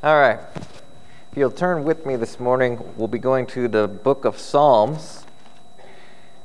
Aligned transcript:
All 0.00 0.14
right. 0.14 0.38
If 0.54 1.36
you'll 1.36 1.50
turn 1.50 1.82
with 1.82 2.06
me 2.06 2.14
this 2.14 2.38
morning, 2.38 2.78
we'll 2.96 3.08
be 3.08 3.18
going 3.18 3.46
to 3.46 3.66
the 3.66 3.88
book 3.88 4.24
of 4.24 4.38
Psalms. 4.38 5.26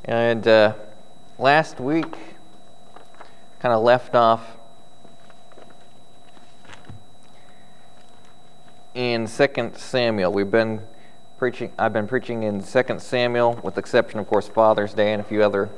And 0.05 0.47
uh, 0.47 0.73
last 1.37 1.79
week, 1.79 2.17
kind 3.59 3.75
of 3.75 3.83
left 3.83 4.15
off 4.15 4.57
in 8.95 9.27
2 9.27 9.71
Samuel. 9.75 10.33
We've 10.33 10.49
been 10.49 10.81
preaching, 11.37 11.71
I've 11.77 11.93
been 11.93 12.07
preaching 12.07 12.41
in 12.41 12.63
2 12.63 12.83
Samuel, 12.97 13.59
with 13.61 13.77
exception, 13.77 14.19
of 14.19 14.25
course, 14.25 14.47
Father's 14.47 14.95
Day 14.95 15.13
and 15.13 15.21
a 15.21 15.23
few 15.23 15.43
other 15.43 15.69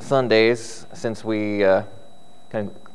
Sundays 0.00 0.84
since 0.94 1.22
we 1.22 1.62
uh, 1.62 1.84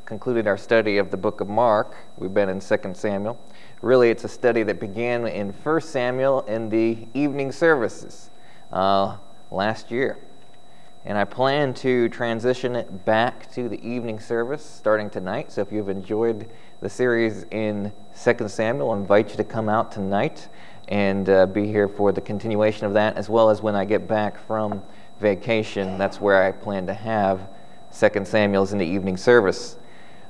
concluded 0.06 0.46
our 0.46 0.58
study 0.58 0.98
of 0.98 1.10
the 1.10 1.16
book 1.16 1.40
of 1.40 1.48
Mark. 1.48 1.96
We've 2.18 2.34
been 2.34 2.50
in 2.50 2.60
2 2.60 2.76
Samuel. 2.94 3.38
Really, 3.80 4.10
it's 4.10 4.24
a 4.24 4.28
study 4.28 4.62
that 4.64 4.78
began 4.78 5.26
in 5.26 5.50
1 5.50 5.80
Samuel 5.80 6.42
in 6.42 6.68
the 6.68 7.08
evening 7.14 7.50
services 7.52 8.30
uh, 8.70 9.16
last 9.50 9.90
year. 9.90 10.18
And 11.06 11.16
I 11.16 11.24
plan 11.24 11.74
to 11.74 12.08
transition 12.10 12.76
it 12.76 13.04
back 13.04 13.50
to 13.52 13.68
the 13.68 13.82
evening 13.86 14.20
service 14.20 14.64
starting 14.64 15.08
tonight. 15.08 15.52
So 15.52 15.62
if 15.62 15.72
you've 15.72 15.88
enjoyed 15.88 16.50
the 16.80 16.88
series 16.88 17.44
in 17.50 17.92
2 18.22 18.48
Samuel, 18.48 18.90
I 18.90 18.96
invite 18.96 19.30
you 19.30 19.36
to 19.36 19.44
come 19.44 19.68
out 19.68 19.90
tonight 19.90 20.48
and 20.88 21.28
uh, 21.30 21.46
be 21.46 21.66
here 21.66 21.88
for 21.88 22.12
the 22.12 22.20
continuation 22.20 22.86
of 22.86 22.92
that, 22.92 23.16
as 23.16 23.30
well 23.30 23.48
as 23.48 23.62
when 23.62 23.74
I 23.74 23.86
get 23.86 24.06
back 24.06 24.38
from 24.46 24.82
vacation. 25.18 25.96
That's 25.96 26.20
where 26.20 26.42
I 26.42 26.52
plan 26.52 26.86
to 26.88 26.94
have 26.94 27.48
2 27.98 28.24
Samuel's 28.26 28.72
in 28.72 28.78
the 28.78 28.86
evening 28.86 29.16
service. 29.16 29.78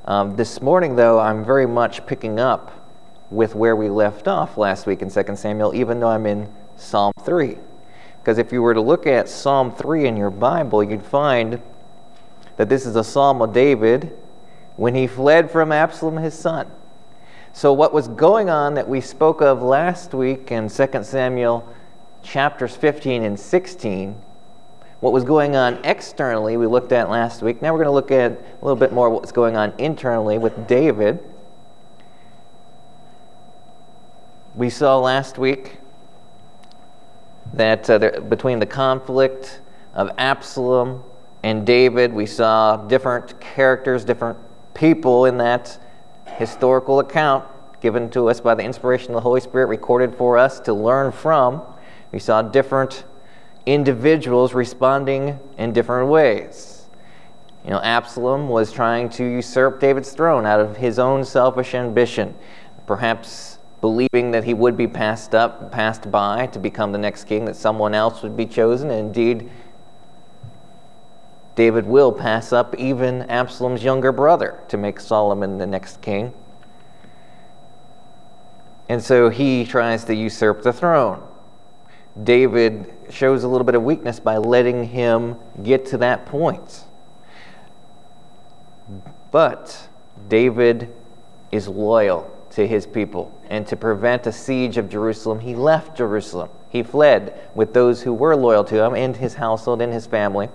Um, 0.06 0.36
this 0.36 0.60
morning, 0.60 0.96
though, 0.96 1.18
I'm 1.18 1.42
very 1.42 1.64
much 1.64 2.04
picking 2.04 2.38
up 2.38 2.90
with 3.30 3.54
where 3.54 3.74
we 3.74 3.88
left 3.88 4.28
off 4.28 4.58
last 4.58 4.86
week 4.86 5.00
in 5.00 5.08
2 5.08 5.34
Samuel, 5.34 5.74
even 5.74 5.98
though 5.98 6.08
I'm 6.08 6.26
in 6.26 6.52
Psalm 6.76 7.14
3. 7.22 7.56
Because 8.18 8.36
if 8.36 8.52
you 8.52 8.60
were 8.60 8.74
to 8.74 8.82
look 8.82 9.06
at 9.06 9.30
Psalm 9.30 9.72
3 9.72 10.06
in 10.06 10.18
your 10.18 10.30
Bible, 10.30 10.84
you'd 10.84 11.02
find 11.02 11.62
that 12.58 12.68
this 12.68 12.84
is 12.84 12.96
a 12.96 13.04
psalm 13.04 13.40
of 13.40 13.54
David 13.54 14.14
when 14.76 14.94
he 14.94 15.06
fled 15.06 15.50
from 15.50 15.72
Absalom, 15.72 16.18
his 16.18 16.34
son. 16.34 16.70
So, 17.54 17.72
what 17.72 17.94
was 17.94 18.08
going 18.08 18.50
on 18.50 18.74
that 18.74 18.86
we 18.86 19.00
spoke 19.00 19.40
of 19.40 19.62
last 19.62 20.12
week 20.12 20.52
in 20.52 20.68
2 20.68 21.02
Samuel 21.02 21.66
chapters 22.22 22.76
15 22.76 23.22
and 23.22 23.40
16 23.40 24.22
what 25.04 25.12
was 25.12 25.22
going 25.22 25.54
on 25.54 25.78
externally, 25.84 26.56
we 26.56 26.66
looked 26.66 26.90
at 26.90 27.10
last 27.10 27.42
week. 27.42 27.60
Now 27.60 27.74
we're 27.74 27.84
going 27.84 27.88
to 27.88 27.90
look 27.90 28.10
at 28.10 28.32
a 28.32 28.64
little 28.64 28.74
bit 28.74 28.90
more 28.90 29.10
what's 29.10 29.32
going 29.32 29.54
on 29.54 29.74
internally 29.76 30.38
with 30.38 30.66
David. 30.66 31.22
We 34.54 34.70
saw 34.70 34.98
last 34.98 35.36
week 35.36 35.76
that 37.52 37.90
uh, 37.90 37.98
there, 37.98 38.18
between 38.18 38.60
the 38.60 38.66
conflict 38.66 39.60
of 39.92 40.10
Absalom 40.16 41.04
and 41.42 41.66
David, 41.66 42.14
we 42.14 42.24
saw 42.24 42.78
different 42.78 43.38
characters, 43.42 44.06
different 44.06 44.38
people 44.72 45.26
in 45.26 45.36
that 45.36 45.78
historical 46.38 47.00
account 47.00 47.44
given 47.82 48.08
to 48.08 48.30
us 48.30 48.40
by 48.40 48.54
the 48.54 48.62
inspiration 48.62 49.10
of 49.10 49.16
the 49.16 49.20
Holy 49.20 49.42
Spirit, 49.42 49.66
recorded 49.66 50.14
for 50.14 50.38
us 50.38 50.60
to 50.60 50.72
learn 50.72 51.12
from. 51.12 51.60
We 52.10 52.20
saw 52.20 52.40
different 52.40 53.04
individuals 53.66 54.54
responding 54.54 55.38
in 55.58 55.72
different 55.72 56.08
ways. 56.08 56.86
You 57.64 57.70
know, 57.70 57.80
Absalom 57.80 58.48
was 58.48 58.72
trying 58.72 59.08
to 59.10 59.24
usurp 59.24 59.80
David's 59.80 60.12
throne 60.12 60.44
out 60.44 60.60
of 60.60 60.76
his 60.76 60.98
own 60.98 61.24
selfish 61.24 61.74
ambition, 61.74 62.34
perhaps 62.86 63.58
believing 63.80 64.30
that 64.32 64.44
he 64.44 64.52
would 64.52 64.76
be 64.76 64.86
passed 64.86 65.34
up, 65.34 65.72
passed 65.72 66.10
by 66.10 66.46
to 66.48 66.58
become 66.58 66.92
the 66.92 66.98
next 66.98 67.24
king, 67.24 67.46
that 67.46 67.56
someone 67.56 67.94
else 67.94 68.22
would 68.22 68.36
be 68.36 68.46
chosen. 68.46 68.90
And 68.90 69.06
indeed, 69.06 69.50
David 71.54 71.86
will 71.86 72.12
pass 72.12 72.52
up 72.52 72.74
even 72.76 73.22
Absalom's 73.30 73.82
younger 73.82 74.12
brother 74.12 74.62
to 74.68 74.76
make 74.76 75.00
Solomon 75.00 75.56
the 75.56 75.66
next 75.66 76.02
king. 76.02 76.34
And 78.88 79.02
so 79.02 79.30
he 79.30 79.64
tries 79.64 80.04
to 80.04 80.14
usurp 80.14 80.62
the 80.62 80.72
throne. 80.72 81.26
David 82.22 82.92
shows 83.10 83.42
a 83.44 83.48
little 83.48 83.64
bit 83.64 83.74
of 83.74 83.82
weakness 83.82 84.20
by 84.20 84.36
letting 84.36 84.84
him 84.84 85.36
get 85.62 85.86
to 85.86 85.98
that 85.98 86.26
point. 86.26 86.84
But 89.30 89.88
David 90.28 90.94
is 91.50 91.66
loyal 91.66 92.30
to 92.50 92.66
his 92.66 92.86
people. 92.86 93.36
And 93.50 93.66
to 93.66 93.76
prevent 93.76 94.26
a 94.26 94.32
siege 94.32 94.76
of 94.76 94.88
Jerusalem, 94.88 95.40
he 95.40 95.56
left 95.56 95.96
Jerusalem. 95.96 96.50
He 96.68 96.82
fled 96.82 97.48
with 97.54 97.74
those 97.74 98.02
who 98.02 98.12
were 98.12 98.36
loyal 98.36 98.64
to 98.64 98.84
him 98.84 98.94
and 98.94 99.16
his 99.16 99.34
household 99.34 99.82
and 99.82 99.92
his 99.92 100.06
family. 100.06 100.48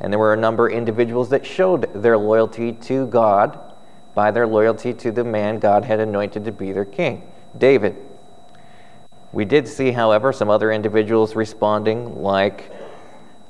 And 0.00 0.10
there 0.10 0.18
were 0.18 0.32
a 0.32 0.38
number 0.38 0.68
of 0.68 0.72
individuals 0.72 1.28
that 1.28 1.44
showed 1.44 1.92
their 1.92 2.16
loyalty 2.16 2.72
to 2.72 3.06
God 3.06 3.58
by 4.14 4.30
their 4.30 4.46
loyalty 4.46 4.94
to 4.94 5.12
the 5.12 5.24
man 5.24 5.58
God 5.58 5.84
had 5.84 6.00
anointed 6.00 6.44
to 6.46 6.52
be 6.52 6.72
their 6.72 6.86
king, 6.86 7.30
David. 7.56 7.96
We 9.32 9.44
did 9.44 9.68
see, 9.68 9.92
however, 9.92 10.32
some 10.32 10.50
other 10.50 10.72
individuals 10.72 11.36
responding, 11.36 12.20
like 12.20 12.72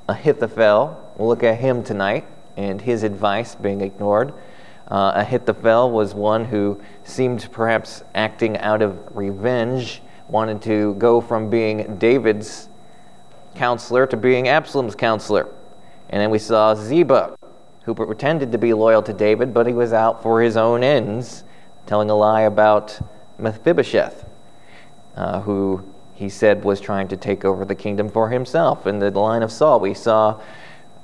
Ahithophel. 0.07 1.13
We'll 1.17 1.27
look 1.27 1.43
at 1.43 1.57
him 1.57 1.83
tonight 1.83 2.27
and 2.55 2.79
his 2.79 3.01
advice 3.01 3.55
being 3.55 3.81
ignored. 3.81 4.33
Uh, 4.87 5.13
Ahithophel 5.15 5.89
was 5.89 6.13
one 6.13 6.45
who 6.45 6.79
seemed 7.03 7.49
perhaps 7.51 8.03
acting 8.13 8.57
out 8.57 8.83
of 8.83 8.99
revenge, 9.15 10.03
wanted 10.27 10.61
to 10.63 10.93
go 10.95 11.19
from 11.19 11.49
being 11.49 11.95
David's 11.95 12.69
counselor 13.55 14.05
to 14.05 14.17
being 14.17 14.47
Absalom's 14.49 14.95
counselor. 14.95 15.49
And 16.09 16.21
then 16.21 16.29
we 16.29 16.39
saw 16.39 16.75
Ziba, 16.75 17.35
who 17.85 17.95
pretended 17.95 18.51
to 18.51 18.57
be 18.59 18.73
loyal 18.73 19.01
to 19.01 19.13
David, 19.13 19.51
but 19.51 19.65
he 19.65 19.73
was 19.73 19.93
out 19.93 20.21
for 20.21 20.41
his 20.41 20.57
own 20.57 20.83
ends, 20.83 21.43
telling 21.87 22.11
a 22.11 22.15
lie 22.15 22.41
about 22.41 22.99
Mephibosheth 23.39 24.25
uh, 25.15 25.41
who 25.41 25.83
he 26.13 26.29
said 26.29 26.63
was 26.63 26.79
trying 26.79 27.07
to 27.07 27.17
take 27.17 27.43
over 27.43 27.65
the 27.65 27.75
kingdom 27.75 28.09
for 28.09 28.29
himself. 28.29 28.85
In 28.85 28.99
the 28.99 29.11
line 29.11 29.43
of 29.43 29.51
Saul, 29.51 29.79
we 29.79 29.93
saw 29.93 30.39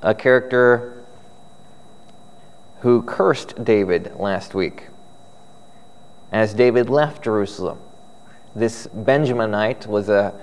a 0.02 0.14
character 0.14 1.04
who 2.80 3.02
cursed 3.02 3.64
David 3.64 4.12
last 4.16 4.54
week 4.54 4.88
as 6.30 6.54
David 6.54 6.88
left 6.88 7.24
Jerusalem. 7.24 7.80
This 8.54 8.86
Benjaminite 8.88 9.86
was 9.86 10.08
a, 10.08 10.34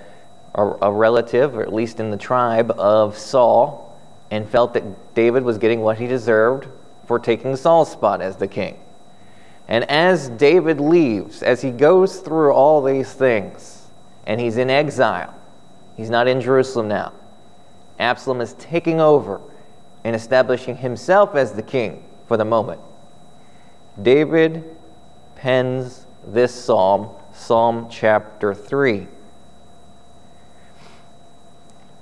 a, 0.53 0.63
a, 0.81 0.91
relative, 0.91 1.55
or 1.55 1.61
at 1.61 1.73
least 1.73 1.99
in 1.99 2.11
the 2.11 2.17
tribe 2.17 2.71
of 2.71 3.17
Saul, 3.17 3.97
and 4.31 4.49
felt 4.49 4.73
that 4.73 5.13
David 5.15 5.43
was 5.43 5.57
getting 5.57 5.81
what 5.81 5.97
he 5.97 6.07
deserved 6.07 6.67
for 7.05 7.19
taking 7.19 7.55
Saul's 7.55 7.91
spot 7.91 8.21
as 8.21 8.35
the 8.37 8.47
king. 8.47 8.79
And 9.67 9.83
as 9.85 10.29
David 10.29 10.79
leaves, 10.79 11.41
as 11.41 11.61
he 11.61 11.71
goes 11.71 12.19
through 12.19 12.51
all 12.51 12.83
these 12.83 13.11
things, 13.13 13.87
and 14.27 14.39
he's 14.39 14.57
in 14.57 14.69
exile, 14.69 15.33
he's 15.97 16.09
not 16.09 16.27
in 16.27 16.41
Jerusalem 16.41 16.87
now. 16.87 17.13
Absalom 17.99 18.41
is 18.41 18.53
taking 18.53 18.99
over 18.99 19.41
and 20.03 20.15
establishing 20.15 20.77
himself 20.77 21.35
as 21.35 21.53
the 21.53 21.63
king 21.63 22.03
for 22.27 22.37
the 22.37 22.45
moment. 22.45 22.81
David 24.01 24.63
pens 25.35 26.05
this 26.27 26.53
psalm, 26.53 27.09
Psalm 27.33 27.87
chapter 27.89 28.53
3. 28.53 29.07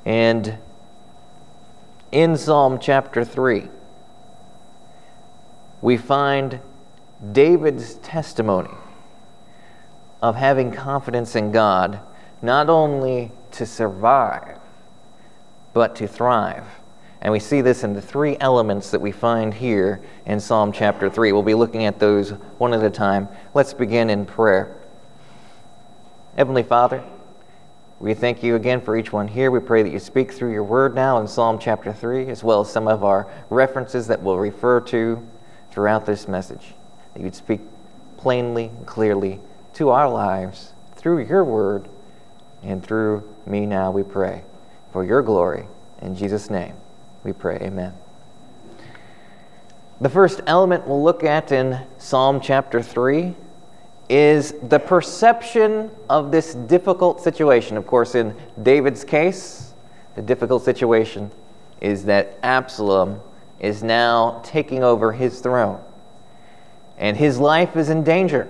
And 0.06 0.58
in 2.12 2.36
Psalm 2.36 2.78
chapter 2.80 3.24
3, 3.24 3.70
we 5.82 5.98
find 5.98 6.60
David's 7.32 7.96
testimony 7.96 8.74
of 10.22 10.36
having 10.36 10.72
confidence 10.72 11.36
in 11.36 11.52
God, 11.52 12.00
not 12.42 12.70
only 12.70 13.32
to 13.52 13.66
survive, 13.66 14.60
but 15.74 15.96
to 15.96 16.08
thrive. 16.08 16.66
And 17.22 17.32
we 17.32 17.40
see 17.40 17.62
this 17.62 17.84
in 17.84 17.94
the 17.94 18.02
three 18.02 18.36
elements 18.40 18.92
that 18.92 19.00
we 19.00 19.12
find 19.12 19.54
here 19.54 20.02
in 20.26 20.40
Psalm 20.40 20.74
chapter 20.74 21.10
3. 21.10 21.32
We'll 21.32 21.44
be 21.44 21.54
looking 21.54 21.86
at 21.86 22.00
those 22.00 22.32
one 22.58 22.74
at 22.74 22.84
a 22.84 22.90
time. 22.90 23.30
Let's 23.54 23.74
begin 23.74 24.10
in 24.10 24.26
prayer. 24.26 24.78
Heavenly 26.36 26.64
Father, 26.64 27.04
we 28.00 28.14
thank 28.14 28.44
you 28.44 28.56
again 28.56 28.82
for 28.82 28.98
each 28.98 29.14
one 29.14 29.30
here. 29.30 29.52
We 29.52 29.60
pray 29.60 29.84
that 29.84 29.92
you 29.92 30.00
speak 30.00 30.34
through 30.34 30.52
your 30.52 30.64
word 30.64 30.96
now 30.96 31.20
in 31.20 31.28
Psalm 31.28 31.58
chapter 31.60 31.94
3, 31.94 32.28
as 32.28 32.44
well 32.44 32.62
as 32.62 32.72
some 32.72 32.90
of 32.90 33.06
our 33.06 33.32
references 33.50 34.08
that 34.08 34.22
we'll 34.22 34.40
refer 34.40 34.82
to 34.82 35.26
throughout 35.72 36.06
this 36.06 36.28
message 36.28 36.74
that 37.14 37.22
you'd 37.22 37.36
speak 37.36 37.62
plainly 38.18 38.66
and 38.66 38.86
clearly 38.86 39.40
to 39.74 39.90
our 39.90 40.10
lives 40.10 40.74
through 40.96 41.26
your 41.26 41.44
word 41.44 41.88
and 42.62 42.84
through 42.84 43.28
me 43.46 43.66
now, 43.66 43.92
we 43.92 44.04
pray. 44.04 44.44
For 44.92 45.04
your 45.04 45.22
glory. 45.22 45.68
In 46.02 46.16
Jesus' 46.16 46.50
name, 46.50 46.76
we 47.24 47.34
pray. 47.34 47.58
Amen. 47.62 47.94
The 50.00 50.10
first 50.10 50.42
element 50.48 50.88
we'll 50.88 51.04
look 51.04 51.24
at 51.24 51.52
in 51.52 51.80
Psalm 51.98 52.40
chapter 52.42 52.82
3 52.82 53.36
is 54.10 54.54
the 54.64 54.80
perception 54.80 55.90
of 56.10 56.32
this 56.32 56.56
difficult 56.56 57.22
situation. 57.22 57.78
Of 57.78 57.88
course, 57.88 58.16
in 58.16 58.36
David's 58.62 59.04
case, 59.04 59.74
the 60.16 60.22
difficult 60.22 60.64
situation 60.64 61.32
is 61.82 62.06
that 62.06 62.38
Absalom 62.44 63.22
is 63.60 63.82
now 63.82 64.42
taking 64.44 64.84
over 64.84 65.12
his 65.12 65.40
throne, 65.40 65.82
and 67.04 67.18
his 67.18 67.38
life 67.38 67.76
is 67.76 67.90
in 67.90 68.02
danger. 68.02 68.50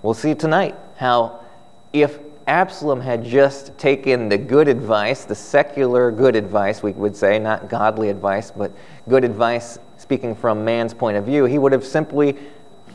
We'll 0.00 0.14
see 0.14 0.34
tonight 0.34 0.74
how 0.96 1.44
if 1.92 2.18
Absalom 2.46 3.02
had 3.02 3.22
just 3.22 3.76
taken 3.76 4.30
the 4.30 4.38
good 4.38 4.66
advice, 4.66 5.26
the 5.26 5.34
secular 5.34 6.10
good 6.10 6.34
advice, 6.34 6.82
we 6.82 6.92
would 6.92 7.14
say, 7.14 7.38
not 7.38 7.68
godly 7.68 8.08
advice, 8.08 8.50
but 8.50 8.72
good 9.10 9.24
advice 9.24 9.78
speaking 9.98 10.34
from 10.34 10.64
man's 10.64 10.94
point 10.94 11.18
of 11.18 11.26
view, 11.26 11.44
he 11.44 11.58
would 11.58 11.72
have 11.72 11.84
simply 11.84 12.34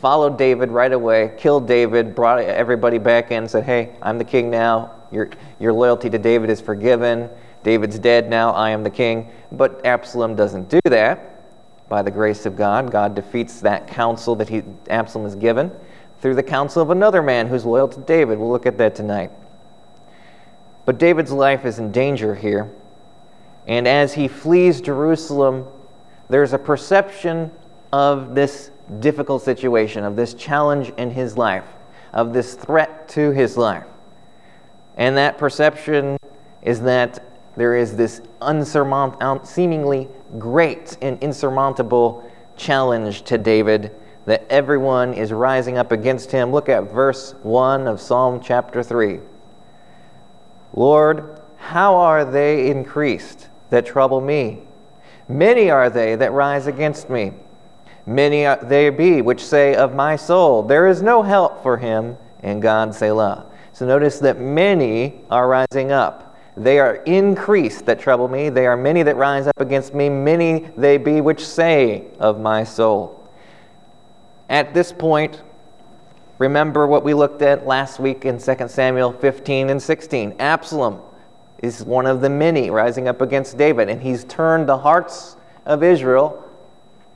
followed 0.02 0.36
David 0.36 0.72
right 0.72 0.92
away, 0.92 1.36
killed 1.38 1.68
David, 1.68 2.16
brought 2.16 2.40
everybody 2.40 2.98
back 2.98 3.30
in, 3.30 3.48
said, 3.48 3.64
Hey, 3.64 3.96
I'm 4.02 4.18
the 4.18 4.26
king 4.26 4.50
now. 4.50 4.96
Your, 5.12 5.30
your 5.60 5.74
loyalty 5.74 6.10
to 6.10 6.18
David 6.18 6.50
is 6.50 6.60
forgiven. 6.60 7.30
David's 7.62 8.00
dead 8.00 8.32
now. 8.32 8.50
I 8.50 8.72
am 8.72 8.82
the 8.82 8.90
king. 8.90 9.30
But 9.52 9.86
Absalom 9.86 10.36
doesn't 10.36 10.70
do 10.70 10.80
that. 10.86 11.33
By 11.90 12.02
the 12.02 12.12
grace 12.12 12.46
of 12.46 12.56
God, 12.56 12.92
God 12.92 13.16
defeats 13.16 13.62
that 13.62 13.88
counsel 13.88 14.36
that 14.38 14.50
he, 14.50 14.64
Absalom 14.90 15.26
is 15.28 15.36
given 15.36 15.72
through 16.20 16.36
the 16.36 16.44
counsel 16.44 16.82
of 16.82 16.90
another 16.90 17.22
man 17.22 17.48
who's 17.48 17.66
loyal 17.66 17.88
to 17.90 18.00
David. 18.00 18.40
We'll 18.40 18.52
look 18.52 18.66
at 18.66 18.78
that 18.78 18.96
tonight. 18.96 19.32
But 20.86 20.98
David's 20.98 21.32
life 21.32 21.66
is 21.66 21.80
in 21.80 21.92
danger 21.92 22.36
here. 22.36 22.72
And 23.68 23.88
as 23.88 24.14
he 24.14 24.28
flees 24.28 24.82
Jerusalem, 24.82 25.66
there's 26.30 26.54
a 26.54 26.58
perception 26.58 27.52
of 27.92 28.36
this 28.36 28.72
difficult 29.00 29.44
situation, 29.44 30.04
of 30.04 30.16
this 30.16 30.34
challenge 30.34 30.94
in 30.98 31.12
his 31.12 31.38
life, 31.38 31.66
of 32.12 32.34
this 32.34 32.56
threat 32.56 33.08
to 33.10 33.32
his 33.32 33.58
life. 33.58 33.86
And 34.98 35.18
that 35.18 35.38
perception 35.38 36.18
is 36.62 36.82
that 36.82 37.33
there 37.56 37.76
is 37.76 37.96
this 37.96 38.22
unsurmountable, 38.42 39.46
seemingly 39.46 40.10
great 40.38 40.98
and 41.02 41.22
insurmountable 41.22 42.30
challenge 42.56 43.24
to 43.24 43.38
David 43.38 43.92
that 44.26 44.46
everyone 44.50 45.14
is 45.14 45.32
rising 45.32 45.78
up 45.78 45.92
against 45.92 46.32
him. 46.32 46.52
Look 46.52 46.70
at 46.70 46.92
verse 46.92 47.36
1 47.44 47.88
of 47.88 48.00
Psalm 48.00 48.40
chapter 48.42 48.82
3. 48.82 49.20
Lord, 50.74 51.42
how 51.58 51.96
are 51.96 52.26
they 52.26 52.70
increased 52.70 53.50
that 53.70 53.86
trouble 53.86 54.22
me? 54.22 54.64
Many 55.28 55.70
are 55.70 55.90
they 55.90 56.16
that 56.16 56.32
rise 56.32 56.68
against 56.68 57.10
me. 57.10 57.34
Many 58.06 58.46
are 58.46 58.60
they 58.62 58.90
be 58.90 59.22
which 59.22 59.44
say 59.44 59.76
of 59.76 59.94
my 59.94 60.16
soul, 60.16 60.64
There 60.64 60.88
is 60.88 61.02
no 61.02 61.22
help 61.24 61.64
for 61.64 61.78
him 61.78 62.18
in 62.42 62.60
God 62.60 62.94
Selah. 62.94 63.46
So 63.72 63.86
notice 63.86 64.20
that 64.20 64.40
many 64.40 65.22
are 65.30 65.48
rising 65.48 65.92
up. 65.92 66.33
They 66.56 66.80
are 66.80 66.96
increased 66.98 67.86
that 67.88 68.00
trouble 68.00 68.28
me. 68.28 68.50
They 68.50 68.68
are 68.68 68.78
many 68.78 69.04
that 69.04 69.16
rise 69.16 69.48
up 69.48 69.60
against 69.60 69.94
me. 69.94 70.10
Many 70.10 70.70
they 70.78 70.98
be 70.98 71.20
which 71.22 71.46
say 71.46 72.08
of 72.20 72.40
my 72.40 72.64
soul. 72.64 73.28
At 74.50 74.74
this 74.74 74.92
point, 74.92 75.42
remember 76.38 76.86
what 76.86 77.04
we 77.04 77.14
looked 77.14 77.42
at 77.42 77.66
last 77.66 78.00
week 78.00 78.26
in 78.26 78.38
2 78.38 78.68
Samuel 78.68 79.14
15 79.14 79.70
and 79.70 79.82
16. 79.82 80.36
Absalom 80.40 81.02
is 81.64 81.84
one 81.84 82.06
of 82.06 82.22
the 82.22 82.30
many 82.30 82.70
rising 82.70 83.08
up 83.08 83.22
against 83.22 83.58
David, 83.58 83.90
and 83.90 84.02
he's 84.02 84.26
turned 84.26 84.68
the 84.68 84.78
hearts 84.78 85.38
of 85.66 85.82
Israel 85.82 86.44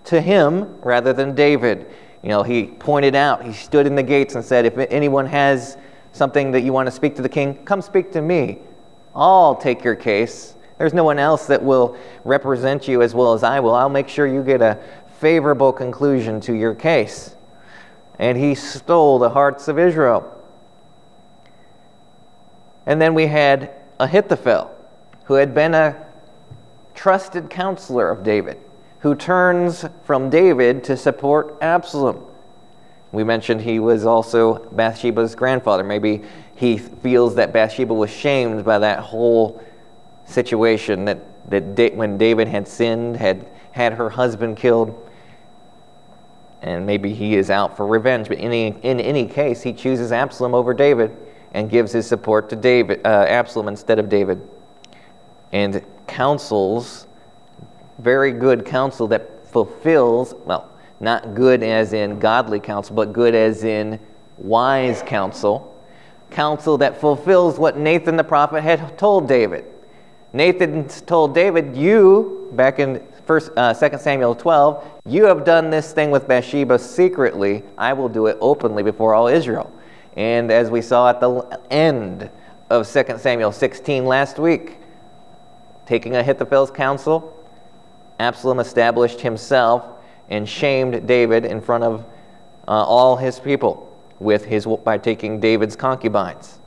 to 0.06 0.22
him 0.22 0.80
rather 0.81 1.13
than 1.13 1.36
David. 1.36 1.86
You 2.24 2.30
know, 2.30 2.44
he 2.44 2.68
pointed 2.68 3.13
out, 3.13 3.45
he 3.45 3.54
stood 3.54 3.86
in 3.86 3.95
the 3.95 4.04
gates 4.04 4.36
and 4.36 4.44
said, 4.44 4.66
If 4.66 4.78
anyone 4.78 5.25
has 5.28 5.78
something 6.13 6.51
that 6.51 6.62
you 6.62 6.74
want 6.74 6.88
to 6.88 6.92
speak 6.92 7.16
to 7.18 7.22
the 7.22 7.30
king, 7.30 7.63
come 7.66 7.81
speak 7.81 8.12
to 8.13 8.22
me. 8.22 8.60
I'll 9.17 9.55
take 9.55 9.83
your 9.83 9.95
case. 9.95 10.55
There's 10.77 10.93
no 10.93 11.03
one 11.03 11.17
else 11.17 11.47
that 11.47 11.63
will 11.63 11.97
represent 12.23 12.87
you 12.87 13.01
as 13.01 13.15
well 13.15 13.33
as 13.33 13.43
I 13.43 13.59
will. 13.59 13.73
I'll 13.73 13.89
make 13.89 14.07
sure 14.07 14.27
you 14.27 14.43
get 14.43 14.61
a 14.61 14.79
favorable 15.19 15.73
conclusion 15.73 16.39
to 16.41 16.53
your 16.53 16.75
case. 16.75 17.35
And 18.19 18.37
he 18.37 18.53
stole 18.53 19.17
the 19.17 19.31
hearts 19.31 19.67
of 19.67 19.79
Israel. 19.79 20.33
And 22.85 23.01
then 23.01 23.15
we 23.15 23.25
had 23.25 23.71
Ahithophel, 23.99 24.71
who 25.25 25.33
had 25.33 25.53
been 25.53 25.73
a 25.73 26.05
trusted 26.93 27.49
counselor 27.49 28.09
of 28.09 28.23
David, 28.23 28.59
who 28.99 29.15
turns 29.15 29.85
from 30.03 30.29
David 30.29 30.83
to 30.85 30.95
support 30.95 31.57
Absalom. 31.61 32.23
We 33.11 33.23
mentioned 33.23 33.61
he 33.61 33.79
was 33.79 34.05
also 34.05 34.69
Bathsheba's 34.71 35.33
grandfather. 35.33 35.83
Maybe 35.83 36.23
he 36.57 36.77
feels 36.77 37.36
that 37.36 37.54
Bathsheba 37.54 37.94
was 37.94 38.09
shamed 38.09 38.65
by 38.65 38.80
that 38.80 39.00
whole 39.00 39.63
situation 40.25 41.06
that, 41.06 41.19
that 41.50 41.95
when 41.95 42.18
David 42.18 42.48
had 42.48 42.68
sinned, 42.68 43.15
had 43.15 43.48
had 43.71 43.94
her 43.94 44.09
husband 44.09 44.57
killed 44.57 45.07
and 46.62 46.86
maybe 46.86 47.13
he 47.13 47.36
is 47.36 47.50
out 47.50 47.77
for 47.77 47.86
revenge. 47.86 48.27
But 48.27 48.39
in 48.39 48.45
any, 48.45 48.75
in 48.81 49.00
any 49.00 49.25
case, 49.25 49.62
he 49.62 49.71
chooses 49.71 50.12
Absalom 50.12 50.56
over 50.56 50.74
David 50.74 51.15
and 51.54 51.69
gives 51.69 51.92
his 51.92 52.07
support 52.07 52.50
to 52.50 52.56
David, 52.56 53.01
uh, 53.06 53.25
Absalom 53.30 53.68
instead 53.68 54.00
of 54.00 54.10
David, 54.10 54.42
and 55.51 55.83
counsels 56.07 57.07
very 58.00 58.31
good 58.31 58.65
counsel 58.65 59.07
that 59.07 59.48
fulfills 59.48 60.33
well, 60.45 60.71
not 61.00 61.36
good 61.36 61.63
as 61.63 61.94
in 61.94 62.19
godly 62.19 62.60
counsel, 62.60 62.95
but 62.95 63.13
good 63.13 63.36
as 63.36 63.63
in 63.63 64.00
wise 64.38 65.03
counsel, 65.03 65.76
counsel 66.29 66.77
that 66.79 67.00
fulfills 67.00 67.57
what 67.57 67.77
Nathan 67.77 68.18
the 68.18 68.24
prophet 68.24 68.62
had 68.62 68.97
told 68.97 69.27
David. 69.27 69.65
Nathan 70.33 70.88
told 70.88 71.33
David, 71.33 71.75
"You 71.75 72.50
back 72.53 72.79
in 72.79 73.01
First, 73.27 73.51
uh, 73.57 73.74
2 73.74 74.00
Samuel 74.00 74.35
12, 74.35 75.01
you 75.06 75.25
have 75.25 75.44
done 75.44 75.69
this 75.69 75.91
thing 75.91 76.12
with 76.12 76.29
Bathsheba 76.29 76.79
secretly. 76.79 77.62
I 77.77 77.91
will 77.91 78.07
do 78.07 78.27
it 78.27 78.38
openly 78.39 78.83
before 78.83 79.13
all 79.13 79.27
Israel. 79.27 79.69
And 80.15 80.50
as 80.50 80.71
we 80.71 80.81
saw 80.81 81.09
at 81.09 81.19
the 81.19 81.59
end 81.69 82.29
of 82.69 82.88
2 82.88 83.18
Samuel 83.18 83.51
16 83.51 84.06
last 84.06 84.39
week, 84.39 84.77
taking 85.85 86.15
Ahithophel's 86.15 86.71
counsel, 86.71 87.33
Absalom 88.18 88.62
established 88.62 89.19
himself 89.19 89.85
and 90.29 90.47
shamed 90.47 91.06
David 91.06 91.44
in 91.44 91.59
front 91.59 91.83
of 91.83 92.06
uh, 92.65 92.71
all 92.71 93.18
his 93.18 93.41
people 93.41 93.87
with 94.19 94.45
his, 94.45 94.65
by 94.83 94.97
taking 94.97 95.39
David's 95.39 95.75
concubines. 95.75 96.59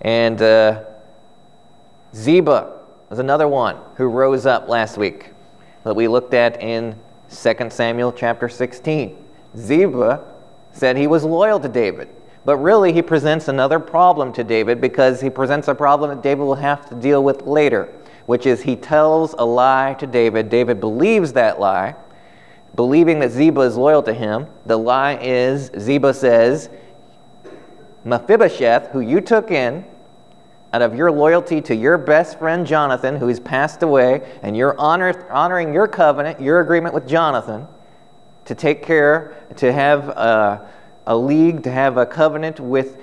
And 0.00 0.40
uh, 0.40 0.84
Ziba 2.14 2.78
was 3.08 3.18
another 3.18 3.48
one 3.48 3.76
who 3.96 4.06
rose 4.06 4.46
up 4.46 4.68
last 4.68 4.96
week 4.96 5.30
that 5.84 5.94
we 5.94 6.08
looked 6.08 6.34
at 6.34 6.60
in 6.62 6.98
2 7.30 7.70
Samuel 7.70 8.12
chapter 8.12 8.48
16. 8.48 9.16
Ziba 9.56 10.24
said 10.72 10.96
he 10.96 11.06
was 11.06 11.24
loyal 11.24 11.58
to 11.60 11.68
David, 11.68 12.08
but 12.44 12.56
really 12.56 12.92
he 12.92 13.02
presents 13.02 13.48
another 13.48 13.78
problem 13.78 14.32
to 14.34 14.44
David 14.44 14.80
because 14.80 15.20
he 15.20 15.30
presents 15.30 15.68
a 15.68 15.74
problem 15.74 16.10
that 16.10 16.22
David 16.22 16.44
will 16.44 16.54
have 16.54 16.88
to 16.90 16.94
deal 16.94 17.24
with 17.24 17.42
later, 17.42 17.92
which 18.26 18.46
is 18.46 18.62
he 18.62 18.76
tells 18.76 19.34
a 19.38 19.44
lie 19.44 19.94
to 19.98 20.06
David. 20.06 20.48
David 20.48 20.80
believes 20.80 21.32
that 21.32 21.58
lie, 21.58 21.96
believing 22.74 23.18
that 23.20 23.30
Ziba 23.30 23.62
is 23.62 23.76
loyal 23.76 24.02
to 24.04 24.12
him. 24.12 24.46
The 24.66 24.76
lie 24.76 25.18
is 25.20 25.70
Ziba 25.78 26.14
says, 26.14 26.70
Mephibosheth, 28.04 28.88
who 28.88 29.00
you 29.00 29.20
took 29.20 29.50
in, 29.50 29.84
out 30.72 30.82
of 30.82 30.94
your 30.94 31.10
loyalty 31.10 31.60
to 31.62 31.74
your 31.74 31.96
best 31.96 32.38
friend 32.38 32.66
Jonathan, 32.66 33.16
who 33.16 33.28
has 33.28 33.40
passed 33.40 33.82
away, 33.82 34.22
and 34.42 34.56
you're 34.56 34.78
honor, 34.78 35.30
honoring 35.30 35.72
your 35.72 35.88
covenant, 35.88 36.40
your 36.40 36.60
agreement 36.60 36.94
with 36.94 37.08
Jonathan, 37.08 37.66
to 38.44 38.54
take 38.54 38.82
care, 38.82 39.44
to 39.56 39.72
have 39.72 40.08
a, 40.10 40.68
a 41.06 41.16
league, 41.16 41.62
to 41.62 41.70
have 41.70 41.96
a 41.96 42.04
covenant 42.04 42.60
with 42.60 42.98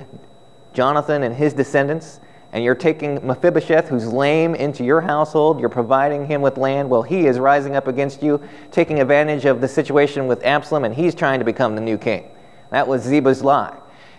Jonathan 0.73 1.23
and 1.23 1.35
his 1.35 1.53
descendants, 1.53 2.19
and 2.55 2.63
you're 2.63 2.73
taking 2.73 3.15
Mephibosheth, 3.15 3.89
who's 3.89 4.07
lame, 4.07 4.55
into 4.55 4.85
your 4.85 5.01
household, 5.01 5.59
you're 5.59 5.67
providing 5.67 6.25
him 6.25 6.41
with 6.41 6.57
land 6.57 6.89
while 6.89 7.01
he 7.01 7.27
is 7.27 7.37
rising 7.37 7.75
up 7.75 7.89
against 7.89 8.23
you, 8.23 8.41
taking 8.71 9.01
advantage 9.01 9.43
of 9.43 9.59
the 9.59 9.67
situation 9.67 10.25
with 10.25 10.41
Absalom, 10.45 10.85
and 10.85 10.95
he's 10.95 11.13
trying 11.13 11.39
to 11.39 11.45
become 11.45 11.75
the 11.75 11.81
new 11.81 11.97
king. 11.97 12.29
That 12.71 12.87
was 12.87 13.01
Ziba's 13.01 13.43
lie. 13.43 13.77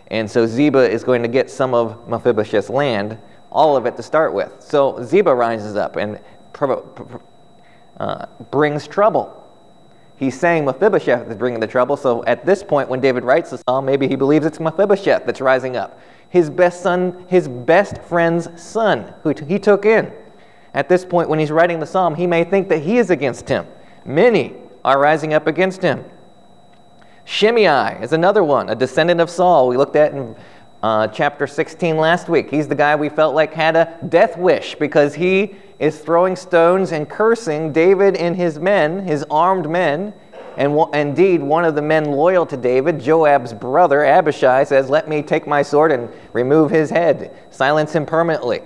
And 0.08 0.30
so 0.30 0.46
Ziba 0.46 0.80
is 0.80 1.02
going 1.02 1.22
to 1.22 1.28
get 1.28 1.50
some 1.50 1.72
of 1.72 2.06
Mephibosheth's 2.10 2.68
land 2.68 3.16
all 3.50 3.74
of 3.74 3.86
it 3.86 3.96
to 3.96 4.02
start 4.02 4.34
with. 4.34 4.52
So 4.60 5.02
Ziba 5.02 5.34
rises 5.34 5.74
up 5.74 5.96
and 5.96 6.20
uh, 7.98 8.26
brings 8.50 8.86
trouble. 8.86 9.44
He's 10.16 10.38
saying 10.38 10.66
Mephibosheth 10.66 11.26
is 11.30 11.36
bringing 11.36 11.60
the 11.60 11.66
trouble. 11.66 11.96
So 11.96 12.22
at 12.24 12.44
this 12.44 12.62
point, 12.62 12.90
when 12.90 13.00
David 13.00 13.24
writes 13.24 13.48
the 13.48 13.62
psalm, 13.66 13.86
maybe 13.86 14.06
he 14.06 14.14
believes 14.14 14.44
it's 14.44 14.60
Mephibosheth 14.60 15.24
that's 15.24 15.40
rising 15.40 15.78
up. 15.78 15.98
His 16.28 16.50
best 16.50 16.83
son, 16.83 17.25
his 17.28 17.49
best 17.49 17.99
friend's 18.02 18.49
son, 18.61 19.14
who 19.23 19.35
he 19.47 19.59
took 19.59 19.87
in. 19.87 20.12
At 20.75 20.88
this 20.88 21.04
point, 21.04 21.28
when 21.28 21.38
he's 21.38 21.50
writing 21.50 21.80
the 21.80 21.87
psalm, 21.87 22.14
he 22.14 22.26
may 22.26 22.45
think 22.45 22.68
that 22.68 22.83
he 22.83 22.99
is 22.99 23.11
against 23.11 23.49
him. 23.49 23.66
Many 24.04 24.54
are 24.85 25.00
rising 25.00 25.33
up 25.33 25.47
against 25.47 25.83
him. 25.83 26.04
Shimei 27.25 27.99
is 28.02 28.12
another 28.12 28.45
one, 28.45 28.68
a 28.68 28.75
descendant 28.75 29.21
of 29.21 29.30
Saul. 29.30 29.68
We 29.68 29.76
looked 29.76 29.97
at 29.97 30.12
in 30.12 30.37
uh, 30.83 31.09
chapter 31.09 31.47
16 31.47 31.97
last 31.97 32.28
week. 32.28 32.50
He's 32.50 32.68
the 32.68 32.75
guy 32.75 32.95
we 32.95 33.09
felt 33.09 33.35
like 33.35 33.52
had 33.52 33.75
a 33.75 33.99
death 34.09 34.37
wish 34.37 34.76
because 34.76 35.14
he 35.14 35.56
is 35.78 35.99
throwing 35.99 36.37
stones 36.37 36.92
and 36.92 37.09
cursing 37.09 37.73
David 37.73 38.16
and 38.16 38.37
his 38.37 38.59
men, 38.59 39.06
his 39.06 39.25
armed 39.30 39.68
men. 39.68 40.14
And 40.56 40.78
indeed, 40.94 41.42
one 41.42 41.64
of 41.64 41.75
the 41.75 41.82
men 41.82 42.04
loyal 42.12 42.46
to 42.46 42.56
David, 42.56 42.98
Joab's 42.98 43.52
brother 43.52 44.04
Abishai, 44.04 44.64
says, 44.64 44.88
Let 44.88 45.08
me 45.08 45.22
take 45.22 45.46
my 45.46 45.62
sword 45.62 45.92
and 45.92 46.08
remove 46.32 46.70
his 46.70 46.90
head, 46.90 47.36
silence 47.50 47.94
him 47.94 48.06
permanently. 48.06 48.62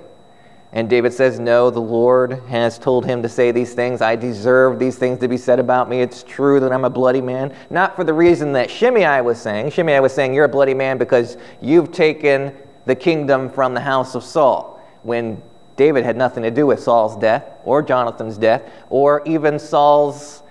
And 0.73 0.89
David 0.89 1.13
says, 1.13 1.41
No, 1.41 1.69
the 1.71 1.81
Lord 1.81 2.43
has 2.49 2.79
told 2.79 3.05
him 3.05 3.23
to 3.23 3.29
say 3.29 3.51
these 3.51 3.75
things. 3.75 4.01
I 4.01 4.15
deserve 4.15 4.79
these 4.79 4.97
things 4.97 5.19
to 5.19 5.27
be 5.27 5.37
said 5.37 5.59
about 5.59 5.89
me. 5.89 6.01
It's 6.01 6.23
true 6.23 6.61
that 6.61 6.73
I'm 6.73 6.85
a 6.85 6.91
bloody 6.91 7.21
man. 7.21 7.53
Not 7.71 7.97
for 7.97 8.05
the 8.05 8.15
reason 8.15 8.53
that 8.53 8.71
Shimei 8.71 9.21
was 9.21 9.41
saying. 9.41 9.71
Shimei 9.71 9.99
was 9.99 10.15
saying, 10.15 10.33
You're 10.33 10.45
a 10.45 10.49
bloody 10.49 10.75
man 10.75 10.97
because 10.97 11.37
you've 11.61 11.91
taken 11.91 12.55
the 12.87 12.95
kingdom 12.95 13.51
from 13.51 13.75
the 13.75 13.81
house 13.81 14.15
of 14.15 14.23
Saul. 14.23 14.81
When 15.03 15.43
David 15.75 16.05
had 16.05 16.17
nothing 16.17 16.45
to 16.45 16.51
do 16.53 16.67
with 16.67 16.79
Saul's 16.79 17.17
death, 17.17 17.45
or 17.65 17.83
Jonathan's 17.83 18.39
death, 18.39 18.71
or 18.91 19.23
even 19.27 19.59
Saul's 19.59 20.45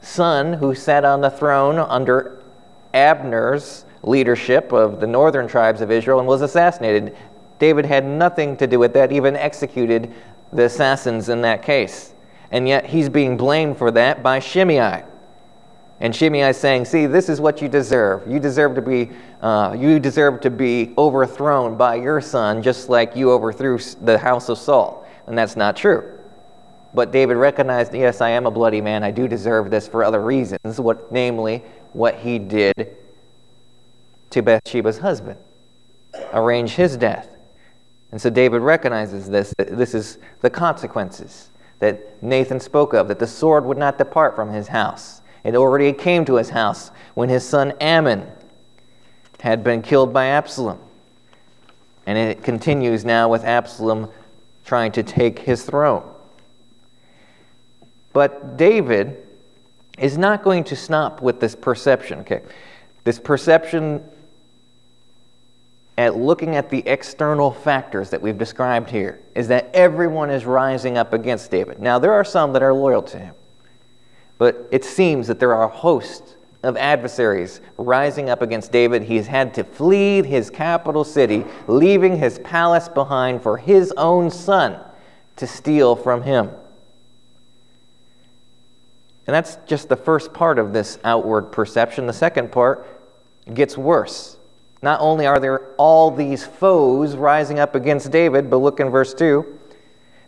son 0.00 0.54
who 0.54 0.74
sat 0.74 1.04
on 1.04 1.20
the 1.20 1.30
throne 1.30 1.78
under 1.78 2.42
Abner's 2.94 3.84
leadership 4.02 4.72
of 4.72 5.00
the 5.00 5.06
northern 5.06 5.46
tribes 5.48 5.80
of 5.80 5.90
Israel 5.90 6.18
and 6.18 6.28
was 6.28 6.42
assassinated. 6.42 7.16
David 7.58 7.84
had 7.84 8.04
nothing 8.04 8.56
to 8.56 8.66
do 8.66 8.78
with 8.78 8.92
that, 8.94 9.12
even 9.12 9.36
executed 9.36 10.12
the 10.52 10.64
assassins 10.64 11.28
in 11.28 11.42
that 11.42 11.62
case. 11.62 12.14
And 12.50 12.68
yet 12.68 12.86
he's 12.86 13.08
being 13.08 13.36
blamed 13.36 13.76
for 13.76 13.90
that 13.90 14.22
by 14.22 14.38
Shimei. 14.38 15.04
And 16.00 16.14
Shimei 16.14 16.52
saying, 16.52 16.84
"See, 16.84 17.06
this 17.06 17.28
is 17.28 17.40
what 17.40 17.60
you 17.60 17.68
deserve. 17.68 18.22
You 18.26 18.38
deserve 18.38 18.76
to 18.76 18.82
be, 18.82 19.10
uh, 19.42 19.74
you 19.76 19.98
deserve 19.98 20.40
to 20.42 20.50
be 20.50 20.94
overthrown 20.96 21.76
by 21.76 21.96
your 21.96 22.20
son, 22.20 22.62
just 22.62 22.88
like 22.88 23.16
you 23.16 23.32
overthrew 23.32 23.78
the 24.00 24.16
house 24.16 24.48
of 24.48 24.58
Saul." 24.58 25.04
And 25.26 25.36
that's 25.36 25.56
not 25.56 25.76
true. 25.76 26.04
But 26.94 27.10
David 27.12 27.36
recognized, 27.36 27.94
"Yes, 27.94 28.20
I 28.20 28.30
am 28.30 28.46
a 28.46 28.50
bloody 28.50 28.80
man. 28.80 29.04
I 29.04 29.10
do 29.10 29.28
deserve 29.28 29.70
this 29.70 29.86
for 29.86 30.02
other 30.02 30.20
reasons. 30.20 30.80
What, 30.80 31.12
namely, 31.12 31.62
what 31.92 32.16
he 32.16 32.38
did 32.38 32.96
to 34.30 34.42
Bathsheba's 34.42 34.98
husband, 34.98 35.38
arrange 36.32 36.76
his 36.76 36.96
death." 36.96 37.28
And 38.10 38.20
so 38.20 38.30
David 38.30 38.62
recognizes 38.62 39.28
this, 39.28 39.52
this 39.58 39.94
is 39.94 40.18
the 40.40 40.48
consequences 40.48 41.50
that 41.78 42.22
Nathan 42.22 42.58
spoke 42.58 42.94
of, 42.94 43.06
that 43.08 43.18
the 43.18 43.26
sword 43.26 43.66
would 43.66 43.76
not 43.76 43.98
depart 43.98 44.34
from 44.34 44.50
his 44.50 44.68
house. 44.68 45.20
It 45.44 45.54
already 45.54 45.92
came 45.92 46.24
to 46.24 46.36
his 46.36 46.50
house 46.50 46.90
when 47.14 47.28
his 47.28 47.46
son 47.46 47.74
Amnon 47.80 48.26
had 49.40 49.62
been 49.62 49.82
killed 49.82 50.12
by 50.12 50.26
Absalom. 50.26 50.78
And 52.06 52.16
it 52.16 52.42
continues 52.42 53.04
now 53.04 53.28
with 53.28 53.44
Absalom 53.44 54.08
trying 54.64 54.92
to 54.92 55.02
take 55.02 55.40
his 55.40 55.62
throne. 55.64 56.02
But 58.18 58.56
David 58.56 59.16
is 59.96 60.18
not 60.18 60.42
going 60.42 60.64
to 60.64 60.74
stop 60.74 61.22
with 61.22 61.38
this 61.38 61.54
perception, 61.54 62.18
okay? 62.22 62.42
This 63.04 63.20
perception 63.20 64.02
at 65.96 66.16
looking 66.16 66.56
at 66.56 66.68
the 66.68 66.82
external 66.84 67.52
factors 67.52 68.10
that 68.10 68.20
we've 68.20 68.36
described 68.36 68.90
here 68.90 69.20
is 69.36 69.46
that 69.46 69.70
everyone 69.72 70.30
is 70.30 70.44
rising 70.44 70.98
up 70.98 71.12
against 71.12 71.52
David. 71.52 71.78
Now, 71.78 72.00
there 72.00 72.12
are 72.12 72.24
some 72.24 72.52
that 72.54 72.62
are 72.64 72.74
loyal 72.74 73.02
to 73.02 73.18
him, 73.20 73.36
but 74.36 74.66
it 74.72 74.84
seems 74.84 75.28
that 75.28 75.38
there 75.38 75.54
are 75.54 75.66
a 75.66 75.68
host 75.68 76.34
of 76.64 76.76
adversaries 76.76 77.60
rising 77.76 78.30
up 78.30 78.42
against 78.42 78.72
David. 78.72 79.04
He's 79.04 79.28
had 79.28 79.54
to 79.54 79.62
flee 79.62 80.24
his 80.24 80.50
capital 80.50 81.04
city, 81.04 81.44
leaving 81.68 82.18
his 82.18 82.40
palace 82.40 82.88
behind 82.88 83.44
for 83.44 83.58
his 83.58 83.92
own 83.96 84.28
son 84.28 84.80
to 85.36 85.46
steal 85.46 85.94
from 85.94 86.22
him. 86.22 86.50
And 89.28 89.34
that's 89.34 89.58
just 89.66 89.90
the 89.90 89.96
first 89.96 90.32
part 90.32 90.58
of 90.58 90.72
this 90.72 90.98
outward 91.04 91.52
perception. 91.52 92.06
The 92.06 92.14
second 92.14 92.50
part 92.50 92.86
gets 93.52 93.76
worse. 93.76 94.38
Not 94.80 95.00
only 95.02 95.26
are 95.26 95.38
there 95.38 95.74
all 95.76 96.10
these 96.10 96.46
foes 96.46 97.14
rising 97.14 97.58
up 97.58 97.74
against 97.74 98.10
David, 98.10 98.48
but 98.48 98.56
look 98.56 98.80
in 98.80 98.88
verse 98.88 99.12
2. 99.12 99.44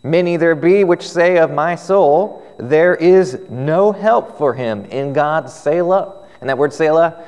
Many 0.02 0.36
there 0.36 0.54
be 0.54 0.84
which 0.84 1.08
say 1.08 1.38
of 1.38 1.50
my 1.50 1.76
soul, 1.76 2.44
there 2.58 2.94
is 2.94 3.40
no 3.48 3.90
help 3.90 4.36
for 4.36 4.52
him 4.52 4.84
in 4.84 5.14
God's 5.14 5.54
Selah. 5.54 6.26
And 6.42 6.50
that 6.50 6.58
word 6.58 6.74
Selah 6.74 7.24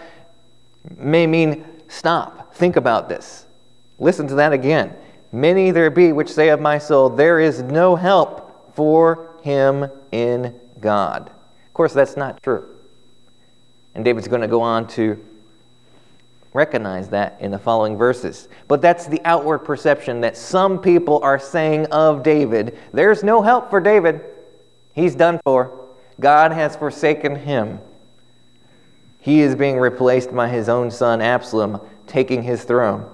may 0.98 1.26
mean 1.26 1.64
stop, 1.88 2.54
think 2.54 2.76
about 2.76 3.08
this. 3.08 3.46
Listen 3.98 4.28
to 4.28 4.34
that 4.34 4.52
again. 4.52 4.94
Many 5.32 5.70
there 5.70 5.88
be 5.88 6.12
which 6.12 6.30
say 6.30 6.50
of 6.50 6.60
my 6.60 6.76
soul, 6.76 7.08
there 7.08 7.40
is 7.40 7.62
no 7.62 7.96
help 7.96 8.74
for 8.76 9.38
him 9.42 9.86
in 10.10 10.54
God. 10.78 11.30
Of 11.72 11.74
course, 11.74 11.94
that's 11.94 12.18
not 12.18 12.42
true. 12.42 12.68
And 13.94 14.04
David's 14.04 14.28
going 14.28 14.42
to 14.42 14.46
go 14.46 14.60
on 14.60 14.86
to 14.88 15.18
recognize 16.52 17.08
that 17.08 17.38
in 17.40 17.50
the 17.50 17.58
following 17.58 17.96
verses. 17.96 18.50
But 18.68 18.82
that's 18.82 19.06
the 19.06 19.22
outward 19.24 19.60
perception 19.60 20.20
that 20.20 20.36
some 20.36 20.78
people 20.78 21.18
are 21.22 21.38
saying 21.38 21.86
of 21.86 22.22
David. 22.22 22.78
There's 22.92 23.24
no 23.24 23.40
help 23.40 23.70
for 23.70 23.80
David. 23.80 24.20
He's 24.92 25.14
done 25.14 25.40
for. 25.44 25.88
God 26.20 26.52
has 26.52 26.76
forsaken 26.76 27.36
him. 27.36 27.80
He 29.18 29.40
is 29.40 29.56
being 29.56 29.78
replaced 29.78 30.34
by 30.34 30.48
his 30.48 30.68
own 30.68 30.90
son 30.90 31.22
Absalom, 31.22 31.80
taking 32.06 32.42
his 32.42 32.64
throne, 32.64 33.10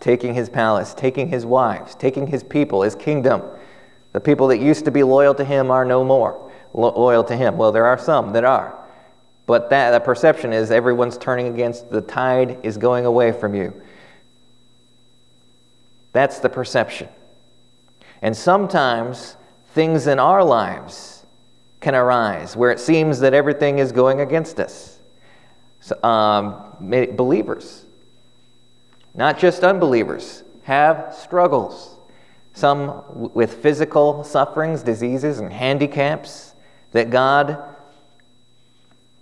taking 0.00 0.32
his 0.32 0.48
palace, 0.48 0.94
taking 0.94 1.28
his 1.28 1.44
wives, 1.44 1.94
taking 1.94 2.26
his 2.28 2.42
people, 2.42 2.80
his 2.80 2.94
kingdom. 2.94 3.42
The 4.14 4.20
people 4.20 4.48
that 4.48 4.60
used 4.60 4.86
to 4.86 4.90
be 4.90 5.02
loyal 5.02 5.34
to 5.34 5.44
him 5.44 5.70
are 5.70 5.84
no 5.84 6.02
more 6.02 6.45
loyal 6.76 7.24
to 7.24 7.36
him. 7.36 7.56
Well, 7.56 7.72
there 7.72 7.86
are 7.86 7.98
some 7.98 8.32
that 8.32 8.44
are. 8.44 8.78
But 9.46 9.70
that, 9.70 9.92
that 9.92 10.04
perception 10.04 10.52
is 10.52 10.70
everyone's 10.70 11.16
turning 11.16 11.48
against, 11.48 11.90
the 11.90 12.00
tide 12.00 12.58
is 12.62 12.76
going 12.76 13.06
away 13.06 13.32
from 13.32 13.54
you. 13.54 13.80
That's 16.12 16.40
the 16.40 16.48
perception. 16.48 17.08
And 18.22 18.36
sometimes 18.36 19.36
things 19.74 20.06
in 20.06 20.18
our 20.18 20.42
lives 20.42 21.24
can 21.80 21.94
arise 21.94 22.56
where 22.56 22.70
it 22.70 22.80
seems 22.80 23.20
that 23.20 23.34
everything 23.34 23.78
is 23.78 23.92
going 23.92 24.20
against 24.20 24.58
us. 24.58 24.98
So, 25.80 26.02
um, 26.02 26.62
believers, 26.80 27.84
not 29.14 29.38
just 29.38 29.62
unbelievers, 29.62 30.42
have 30.64 31.14
struggles. 31.14 31.96
Some 32.54 33.04
with 33.34 33.62
physical 33.62 34.24
sufferings, 34.24 34.82
diseases, 34.82 35.38
and 35.38 35.52
handicaps 35.52 36.54
that 36.96 37.10
God 37.10 37.62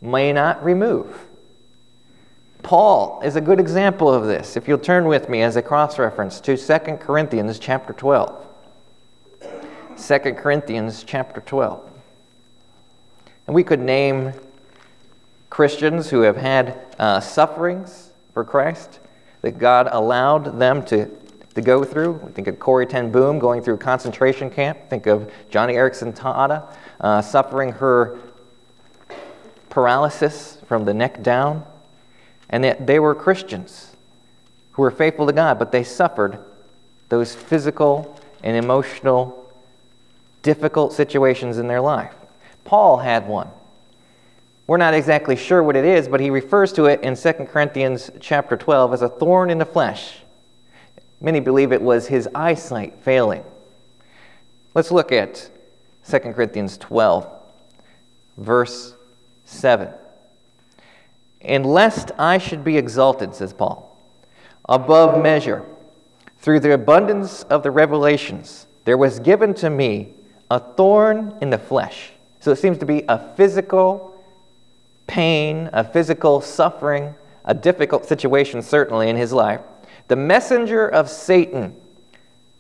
may 0.01 0.33
not 0.33 0.63
remove. 0.63 1.27
Paul 2.63 3.21
is 3.25 3.35
a 3.35 3.41
good 3.41 3.59
example 3.59 4.15
of 4.15 4.27
this. 4.27 4.57
If 4.57 4.69
you'll 4.69 4.79
turn 4.79 5.07
with 5.07 5.29
me 5.29 5.43
as 5.43 5.57
a 5.57 5.63
cross 5.63 5.99
reference 5.99 6.41
to 6.43 6.57
2 6.57 6.79
Corinthians 6.99 7.59
chapter 7.59 7.93
12. 7.93 8.47
2 9.97 10.19
Corinthians 10.35 11.03
chapter 11.03 11.41
12. 11.41 11.91
And 13.49 13.57
we 13.57 13.65
could 13.65 13.81
name 13.81 14.35
Christians 15.51 16.11
who 16.11 16.21
have 16.21 16.37
had 16.37 16.79
uh, 17.01 17.19
sufferings 17.19 18.13
for 18.35 18.45
Christ 18.45 19.01
that 19.43 19.59
God 19.59 19.89
allowed 19.91 20.61
them 20.61 20.85
to, 20.85 21.11
to 21.55 21.63
go 21.63 21.85
through. 21.85 22.33
Think 22.35 22.49
of 22.49 22.59
Corrie 22.59 22.87
Ten 22.87 23.11
Boom 23.11 23.39
going 23.39 23.63
through 23.63 23.75
a 23.75 23.79
concentration 23.79 24.51
camp. 24.51 24.79
Think 24.91 25.07
of 25.07 25.31
Joni 25.51 25.75
Eareckson 25.75 26.15
Tada 26.15 26.73
uh, 27.01 27.23
suffering 27.23 27.73
her 27.73 28.19
paralysis 29.71 30.59
from 30.67 30.85
the 30.85 30.95
neck 30.95 31.23
down. 31.23 31.65
And 32.51 32.63
that 32.65 32.87
they 32.87 32.99
were 32.99 33.15
Christians 33.15 33.97
who 34.73 34.83
were 34.83 34.91
faithful 34.91 35.27
to 35.27 35.33
God, 35.33 35.59
but 35.59 35.73
they 35.73 35.85
suffered 35.85 36.39
those 37.09 37.35
physical 37.35 38.19
and 38.43 38.57
emotional 38.57 39.53
difficult 40.43 40.93
situations 40.93 41.59
in 41.59 41.69
their 41.69 41.81
life. 41.81 42.15
Paul 42.65 42.99
had 42.99 43.27
one. 43.27 43.49
We're 44.67 44.79
not 44.79 44.95
exactly 44.95 45.37
sure 45.37 45.63
what 45.63 45.77
it 45.77 45.85
is, 45.85 46.09
but 46.09 46.21
he 46.21 46.31
refers 46.31 46.73
to 46.75 46.87
it 46.87 47.03
in 47.03 47.17
2 47.17 47.33
Corinthians 47.47 48.11
chapter 48.21 48.57
12 48.57 48.95
as 48.95 49.03
a 49.03 49.09
thorn 49.09 49.51
in 49.51 49.59
the 49.59 49.67
flesh. 49.67 50.24
Many 51.25 51.41
believe 51.41 51.73
it 51.73 51.81
was 51.81 52.09
his 52.09 52.29
eyesight 52.35 52.99
failing. 53.01 53.45
Let's 54.75 54.91
look 54.91 55.11
at 55.11 55.49
2 56.07 56.19
Corinthians 56.19 56.77
12, 56.77 57.27
verse 58.37 58.95
7. 59.47 59.89
And 61.41 61.65
lest 61.65 62.11
I 62.19 62.37
should 62.37 62.63
be 62.63 62.77
exalted, 62.77 63.35
says 63.35 63.55
Paul, 63.55 63.99
above 64.69 65.23
measure, 65.23 65.65
through 66.41 66.61
the 66.61 66.75
abundance 66.75 67.45
of 67.45 67.63
the 67.63 67.71
revelations, 67.71 68.67
there 68.85 68.99
was 68.99 69.19
given 69.19 69.55
to 69.55 69.71
me 69.71 70.13
a 70.51 70.61
thorn 70.61 71.39
in 71.41 71.49
the 71.49 71.57
flesh. 71.57 72.11
So 72.41 72.51
it 72.51 72.57
seems 72.57 72.77
to 72.79 72.87
be 72.87 73.03
a 73.09 73.35
physical 73.35 74.23
pain, 75.07 75.71
a 75.73 75.85
physical 75.85 76.43
suffering, 76.43 77.15
a 77.47 77.55
difficult 77.55 78.05
situation, 78.05 78.61
certainly, 78.61 79.09
in 79.09 79.17
his 79.17 79.33
life. 79.33 79.63
The 80.09 80.17
messenger 80.17 80.87
of 80.87 81.09
Satan. 81.09 81.75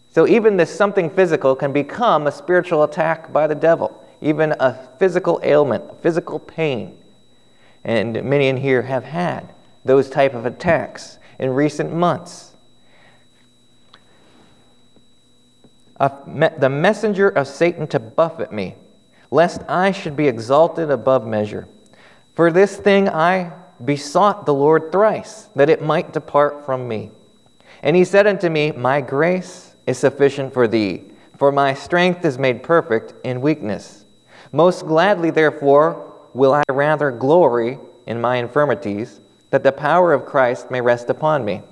So, 0.08 0.26
even 0.26 0.56
this 0.56 0.74
something 0.74 1.10
physical 1.10 1.56
can 1.56 1.72
become 1.72 2.26
a 2.26 2.32
spiritual 2.32 2.84
attack 2.84 3.32
by 3.32 3.46
the 3.46 3.54
devil, 3.54 4.02
even 4.20 4.54
a 4.60 4.88
physical 4.98 5.40
ailment, 5.42 6.02
physical 6.02 6.38
pain. 6.38 6.98
And 7.82 8.22
many 8.24 8.48
in 8.48 8.56
here 8.56 8.82
have 8.82 9.04
had 9.04 9.52
those 9.84 10.08
type 10.08 10.34
of 10.34 10.46
attacks 10.46 11.18
in 11.38 11.50
recent 11.50 11.92
months. 11.92 12.54
the 15.98 16.68
messenger 16.68 17.28
of 17.28 17.46
Satan 17.46 17.86
to 17.88 17.98
buffet 17.98 18.52
me, 18.52 18.76
lest 19.30 19.62
I 19.68 19.90
should 19.92 20.16
be 20.16 20.28
exalted 20.28 20.90
above 20.90 21.26
measure. 21.26 21.68
For 22.34 22.50
this 22.50 22.76
thing 22.76 23.08
I 23.08 23.52
besought 23.82 24.44
the 24.44 24.54
Lord 24.54 24.90
thrice, 24.92 25.48
that 25.54 25.70
it 25.70 25.82
might 25.82 26.12
depart 26.12 26.64
from 26.66 26.88
me. 26.88 27.10
And 27.82 27.96
he 27.96 28.04
said 28.04 28.26
unto 28.26 28.48
me, 28.48 28.72
My 28.72 29.00
grace 29.00 29.74
is 29.86 29.98
sufficient 29.98 30.52
for 30.52 30.66
thee, 30.66 31.04
for 31.36 31.52
my 31.52 31.74
strength 31.74 32.24
is 32.24 32.38
made 32.38 32.62
perfect 32.62 33.14
in 33.24 33.40
weakness. 33.40 34.06
Most 34.52 34.86
gladly, 34.86 35.30
therefore, 35.30 36.12
will 36.32 36.54
I 36.54 36.62
rather 36.70 37.10
glory 37.10 37.78
in 38.06 38.20
my 38.20 38.36
infirmities, 38.36 39.20
that 39.50 39.62
the 39.62 39.72
power 39.72 40.12
of 40.12 40.26
Christ 40.26 40.70
may 40.70 40.80
rest 40.80 41.10
upon 41.10 41.44
me. 41.44 41.62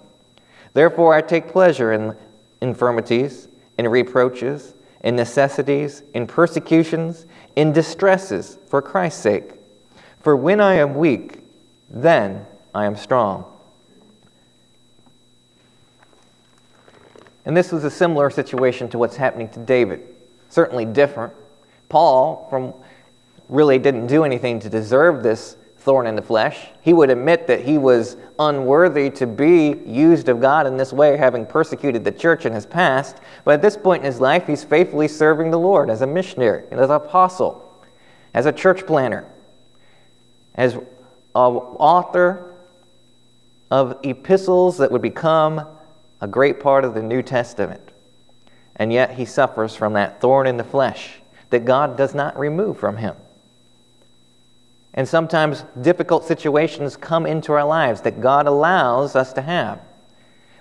Therefore, 0.73 1.15
I 1.15 1.21
take 1.21 1.49
pleasure 1.49 1.93
in 1.93 2.17
infirmities, 2.61 3.49
in 3.77 3.89
reproaches, 3.89 4.75
in 5.03 5.17
necessities, 5.17 6.03
in 6.15 6.27
persecutions, 6.27 7.27
in 7.57 7.73
distresses, 7.73 8.59
for 8.67 8.81
Christ's 8.81 9.21
sake. 9.21 9.55
For 10.21 10.37
when 10.37 10.61
I 10.61 10.75
am 10.75 10.95
weak, 10.95 11.41
then 11.91 12.47
I 12.75 12.87
am 12.87 12.97
strong. 12.97 13.52
And 17.45 17.57
this 17.57 17.73
was 17.73 17.85
a 17.85 17.91
similar 17.91 18.31
situation 18.31 18.89
to 18.91 18.99
what's 18.99 19.17
happening 19.17 19.49
to 19.51 19.61
David. 19.61 20.03
Certainly 20.49 20.87
different. 20.87 21.33
Paul, 21.89 22.47
from 22.49 22.75
really 23.49 23.79
didn't 23.79 24.07
do 24.07 24.25
anything 24.25 24.61
to 24.61 24.71
deserve 24.71 25.23
this 25.23 25.57
thorn 25.77 26.07
in 26.07 26.15
the 26.15 26.23
flesh. 26.23 26.69
He 26.81 26.93
would 26.93 27.11
admit 27.11 27.47
that 27.49 27.65
he 27.65 27.77
was 27.77 28.17
unworthy 28.39 29.11
to 29.11 29.27
be 29.27 29.81
used 29.85 30.29
of 30.29 30.41
God 30.41 30.67
in 30.67 30.77
this 30.77 30.93
way, 30.93 31.17
having 31.17 31.45
persecuted 31.45 32.05
the 32.05 32.13
church 32.13 32.47
in 32.47 32.53
his 32.53 32.65
past. 32.65 33.19
But 33.45 33.55
at 33.55 33.63
this 33.63 33.77
point 33.77 34.03
in 34.03 34.07
his 34.07 34.21
life, 34.21 34.47
he's 34.47 34.63
faithfully 34.63 35.09
serving 35.09 35.51
the 35.51 35.59
Lord 35.59 35.91
as 35.91 36.01
a 36.03 36.07
missionary, 36.07 36.65
and 36.71 36.79
as 36.79 36.89
an 36.89 36.97
apostle, 36.97 37.85
as 38.33 38.47
a 38.47 38.53
church 38.53 38.87
planner, 38.87 39.27
as 40.55 40.75
an 40.75 40.87
author 41.35 42.55
of 43.71 43.99
epistles 44.05 44.79
that 44.79 44.93
would 44.93 45.03
become 45.03 45.67
a 46.23 46.29
great 46.29 46.61
part 46.61 46.85
of 46.85 46.95
the 46.95 47.03
New 47.03 47.21
Testament. 47.21 47.91
And 48.77 48.93
yet 48.93 49.15
he 49.17 49.25
suffers 49.25 49.75
from 49.75 49.93
that 49.95 50.21
thorn 50.21 50.47
in 50.47 50.57
the 50.57 50.65
flesh 50.65 51.21
that 51.51 51.65
God 51.65 51.97
does 51.97 52.15
not 52.15 52.39
remove 52.39 52.79
from 52.79 52.97
him. 52.97 53.17
And 54.95 55.09
sometimes 55.09 55.65
difficult 55.81 56.25
situations 56.25 56.97
come 56.97 57.27
into 57.27 57.53
our 57.53 57.65
lives 57.65 58.03
that 58.03 58.21
God 58.21 58.47
allows 58.47 59.17
us 59.17 59.33
to 59.33 59.43
have. 59.43 59.81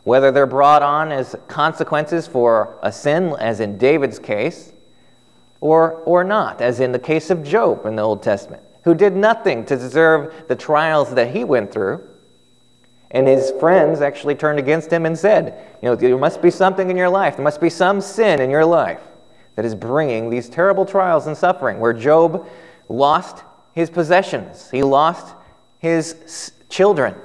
Whether 0.03 0.31
they're 0.31 0.47
brought 0.47 0.81
on 0.81 1.11
as 1.11 1.35
consequences 1.47 2.25
for 2.25 2.79
a 2.81 2.91
sin, 2.91 3.35
as 3.37 3.59
in 3.59 3.77
David's 3.77 4.17
case, 4.17 4.73
or, 5.59 5.97
or 6.05 6.23
not, 6.23 6.59
as 6.59 6.79
in 6.79 6.91
the 6.91 6.99
case 6.99 7.29
of 7.29 7.43
Job 7.43 7.85
in 7.85 7.95
the 7.95 8.01
Old 8.01 8.23
Testament, 8.23 8.63
who 8.83 8.95
did 8.95 9.15
nothing 9.15 9.63
to 9.65 9.75
deserve 9.75 10.47
the 10.47 10.55
trials 10.55 11.13
that 11.13 11.35
he 11.35 11.43
went 11.43 11.71
through. 11.71 12.07
And 13.11 13.27
his 13.27 13.51
friends 13.59 14.01
actually 14.01 14.35
turned 14.35 14.57
against 14.57 14.91
him 14.91 15.05
and 15.05 15.17
said, 15.17 15.67
You 15.81 15.89
know, 15.89 15.95
there 15.95 16.17
must 16.17 16.41
be 16.41 16.50
something 16.50 16.89
in 16.89 16.97
your 16.97 17.09
life, 17.09 17.35
there 17.35 17.43
must 17.43 17.61
be 17.61 17.69
some 17.69 18.01
sin 18.01 18.39
in 18.39 18.50
your 18.50 18.65
life 18.65 19.01
that 19.55 19.65
is 19.65 19.75
bringing 19.75 20.29
these 20.29 20.47
terrible 20.47 20.85
trials 20.85 21.27
and 21.27 21.35
suffering, 21.35 21.79
where 21.79 21.93
Job 21.93 22.47
lost 22.87 23.43
his 23.74 23.89
possessions, 23.89 24.69
he 24.71 24.81
lost 24.81 25.35
his 25.79 26.53
children, 26.69 27.15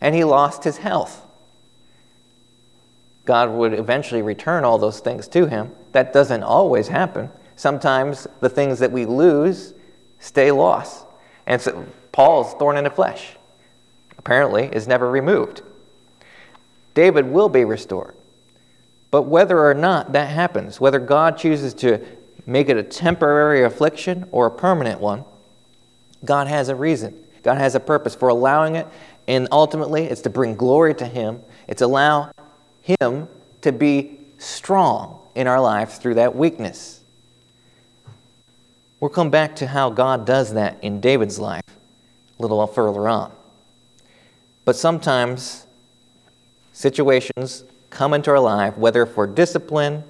and 0.00 0.14
he 0.14 0.24
lost 0.24 0.64
his 0.64 0.78
health. 0.78 1.26
God 3.26 3.50
would 3.50 3.74
eventually 3.74 4.22
return 4.22 4.64
all 4.64 4.78
those 4.78 5.00
things 5.00 5.28
to 5.28 5.46
him. 5.46 5.72
That 5.92 6.12
doesn't 6.12 6.42
always 6.42 6.88
happen. 6.88 7.30
Sometimes 7.56 8.26
the 8.40 8.50
things 8.50 8.78
that 8.80 8.92
we 8.92 9.06
lose 9.06 9.72
stay 10.18 10.50
lost. 10.50 11.06
And 11.46 11.60
so 11.60 11.86
Paul's 12.12 12.54
thorn 12.54 12.76
in 12.76 12.84
the 12.84 12.90
flesh 12.90 13.36
apparently 14.24 14.70
is 14.72 14.88
never 14.88 15.10
removed. 15.10 15.60
David 16.94 17.26
will 17.26 17.50
be 17.50 17.62
restored. 17.62 18.14
But 19.10 19.24
whether 19.24 19.66
or 19.66 19.74
not 19.74 20.12
that 20.12 20.30
happens, 20.30 20.80
whether 20.80 20.98
God 20.98 21.36
chooses 21.36 21.74
to 21.74 22.00
make 22.46 22.70
it 22.70 22.78
a 22.78 22.82
temporary 22.82 23.62
affliction 23.62 24.26
or 24.32 24.46
a 24.46 24.50
permanent 24.50 24.98
one, 24.98 25.24
God 26.24 26.46
has 26.46 26.70
a 26.70 26.74
reason. 26.74 27.22
God 27.42 27.58
has 27.58 27.74
a 27.74 27.80
purpose 27.80 28.14
for 28.14 28.30
allowing 28.30 28.76
it, 28.76 28.88
and 29.28 29.46
ultimately 29.52 30.04
it's 30.04 30.22
to 30.22 30.30
bring 30.30 30.56
glory 30.56 30.94
to 30.94 31.06
Him. 31.06 31.42
It's 31.68 31.82
allow 31.82 32.32
Him 32.80 33.28
to 33.60 33.72
be 33.72 34.18
strong 34.38 35.20
in 35.34 35.46
our 35.46 35.60
lives 35.60 35.98
through 35.98 36.14
that 36.14 36.34
weakness. 36.34 37.00
We'll 39.00 39.10
come 39.10 39.28
back 39.28 39.56
to 39.56 39.66
how 39.66 39.90
God 39.90 40.24
does 40.24 40.54
that 40.54 40.78
in 40.82 41.00
David's 41.02 41.38
life 41.38 41.62
a 42.38 42.42
little 42.42 42.66
further 42.66 43.06
on. 43.06 43.30
But 44.64 44.76
sometimes 44.76 45.66
situations 46.72 47.64
come 47.90 48.14
into 48.14 48.30
our 48.30 48.40
life, 48.40 48.76
whether 48.76 49.06
for 49.06 49.26
discipline 49.26 50.04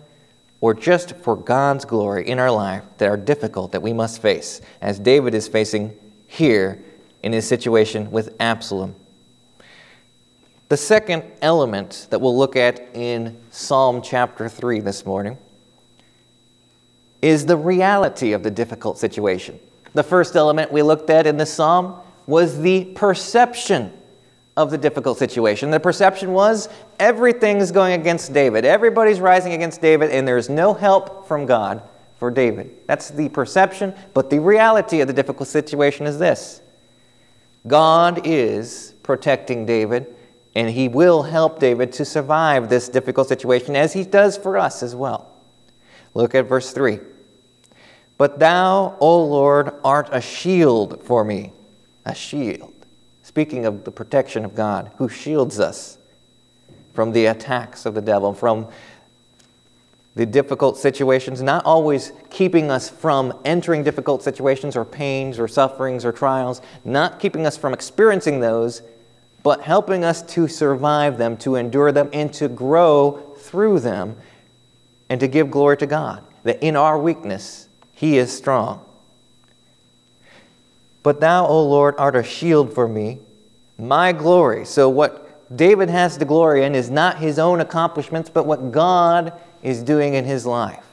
or 0.60 0.72
just 0.72 1.16
for 1.16 1.36
God's 1.36 1.84
glory 1.84 2.26
in 2.26 2.38
our 2.38 2.50
life, 2.50 2.84
that 2.98 3.08
are 3.08 3.16
difficult 3.16 3.72
that 3.72 3.82
we 3.82 3.92
must 3.92 4.22
face, 4.22 4.60
as 4.80 4.98
David 4.98 5.34
is 5.34 5.46
facing 5.46 5.94
here 6.26 6.82
in 7.22 7.32
his 7.32 7.46
situation 7.46 8.10
with 8.10 8.34
Absalom. 8.40 8.94
The 10.68 10.76
second 10.78 11.24
element 11.42 12.06
that 12.10 12.20
we'll 12.20 12.36
look 12.36 12.56
at 12.56 12.88
in 12.94 13.38
Psalm 13.50 14.00
chapter 14.00 14.48
3 14.48 14.80
this 14.80 15.04
morning 15.04 15.36
is 17.20 17.46
the 17.46 17.56
reality 17.56 18.32
of 18.32 18.42
the 18.42 18.50
difficult 18.50 18.98
situation. 18.98 19.58
The 19.92 20.02
first 20.02 20.34
element 20.36 20.72
we 20.72 20.82
looked 20.82 21.10
at 21.10 21.26
in 21.26 21.36
the 21.36 21.46
psalm 21.46 22.00
was 22.26 22.60
the 22.60 22.86
perception 22.94 23.92
of 24.56 24.70
the 24.70 24.78
difficult 24.78 25.18
situation. 25.18 25.70
The 25.70 25.80
perception 25.80 26.32
was 26.32 26.68
everything's 27.00 27.72
going 27.72 28.00
against 28.00 28.32
David. 28.32 28.64
Everybody's 28.64 29.20
rising 29.20 29.52
against 29.52 29.80
David, 29.80 30.10
and 30.10 30.26
there's 30.26 30.48
no 30.48 30.74
help 30.74 31.26
from 31.26 31.46
God 31.46 31.82
for 32.16 32.30
David. 32.30 32.70
That's 32.86 33.10
the 33.10 33.28
perception, 33.28 33.94
but 34.12 34.30
the 34.30 34.38
reality 34.38 35.00
of 35.00 35.08
the 35.08 35.12
difficult 35.12 35.48
situation 35.48 36.06
is 36.06 36.18
this 36.18 36.62
God 37.66 38.26
is 38.26 38.94
protecting 39.02 39.66
David, 39.66 40.14
and 40.54 40.70
he 40.70 40.88
will 40.88 41.22
help 41.22 41.58
David 41.58 41.92
to 41.94 42.04
survive 42.04 42.68
this 42.68 42.88
difficult 42.88 43.28
situation 43.28 43.74
as 43.74 43.92
he 43.92 44.04
does 44.04 44.36
for 44.36 44.56
us 44.56 44.82
as 44.82 44.94
well. 44.94 45.32
Look 46.14 46.34
at 46.34 46.46
verse 46.46 46.72
3. 46.72 47.00
But 48.16 48.38
thou, 48.38 48.96
O 49.00 49.24
Lord, 49.24 49.74
art 49.82 50.08
a 50.12 50.20
shield 50.20 51.02
for 51.02 51.24
me. 51.24 51.52
A 52.04 52.14
shield. 52.14 52.73
Speaking 53.34 53.66
of 53.66 53.82
the 53.82 53.90
protection 53.90 54.44
of 54.44 54.54
God, 54.54 54.92
who 54.98 55.08
shields 55.08 55.58
us 55.58 55.98
from 56.92 57.10
the 57.10 57.26
attacks 57.26 57.84
of 57.84 57.94
the 57.94 58.00
devil, 58.00 58.32
from 58.32 58.68
the 60.14 60.24
difficult 60.24 60.78
situations, 60.78 61.42
not 61.42 61.64
always 61.64 62.12
keeping 62.30 62.70
us 62.70 62.88
from 62.88 63.36
entering 63.44 63.82
difficult 63.82 64.22
situations 64.22 64.76
or 64.76 64.84
pains 64.84 65.40
or 65.40 65.48
sufferings 65.48 66.04
or 66.04 66.12
trials, 66.12 66.62
not 66.84 67.18
keeping 67.18 67.44
us 67.44 67.56
from 67.56 67.72
experiencing 67.72 68.38
those, 68.38 68.82
but 69.42 69.62
helping 69.62 70.04
us 70.04 70.22
to 70.22 70.46
survive 70.46 71.18
them, 71.18 71.36
to 71.38 71.56
endure 71.56 71.90
them, 71.90 72.08
and 72.12 72.32
to 72.34 72.46
grow 72.46 73.34
through 73.36 73.80
them, 73.80 74.16
and 75.08 75.18
to 75.18 75.26
give 75.26 75.50
glory 75.50 75.76
to 75.78 75.88
God. 75.88 76.22
That 76.44 76.62
in 76.62 76.76
our 76.76 76.96
weakness, 76.96 77.68
He 77.90 78.16
is 78.16 78.32
strong. 78.32 78.83
But 81.04 81.20
thou, 81.20 81.46
O 81.46 81.62
Lord, 81.62 81.94
art 81.98 82.16
a 82.16 82.24
shield 82.24 82.72
for 82.72 82.88
me, 82.88 83.20
my 83.78 84.10
glory. 84.10 84.64
So, 84.64 84.88
what 84.88 85.54
David 85.54 85.90
has 85.90 86.16
to 86.16 86.24
glory 86.24 86.64
in 86.64 86.74
is 86.74 86.90
not 86.90 87.18
his 87.18 87.38
own 87.38 87.60
accomplishments, 87.60 88.30
but 88.30 88.46
what 88.46 88.72
God 88.72 89.38
is 89.62 89.82
doing 89.82 90.14
in 90.14 90.24
his 90.24 90.46
life. 90.46 90.86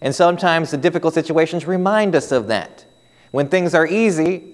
And 0.00 0.14
sometimes 0.14 0.70
the 0.70 0.78
difficult 0.78 1.12
situations 1.12 1.66
remind 1.66 2.16
us 2.16 2.32
of 2.32 2.48
that. 2.48 2.86
When 3.32 3.48
things 3.48 3.74
are 3.74 3.86
easy, 3.86 4.44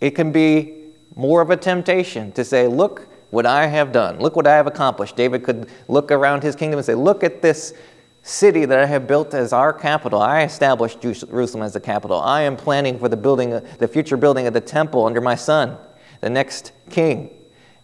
it 0.00 0.12
can 0.12 0.30
be 0.30 0.74
more 1.16 1.40
of 1.40 1.50
a 1.50 1.56
temptation 1.56 2.30
to 2.32 2.44
say, 2.44 2.68
Look 2.68 3.08
what 3.30 3.46
I 3.46 3.66
have 3.66 3.90
done. 3.90 4.20
Look 4.20 4.36
what 4.36 4.46
I 4.46 4.54
have 4.54 4.68
accomplished. 4.68 5.16
David 5.16 5.42
could 5.42 5.68
look 5.88 6.12
around 6.12 6.44
his 6.44 6.54
kingdom 6.54 6.78
and 6.78 6.86
say, 6.86 6.94
Look 6.94 7.24
at 7.24 7.42
this 7.42 7.74
city 8.22 8.64
that 8.64 8.78
I 8.78 8.86
have 8.86 9.06
built 9.06 9.34
as 9.34 9.52
our 9.52 9.72
capital. 9.72 10.20
I 10.20 10.44
established 10.44 11.00
Jerusalem 11.00 11.62
as 11.62 11.72
the 11.72 11.80
capital. 11.80 12.20
I 12.20 12.42
am 12.42 12.56
planning 12.56 12.98
for 12.98 13.08
the 13.08 13.16
building, 13.16 13.50
the 13.78 13.88
future 13.88 14.16
building 14.16 14.46
of 14.46 14.54
the 14.54 14.60
temple 14.60 15.04
under 15.06 15.20
my 15.20 15.34
son, 15.34 15.76
the 16.20 16.30
next 16.30 16.72
king. 16.88 17.30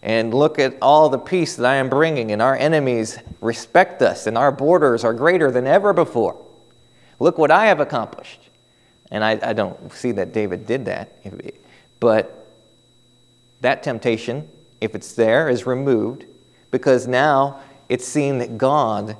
And 0.01 0.33
look 0.33 0.57
at 0.59 0.77
all 0.81 1.09
the 1.09 1.19
peace 1.19 1.57
that 1.57 1.65
I 1.65 1.75
am 1.75 1.89
bringing, 1.89 2.31
and 2.31 2.41
our 2.41 2.55
enemies 2.55 3.19
respect 3.41 4.01
us, 4.01 4.27
and 4.27 4.37
our 4.37 4.51
borders 4.51 5.03
are 5.03 5.13
greater 5.13 5.51
than 5.51 5.67
ever 5.67 5.91
before. 5.91 6.45
Look 7.19 7.37
what 7.37 7.51
I 7.51 7.65
have 7.65 7.81
accomplished. 7.81 8.49
And 9.11 9.25
I, 9.25 9.39
I 9.43 9.53
don't 9.53 9.91
see 9.91 10.13
that 10.13 10.31
David 10.31 10.65
did 10.65 10.85
that. 10.85 11.21
But 11.99 12.47
that 13.59 13.83
temptation, 13.83 14.47
if 14.79 14.95
it's 14.95 15.13
there, 15.13 15.49
is 15.49 15.65
removed 15.65 16.25
because 16.71 17.07
now 17.07 17.59
it's 17.89 18.07
seen 18.07 18.37
that 18.37 18.57
God 18.57 19.17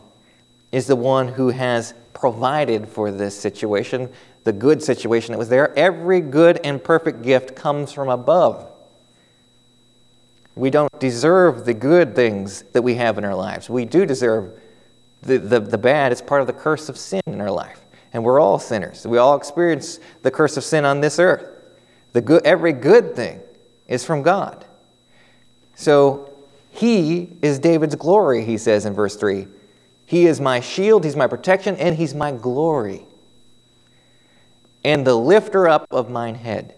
is 0.72 0.88
the 0.88 0.96
one 0.96 1.30
who 1.30 1.50
has 1.50 1.94
provided 2.14 2.88
for 2.88 3.12
this 3.12 3.40
situation, 3.40 4.10
the 4.44 4.54
good 4.54 4.84
situation 4.84 5.32
that 5.32 5.38
was 5.38 5.50
there. 5.50 5.78
Every 5.78 6.22
good 6.22 6.60
and 6.64 6.84
perfect 6.84 7.22
gift 7.22 7.56
comes 7.56 7.92
from 7.92 8.10
above. 8.10 8.72
We 10.56 10.70
don't 10.70 11.00
deserve 11.00 11.66
the 11.66 11.74
good 11.74 12.16
things 12.16 12.64
that 12.74 12.82
we 12.82 12.96
have 12.96 13.18
in 13.18 13.24
our 13.26 13.36
lives. 13.36 13.70
We 13.70 13.86
do 13.86 14.06
deserve 14.06 14.60
the, 15.22 15.38
the, 15.38 15.60
the 15.60 15.78
bad. 15.78 16.12
It's 16.12 16.22
part 16.22 16.42
of 16.42 16.48
the 16.48 16.54
curse 16.54 16.90
of 16.90 16.98
sin 16.98 17.22
in 17.26 17.40
our 17.40 17.52
life. 17.52 17.86
And 18.12 18.24
we're 18.24 18.40
all 18.40 18.60
sinners. 18.60 19.06
We 19.08 19.18
all 19.18 19.36
experience 19.36 20.00
the 20.22 20.32
curse 20.32 20.58
of 20.58 20.64
sin 20.64 20.84
on 20.84 21.00
this 21.02 21.20
earth. 21.20 21.48
The 22.14 22.22
good, 22.22 22.46
every 22.46 22.74
good 22.74 23.16
thing 23.16 23.42
is 23.88 24.04
from 24.04 24.22
God. 24.22 24.66
So 25.76 26.34
he 26.70 27.38
is 27.42 27.60
David's 27.60 27.96
glory, 27.96 28.44
he 28.44 28.58
says 28.58 28.86
in 28.86 28.94
verse 28.94 29.16
3. 29.16 29.48
He 30.10 30.26
is 30.26 30.42
my 30.42 30.60
shield, 30.60 31.04
He's 31.04 31.16
my 31.16 31.28
protection, 31.28 31.76
and 31.76 31.96
He's 31.96 32.16
my 32.16 32.32
glory, 32.32 33.06
and 34.84 35.06
the 35.06 35.14
lifter 35.14 35.68
up 35.68 35.86
of 35.92 36.10
mine 36.10 36.34
head. 36.34 36.74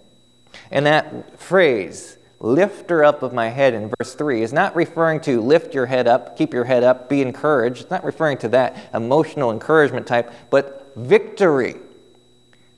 And 0.70 0.86
that 0.86 1.40
phrase, 1.40 2.18
lifter 2.42 3.06
up 3.06 3.24
of 3.24 3.32
my 3.32 3.48
head 3.48 3.74
in 3.74 3.90
verse 3.98 4.16
3, 4.16 4.42
is 4.42 4.52
not 4.52 4.76
referring 4.76 5.22
to 5.22 5.40
lift 5.40 5.74
your 5.74 5.86
head 5.86 6.10
up, 6.10 6.38
keep 6.38 6.54
your 6.54 6.66
head 6.66 6.84
up, 6.84 7.08
be 7.08 7.22
encouraged. 7.22 7.84
It's 7.84 7.90
not 7.90 8.04
referring 8.04 8.38
to 8.40 8.50
that 8.50 8.90
emotional 8.94 9.50
encouragement 9.50 10.08
type, 10.08 10.34
but 10.50 10.92
victory. 10.98 11.78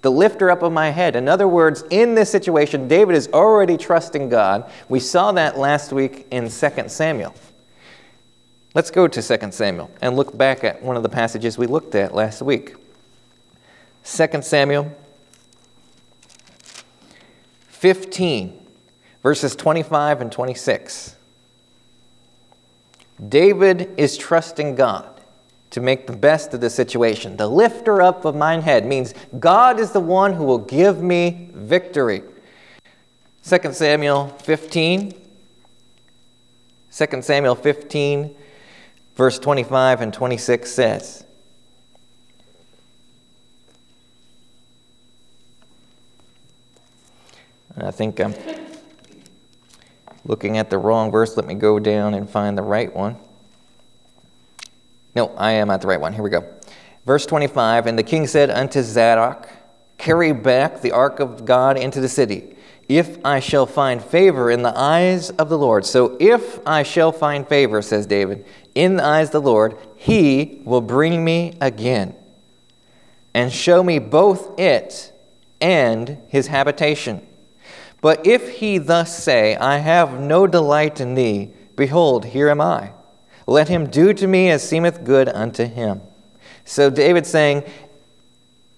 The 0.03 0.11
lifter 0.11 0.51
up 0.51 0.61
of 0.61 0.71
my 0.71 0.91
head. 0.91 1.15
In 1.15 1.27
other 1.27 1.47
words, 1.47 1.83
in 1.89 2.13
this 2.13 2.29
situation, 2.29 2.87
David 2.87 3.15
is 3.15 3.27
already 3.29 3.75
trusting 3.75 4.29
God. 4.29 4.69
We 4.87 4.99
saw 4.99 5.31
that 5.31 5.57
last 5.57 5.91
week 5.91 6.27
in 6.29 6.43
2 6.43 6.49
Samuel. 6.89 7.33
Let's 8.75 8.89
go 8.89 9.07
to 9.07 9.21
2 9.21 9.51
Samuel 9.51 9.91
and 10.01 10.15
look 10.15 10.35
back 10.35 10.63
at 10.63 10.81
one 10.81 10.97
of 10.97 11.03
the 11.03 11.09
passages 11.09 11.57
we 11.59 11.67
looked 11.67 11.93
at 11.93 12.15
last 12.15 12.41
week. 12.41 12.75
2 14.03 14.41
Samuel 14.41 14.91
15, 17.67 18.67
verses 19.21 19.55
25 19.55 20.21
and 20.21 20.31
26. 20.31 21.15
David 23.29 23.91
is 23.95 24.17
trusting 24.17 24.73
God 24.73 25.21
to 25.69 25.79
make 25.79 26.07
the 26.07 26.13
best 26.13 26.55
of 26.55 26.61
the 26.61 26.69
situation. 26.69 27.37
The 27.37 27.47
lifter 27.47 28.01
up 28.01 28.25
of 28.25 28.35
mine 28.35 28.61
head 28.61 28.87
means 28.87 29.13
God 29.39 29.79
is 29.79 29.91
the 29.91 29.99
one 29.99 30.33
who 30.33 30.45
will 30.45 30.57
give 30.57 31.01
me 31.01 31.49
victory. 31.53 32.23
2 33.43 33.71
Samuel 33.73 34.29
15. 34.29 35.13
2 36.95 37.21
Samuel 37.21 37.55
15, 37.55 38.35
Verse 39.15 39.37
25 39.37 40.01
and 40.01 40.13
26 40.13 40.71
says, 40.71 41.25
I 47.77 47.91
think 47.91 48.19
I'm 48.19 48.35
looking 50.25 50.57
at 50.57 50.69
the 50.69 50.77
wrong 50.77 51.11
verse. 51.11 51.35
Let 51.35 51.45
me 51.45 51.55
go 51.55 51.79
down 51.79 52.13
and 52.13 52.29
find 52.29 52.57
the 52.57 52.61
right 52.61 52.93
one. 52.93 53.17
No, 55.15 55.27
I 55.37 55.53
am 55.53 55.69
at 55.69 55.81
the 55.81 55.87
right 55.87 55.99
one. 55.99 56.13
Here 56.13 56.23
we 56.23 56.29
go. 56.29 56.45
Verse 57.05 57.25
25 57.25 57.87
And 57.87 57.97
the 57.97 58.03
king 58.03 58.27
said 58.27 58.49
unto 58.49 58.81
Zadok, 58.81 59.49
Carry 59.97 60.33
back 60.33 60.81
the 60.81 60.91
ark 60.91 61.19
of 61.19 61.45
God 61.45 61.77
into 61.77 62.01
the 62.01 62.09
city, 62.09 62.55
if 62.89 63.23
I 63.23 63.39
shall 63.39 63.65
find 63.65 64.03
favor 64.03 64.51
in 64.51 64.61
the 64.63 64.77
eyes 64.77 65.29
of 65.31 65.49
the 65.49 65.57
Lord. 65.57 65.85
So 65.85 66.17
if 66.19 66.59
I 66.67 66.83
shall 66.83 67.11
find 67.11 67.47
favor, 67.47 67.81
says 67.81 68.05
David, 68.05 68.45
in 68.75 68.97
the 68.97 69.05
eyes 69.05 69.27
of 69.27 69.33
the 69.33 69.41
Lord, 69.41 69.77
he 69.95 70.61
will 70.65 70.81
bring 70.81 71.23
me 71.23 71.53
again 71.61 72.15
and 73.33 73.51
show 73.51 73.83
me 73.83 73.99
both 73.99 74.59
it 74.59 75.11
and 75.61 76.17
his 76.27 76.47
habitation. 76.47 77.25
But 78.01 78.27
if 78.27 78.57
he 78.57 78.77
thus 78.77 79.23
say, 79.23 79.55
I 79.55 79.77
have 79.77 80.19
no 80.19 80.45
delight 80.45 80.99
in 80.99 81.15
thee, 81.15 81.53
behold, 81.75 82.25
here 82.25 82.49
am 82.49 82.59
I. 82.59 82.91
Let 83.47 83.69
him 83.69 83.89
do 83.89 84.13
to 84.13 84.27
me 84.27 84.49
as 84.49 84.67
seemeth 84.67 85.03
good 85.03 85.29
unto 85.29 85.65
him. 85.65 86.01
So 86.65 86.89
David's 86.89 87.29
saying, 87.29 87.63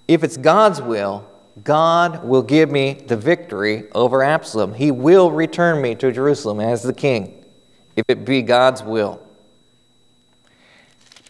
if 0.08 0.24
it's 0.24 0.38
God's 0.38 0.82
will, 0.82 1.28
God 1.64 2.24
will 2.24 2.44
give 2.44 2.70
me 2.70 2.94
the 2.94 3.18
victory 3.18 3.90
over 3.94 4.22
Absalom. 4.22 4.74
He 4.74 4.92
will 4.92 5.32
return 5.32 5.82
me 5.82 5.96
to 5.96 6.12
Jerusalem 6.12 6.60
as 6.60 6.84
the 6.84 6.94
king, 6.94 7.46
if 7.96 8.06
it 8.08 8.26
be 8.26 8.42
God's 8.42 8.84
will. 8.84 9.25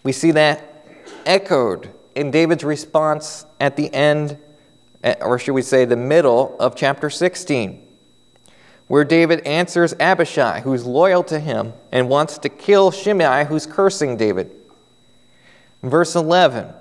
We 0.05 0.11
see 0.11 0.29
that 0.31 0.85
echoed 1.25 1.89
in 2.13 2.29
David's 2.29 2.63
response 2.63 3.43
at 3.59 3.75
the 3.75 3.91
end, 3.91 4.37
eh, 5.03 5.15
or 5.19 5.39
should 5.39 5.53
we 5.53 5.63
say 5.63 5.83
the 5.83 5.97
middle 5.97 6.55
of 6.59 6.75
chapter 6.75 7.09
16, 7.09 7.81
where 8.85 9.03
David 9.03 9.39
answers 9.47 9.95
Abishai, 9.99 10.59
who's 10.59 10.85
loyal 10.85 11.23
to 11.23 11.39
him 11.39 11.73
and 11.91 12.07
wants 12.07 12.37
to 12.37 12.49
kill 12.49 12.91
Shimei, 12.91 13.45
who's 13.45 13.65
cursing 13.65 14.15
David. 14.15 14.55
Verse 15.81 16.15
11. 16.15 16.71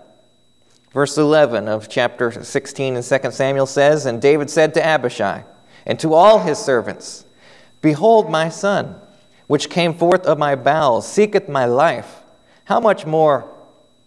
Verse 0.93 1.17
11 1.17 1.67
of 1.67 1.89
chapter 1.89 2.31
16 2.31 2.97
in 2.97 3.03
2 3.03 3.31
Samuel 3.31 3.67
says, 3.67 4.05
And 4.05 4.21
David 4.21 4.51
said 4.51 4.75
to 4.75 4.85
Abishai 4.85 5.45
and 5.87 5.99
to 5.99 6.13
all 6.13 6.41
his 6.41 6.59
servants, 6.59 7.25
Behold, 7.81 8.31
my 8.31 8.51
son, 8.51 8.97
which 9.47 9.71
came 9.71 9.95
forth 9.95 10.27
of 10.27 10.37
my 10.37 10.55
bowels, 10.55 11.11
seeketh 11.11 11.49
my 11.49 11.65
life. 11.65 12.21
How 12.65 12.81
much 12.81 13.05
more 13.05 13.51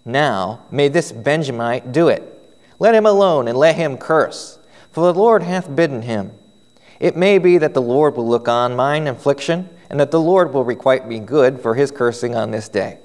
now 0.04 0.62
may 0.72 0.88
this 0.88 1.12
Benjamite 1.12 1.92
do 1.92 2.08
it? 2.08 2.34
Let 2.80 2.96
him 2.96 3.06
alone 3.06 3.48
and 3.48 3.58
let 3.58 3.76
him 3.76 3.98
curse, 3.98 4.58
for 4.92 5.12
the 5.12 5.20
Lord 5.20 5.44
hath 5.44 5.76
bidden 5.76 6.04
him. 6.04 6.32
It 7.00 7.16
may 7.16 7.38
be 7.38 7.60
that 7.60 7.74
the 7.74 7.82
Lord 7.82 8.16
will 8.16 8.28
look 8.28 8.48
on 8.48 8.76
mine 8.76 9.08
affliction, 9.08 9.70
and 9.90 10.00
that 10.00 10.12
the 10.12 10.20
Lord 10.20 10.54
will 10.54 10.64
requite 10.64 11.08
me 11.08 11.20
good 11.20 11.60
for 11.60 11.76
his 11.76 11.92
cursing 11.92 12.36
on 12.36 12.52
this 12.52 12.68
day. 12.68 12.98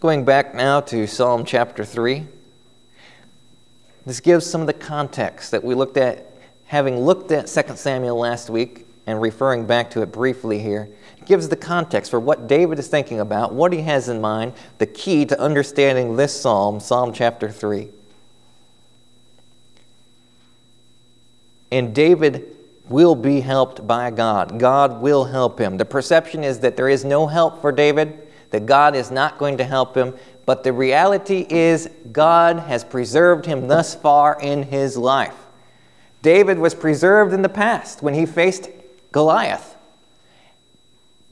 Going 0.00 0.24
back 0.24 0.54
now 0.54 0.80
to 0.82 1.08
Psalm 1.08 1.44
chapter 1.44 1.84
3, 1.84 2.26
this 4.06 4.20
gives 4.20 4.46
some 4.46 4.60
of 4.60 4.68
the 4.68 4.72
context 4.72 5.50
that 5.50 5.64
we 5.64 5.74
looked 5.74 5.96
at, 5.96 6.32
having 6.66 7.00
looked 7.00 7.32
at 7.32 7.48
2 7.48 7.76
Samuel 7.76 8.16
last 8.16 8.48
week 8.48 8.87
and 9.08 9.22
referring 9.22 9.64
back 9.64 9.90
to 9.90 10.02
it 10.02 10.12
briefly 10.12 10.58
here, 10.58 10.90
gives 11.24 11.48
the 11.48 11.56
context 11.56 12.10
for 12.10 12.20
what 12.20 12.46
David 12.46 12.78
is 12.78 12.88
thinking 12.88 13.20
about, 13.20 13.54
what 13.54 13.72
he 13.72 13.80
has 13.80 14.06
in 14.10 14.20
mind, 14.20 14.52
the 14.76 14.86
key 14.86 15.24
to 15.24 15.40
understanding 15.40 16.16
this 16.16 16.38
psalm, 16.38 16.78
Psalm 16.78 17.14
chapter 17.14 17.50
3. 17.50 17.88
And 21.72 21.94
David 21.94 22.54
will 22.90 23.14
be 23.14 23.40
helped 23.40 23.86
by 23.86 24.10
God. 24.10 24.58
God 24.58 25.00
will 25.00 25.24
help 25.24 25.58
him. 25.58 25.78
The 25.78 25.86
perception 25.86 26.44
is 26.44 26.60
that 26.60 26.76
there 26.76 26.90
is 26.90 27.02
no 27.02 27.26
help 27.26 27.62
for 27.62 27.72
David, 27.72 28.28
that 28.50 28.66
God 28.66 28.94
is 28.94 29.10
not 29.10 29.38
going 29.38 29.56
to 29.56 29.64
help 29.64 29.96
him, 29.96 30.14
but 30.44 30.64
the 30.64 30.72
reality 30.74 31.46
is 31.48 31.88
God 32.12 32.58
has 32.58 32.84
preserved 32.84 33.46
him 33.46 33.68
thus 33.68 33.94
far 33.94 34.38
in 34.38 34.64
his 34.64 34.98
life. 34.98 35.46
David 36.20 36.58
was 36.58 36.74
preserved 36.74 37.32
in 37.32 37.40
the 37.40 37.48
past 37.48 38.02
when 38.02 38.12
he 38.12 38.26
faced 38.26 38.68
Goliath. 39.18 39.76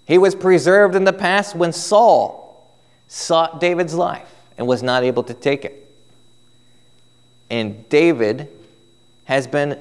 He 0.07 0.19
was 0.19 0.35
preserved 0.35 0.97
in 0.97 1.05
the 1.05 1.13
past 1.13 1.55
when 1.55 1.73
Saul 1.73 2.77
sought 3.07 3.61
David's 3.61 3.95
life 3.95 4.29
and 4.59 4.67
was 4.67 4.83
not 4.83 5.05
able 5.05 5.23
to 5.23 5.33
take 5.33 5.65
it. 5.65 5.89
And 7.49 7.89
David 7.89 8.49
has 9.27 9.47
been 9.47 9.79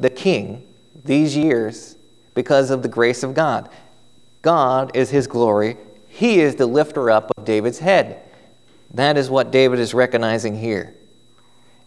the 0.00 0.08
king 0.08 0.66
these 1.04 1.36
years 1.36 1.96
because 2.32 2.70
of 2.70 2.80
the 2.80 2.88
grace 2.88 3.22
of 3.22 3.34
God. 3.34 3.68
God 4.40 4.90
is 4.96 5.10
his 5.10 5.26
glory. 5.26 5.76
He 6.08 6.40
is 6.40 6.54
the 6.54 6.66
lifter 6.66 7.10
up 7.10 7.30
of 7.36 7.44
David's 7.44 7.80
head. 7.80 8.22
That 8.94 9.18
is 9.18 9.28
what 9.28 9.50
David 9.50 9.80
is 9.80 9.92
recognizing 9.92 10.56
here. 10.56 10.94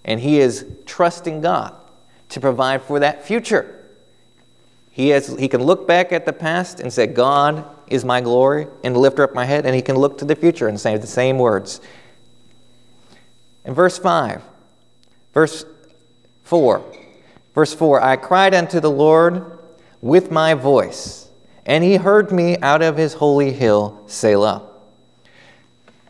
And 0.05 0.19
he 0.19 0.39
is 0.39 0.67
trusting 0.85 1.41
God 1.41 1.73
to 2.29 2.39
provide 2.39 2.83
for 2.83 2.99
that 2.99 3.25
future 3.25 3.77
He, 4.99 5.07
has, 5.09 5.33
he 5.39 5.47
can 5.47 5.63
look 5.63 5.87
back 5.87 6.11
at 6.11 6.25
the 6.25 6.33
past 6.33 6.81
and 6.81 6.91
say, 6.91 7.07
God 7.07 7.63
is 7.87 8.03
my 8.03 8.19
glory, 8.19 8.67
and 8.83 8.97
lift 8.97 9.17
up 9.17 9.33
my 9.33 9.45
head, 9.45 9.65
and 9.65 9.73
he 9.73 9.81
can 9.81 9.95
look 9.95 10.17
to 10.17 10.25
the 10.25 10.35
future 10.35 10.67
and 10.67 10.77
say 10.77 10.97
the 10.97 11.07
same 11.07 11.37
words. 11.37 11.79
In 13.63 13.73
verse 13.73 13.97
5, 13.97 14.41
verse 15.33 15.63
4, 16.43 16.83
verse 17.55 17.73
4, 17.73 18.03
I 18.03 18.17
cried 18.17 18.53
unto 18.53 18.81
the 18.81 18.91
Lord 18.91 19.59
with 20.01 20.31
my 20.31 20.53
voice, 20.53 21.29
and 21.65 21.81
he 21.81 21.95
heard 21.95 22.33
me 22.33 22.57
out 22.57 22.81
of 22.81 22.97
his 22.97 23.13
holy 23.13 23.53
hill, 23.53 24.03
Selah. 24.07 24.69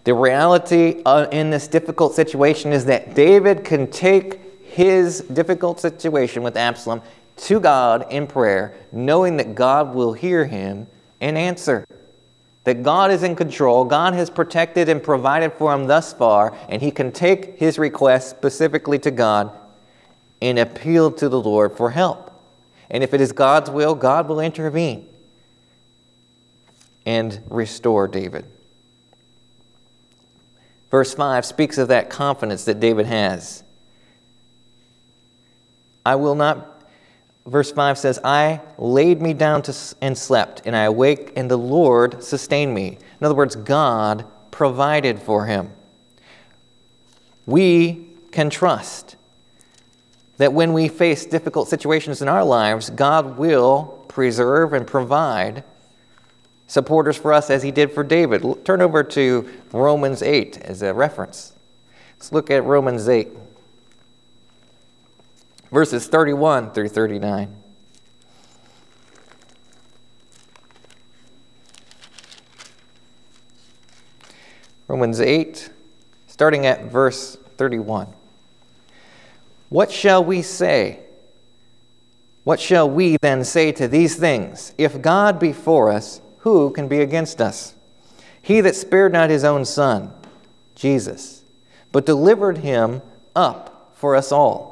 The 0.03 0.15
reality 0.15 1.03
uh, 1.05 1.27
in 1.31 1.51
this 1.51 1.67
difficult 1.67 2.15
situation 2.15 2.73
is 2.73 2.85
that 2.85 3.13
David 3.13 3.63
can 3.63 3.91
take 3.91 4.39
his 4.63 5.21
difficult 5.21 5.79
situation 5.79 6.41
with 6.41 6.57
Absalom 6.57 7.03
to 7.39 7.59
God 7.59 8.05
in 8.11 8.27
prayer, 8.27 8.75
knowing 8.91 9.37
that 9.37 9.55
God 9.55 9.93
will 9.93 10.13
hear 10.13 10.45
him 10.45 10.87
and 11.21 11.37
answer. 11.37 11.85
That 12.65 12.83
God 12.83 13.11
is 13.11 13.23
in 13.23 13.35
control, 13.35 13.85
God 13.85 14.13
has 14.13 14.29
protected 14.29 14.89
and 14.89 15.01
provided 15.01 15.53
for 15.53 15.73
him 15.73 15.87
thus 15.87 16.13
far, 16.13 16.55
and 16.67 16.81
he 16.81 16.91
can 16.91 17.11
take 17.11 17.57
his 17.57 17.79
request 17.79 18.29
specifically 18.29 18.99
to 18.99 19.11
God 19.11 19.51
and 20.41 20.59
appeal 20.59 21.11
to 21.11 21.29
the 21.29 21.39
Lord 21.39 21.75
for 21.75 21.91
help. 21.91 22.31
And 22.89 23.03
if 23.03 23.13
it 23.13 23.21
is 23.21 23.31
God's 23.31 23.69
will, 23.69 23.95
God 23.95 24.27
will 24.27 24.39
intervene 24.39 25.07
and 27.05 27.41
restore 27.49 28.07
David. 28.07 28.45
Verse 30.91 31.13
5 31.13 31.45
speaks 31.45 31.77
of 31.77 31.87
that 31.89 32.09
confidence 32.09 32.65
that 32.65 32.79
David 32.79 33.05
has. 33.05 33.63
I 36.05 36.15
will 36.15 36.35
not, 36.35 36.78
verse 37.49 37.71
5 37.71 37.97
says, 37.97 38.19
I 38.23 38.61
laid 38.77 39.21
me 39.21 39.33
down 39.33 39.61
to, 39.63 39.75
and 40.01 40.17
slept, 40.17 40.61
and 40.65 40.75
I 40.75 40.83
awake, 40.83 41.33
and 41.35 41.49
the 41.49 41.57
Lord 41.57 42.23
sustained 42.23 42.73
me. 42.73 42.97
In 43.19 43.25
other 43.25 43.35
words, 43.35 43.55
God 43.55 44.25
provided 44.51 45.19
for 45.19 45.45
him. 45.45 45.71
We 47.45 48.07
can 48.31 48.49
trust 48.49 49.15
that 50.37 50.53
when 50.53 50.73
we 50.73 50.87
face 50.87 51.25
difficult 51.25 51.67
situations 51.67 52.21
in 52.21 52.27
our 52.27 52.43
lives, 52.43 52.89
God 52.89 53.37
will 53.37 54.05
preserve 54.07 54.73
and 54.73 54.85
provide 54.87 55.63
supporters 56.67 57.17
for 57.17 57.33
us 57.33 57.49
as 57.49 57.63
he 57.63 57.71
did 57.71 57.91
for 57.91 58.03
David. 58.03 58.43
Turn 58.63 58.81
over 58.81 59.03
to 59.03 59.49
Romans 59.71 60.21
8 60.21 60.59
as 60.59 60.81
a 60.81 60.93
reference. 60.93 61.53
Let's 62.13 62.31
look 62.31 62.51
at 62.51 62.63
Romans 62.63 63.09
8, 63.09 63.29
verses 65.71 66.07
31 66.07 66.71
through 66.71 66.89
39. 66.89 67.55
Romans 74.87 75.21
8, 75.21 75.69
starting 76.27 76.65
at 76.65 76.85
verse 76.85 77.37
31. 77.57 78.07
What 79.69 79.91
shall 79.91 80.23
we 80.23 80.41
say? 80.41 81.01
What 82.43 82.59
shall 82.59 82.89
we 82.89 83.17
then 83.17 83.43
say 83.43 83.71
to 83.73 83.87
these 83.87 84.15
things? 84.15 84.73
If 84.79 85.01
God 85.01 85.39
be 85.39 85.53
for 85.53 85.91
us, 85.91 86.21
who 86.39 86.71
can 86.71 86.87
be 86.87 87.01
against 87.01 87.39
us? 87.39 87.75
He 88.41 88.61
that 88.61 88.75
spared 88.75 89.13
not 89.13 89.29
his 89.29 89.43
own 89.43 89.65
Son, 89.65 90.11
Jesus, 90.73 91.43
but 91.91 92.07
delivered 92.07 92.59
him 92.59 93.03
up 93.35 93.91
for 93.93 94.15
us 94.15 94.31
all, 94.31 94.68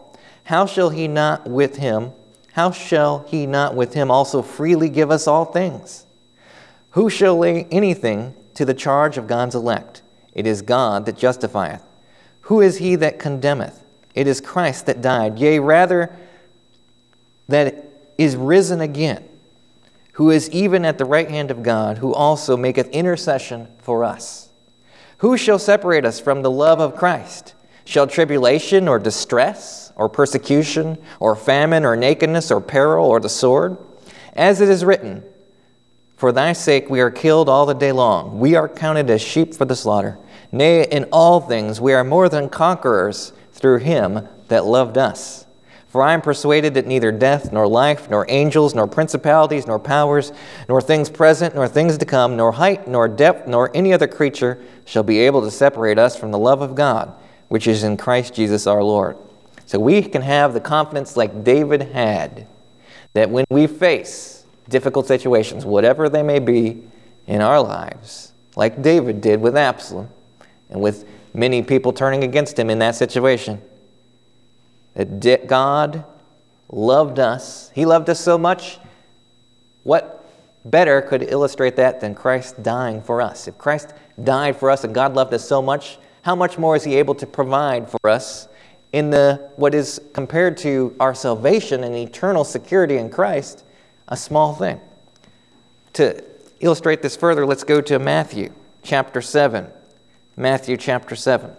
how 0.48 0.66
shall 0.66 0.90
he 0.90 1.10
not 1.10 1.50
with 1.50 1.76
him, 1.76 2.14
how 2.54 2.72
shall 2.72 3.26
he 3.28 3.46
not 3.46 3.76
with 3.76 3.94
him 3.94 4.10
also 4.10 4.42
freely 4.42 4.88
give 4.88 5.12
us 5.12 5.28
all 5.28 5.44
things? 5.44 6.06
Who 6.92 7.10
shall 7.10 7.38
lay 7.38 7.66
anything 7.66 8.34
to 8.54 8.64
the 8.64 8.74
charge 8.74 9.18
of 9.18 9.28
God's 9.28 9.56
elect? 9.56 10.02
It 10.32 10.48
is 10.48 10.62
God 10.62 11.06
that 11.06 11.18
justifieth. 11.18 11.84
Who 12.42 12.62
is 12.62 12.78
he 12.78 12.96
that 12.96 13.20
condemneth? 13.20 13.84
It 14.16 14.26
is 14.26 14.40
Christ 14.40 14.86
that 14.86 15.02
died, 15.02 15.38
yea, 15.38 15.60
rather, 15.60 16.16
that 17.50 17.86
is 18.18 18.38
risen 18.38 18.80
again 18.80 19.28
who 20.14 20.32
is 20.32 20.50
even 20.50 20.86
at 20.86 20.98
the 20.98 21.06
right 21.06 21.30
hand 21.30 21.52
of 21.52 21.62
God, 21.62 21.98
who 21.98 22.14
also 22.14 22.56
maketh 22.56 22.88
intercession 22.90 23.68
for 23.80 24.04
us. 24.04 24.50
Who 25.18 25.36
shall 25.36 25.60
separate 25.60 26.06
us 26.06 26.20
from 26.22 26.42
the 26.42 26.50
love 26.50 26.80
of 26.80 26.96
Christ? 26.96 27.54
Shall 27.86 28.08
tribulation 28.08 28.88
or 28.88 28.98
distress 28.98 29.87
or 29.98 30.08
persecution 30.08 30.98
or 31.20 31.36
famine 31.36 31.84
or 31.84 31.98
nakedness 31.98 32.50
or 32.50 32.62
peril 32.62 33.06
or 33.06 33.20
the 33.20 33.28
sword? 33.28 33.78
As 34.34 34.62
it 34.62 34.70
is 34.70 34.86
written, 34.86 35.24
For 36.16 36.32
thy 36.32 36.54
sake 36.54 36.90
we 36.90 37.02
are 37.02 37.12
killed 37.12 37.50
all 37.50 37.66
the 37.66 37.74
day 37.74 37.92
long. 37.92 38.40
We 38.40 38.56
are 38.56 38.70
counted 38.70 39.10
as 39.10 39.22
sheep 39.22 39.54
for 39.54 39.66
the 39.66 39.76
slaughter. 39.76 40.18
Nay, 40.52 40.88
in 40.90 41.06
all 41.12 41.42
things 41.42 41.82
we 41.82 41.94
are 41.94 42.06
more 42.06 42.30
than 42.30 42.48
conquerors 42.48 43.34
through 43.52 43.80
him 43.80 44.30
that 44.48 44.66
loved 44.66 44.98
us. 44.98 45.46
For 45.88 46.04
I 46.04 46.14
am 46.14 46.22
persuaded 46.22 46.74
that 46.76 46.86
neither 46.86 47.12
death, 47.12 47.52
nor 47.52 47.68
life, 47.68 48.10
nor 48.10 48.26
angels, 48.30 48.76
nor 48.76 48.88
principalities, 48.88 49.66
nor 49.66 49.80
powers, 49.80 50.32
nor 50.68 50.82
things 50.82 51.10
present, 51.10 51.56
nor 51.56 51.68
things 51.68 51.98
to 51.98 52.06
come, 52.06 52.36
nor 52.36 52.52
height, 52.52 52.88
nor 52.88 53.08
depth, 53.08 53.48
nor 53.48 53.76
any 53.76 53.94
other 53.94 54.08
creature 54.08 54.62
shall 54.86 55.04
be 55.04 55.20
able 55.20 55.42
to 55.42 55.50
separate 55.50 55.98
us 55.98 56.16
from 56.16 56.32
the 56.32 56.38
love 56.38 56.62
of 56.62 56.76
God, 56.76 57.14
which 57.48 57.68
is 57.68 57.84
in 57.84 57.98
Christ 57.98 58.34
Jesus 58.34 58.68
our 58.68 58.84
Lord. 58.84 59.18
So 59.68 59.80
we 59.80 60.02
can 60.02 60.22
have 60.22 60.54
the 60.54 60.62
confidence 60.62 61.18
like 61.18 61.44
David 61.44 61.82
had 61.82 62.48
that 63.14 63.30
when 63.30 63.46
we 63.50 63.68
face 63.68 64.46
difficult 64.70 65.08
situations, 65.08 65.66
whatever 65.66 66.08
they 66.08 66.24
may 66.24 66.40
be 66.40 66.84
in 67.28 67.42
our 67.42 67.62
lives, 67.62 68.32
like 68.56 68.82
David 68.82 69.20
did 69.20 69.42
with 69.42 69.58
Absalom 69.58 70.10
and 70.70 70.82
with 70.82 71.06
many 71.34 71.62
people 71.62 71.92
turning 71.92 72.24
against 72.24 72.58
him 72.58 72.70
in 72.70 72.80
that 72.80 72.96
situation, 72.96 73.62
that 74.96 75.48
God 75.48 76.06
loved 76.70 77.20
us. 77.20 77.70
He 77.76 77.86
loved 77.86 78.10
us 78.10 78.22
so 78.22 78.38
much. 78.38 78.80
What 79.84 80.26
better 80.64 81.02
could 81.02 81.24
illustrate 81.24 81.76
that 81.76 82.00
than 82.00 82.16
Christ 82.16 82.64
dying 82.64 83.02
for 83.02 83.22
us? 83.22 83.50
If 83.50 83.58
Christ 83.58 83.94
died 84.24 84.56
for 84.56 84.72
us 84.72 84.86
and 84.86 84.96
God 84.96 85.14
loved 85.14 85.34
us 85.34 85.46
so 85.46 85.62
much, 85.62 86.00
how 86.22 86.36
much 86.36 86.58
more 86.58 86.78
is 86.78 86.86
He 86.86 86.96
able 86.96 87.16
to 87.16 87.28
provide 87.28 87.90
for 87.90 88.10
us 88.10 88.48
in 88.92 89.10
the 89.10 89.50
what 89.56 89.74
is 89.74 90.02
compared 90.14 90.58
to 90.58 90.96
our 91.00 91.14
salvation 91.14 91.84
and 91.84 91.96
eternal 91.96 92.44
security 92.44 92.98
in 92.98 93.10
Christ, 93.10 93.64
a 94.08 94.18
small 94.18 94.54
thing? 94.54 94.80
To 95.94 96.24
illustrate 96.60 97.02
this 97.02 97.16
further, 97.16 97.46
let's 97.46 97.64
go 97.64 97.82
to 97.82 98.00
Matthew 98.00 98.54
chapter 98.84 99.22
7. 99.22 99.68
Matthew 100.36 100.78
chapter 100.78 101.16
7. 101.16 101.52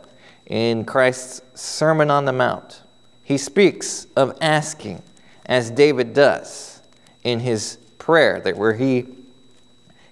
In 0.47 0.85
Christ's 0.85 1.43
Sermon 1.61 2.11
on 2.11 2.25
the 2.25 2.33
Mount 2.33 2.83
he 3.29 3.37
speaks 3.37 4.07
of 4.17 4.39
asking, 4.41 5.03
as 5.45 5.71
David 5.71 6.15
does 6.15 6.81
in 7.25 7.41
his 7.41 7.77
prayer, 7.99 8.41
that 8.41 8.57
where 8.57 8.73
he, 8.73 9.07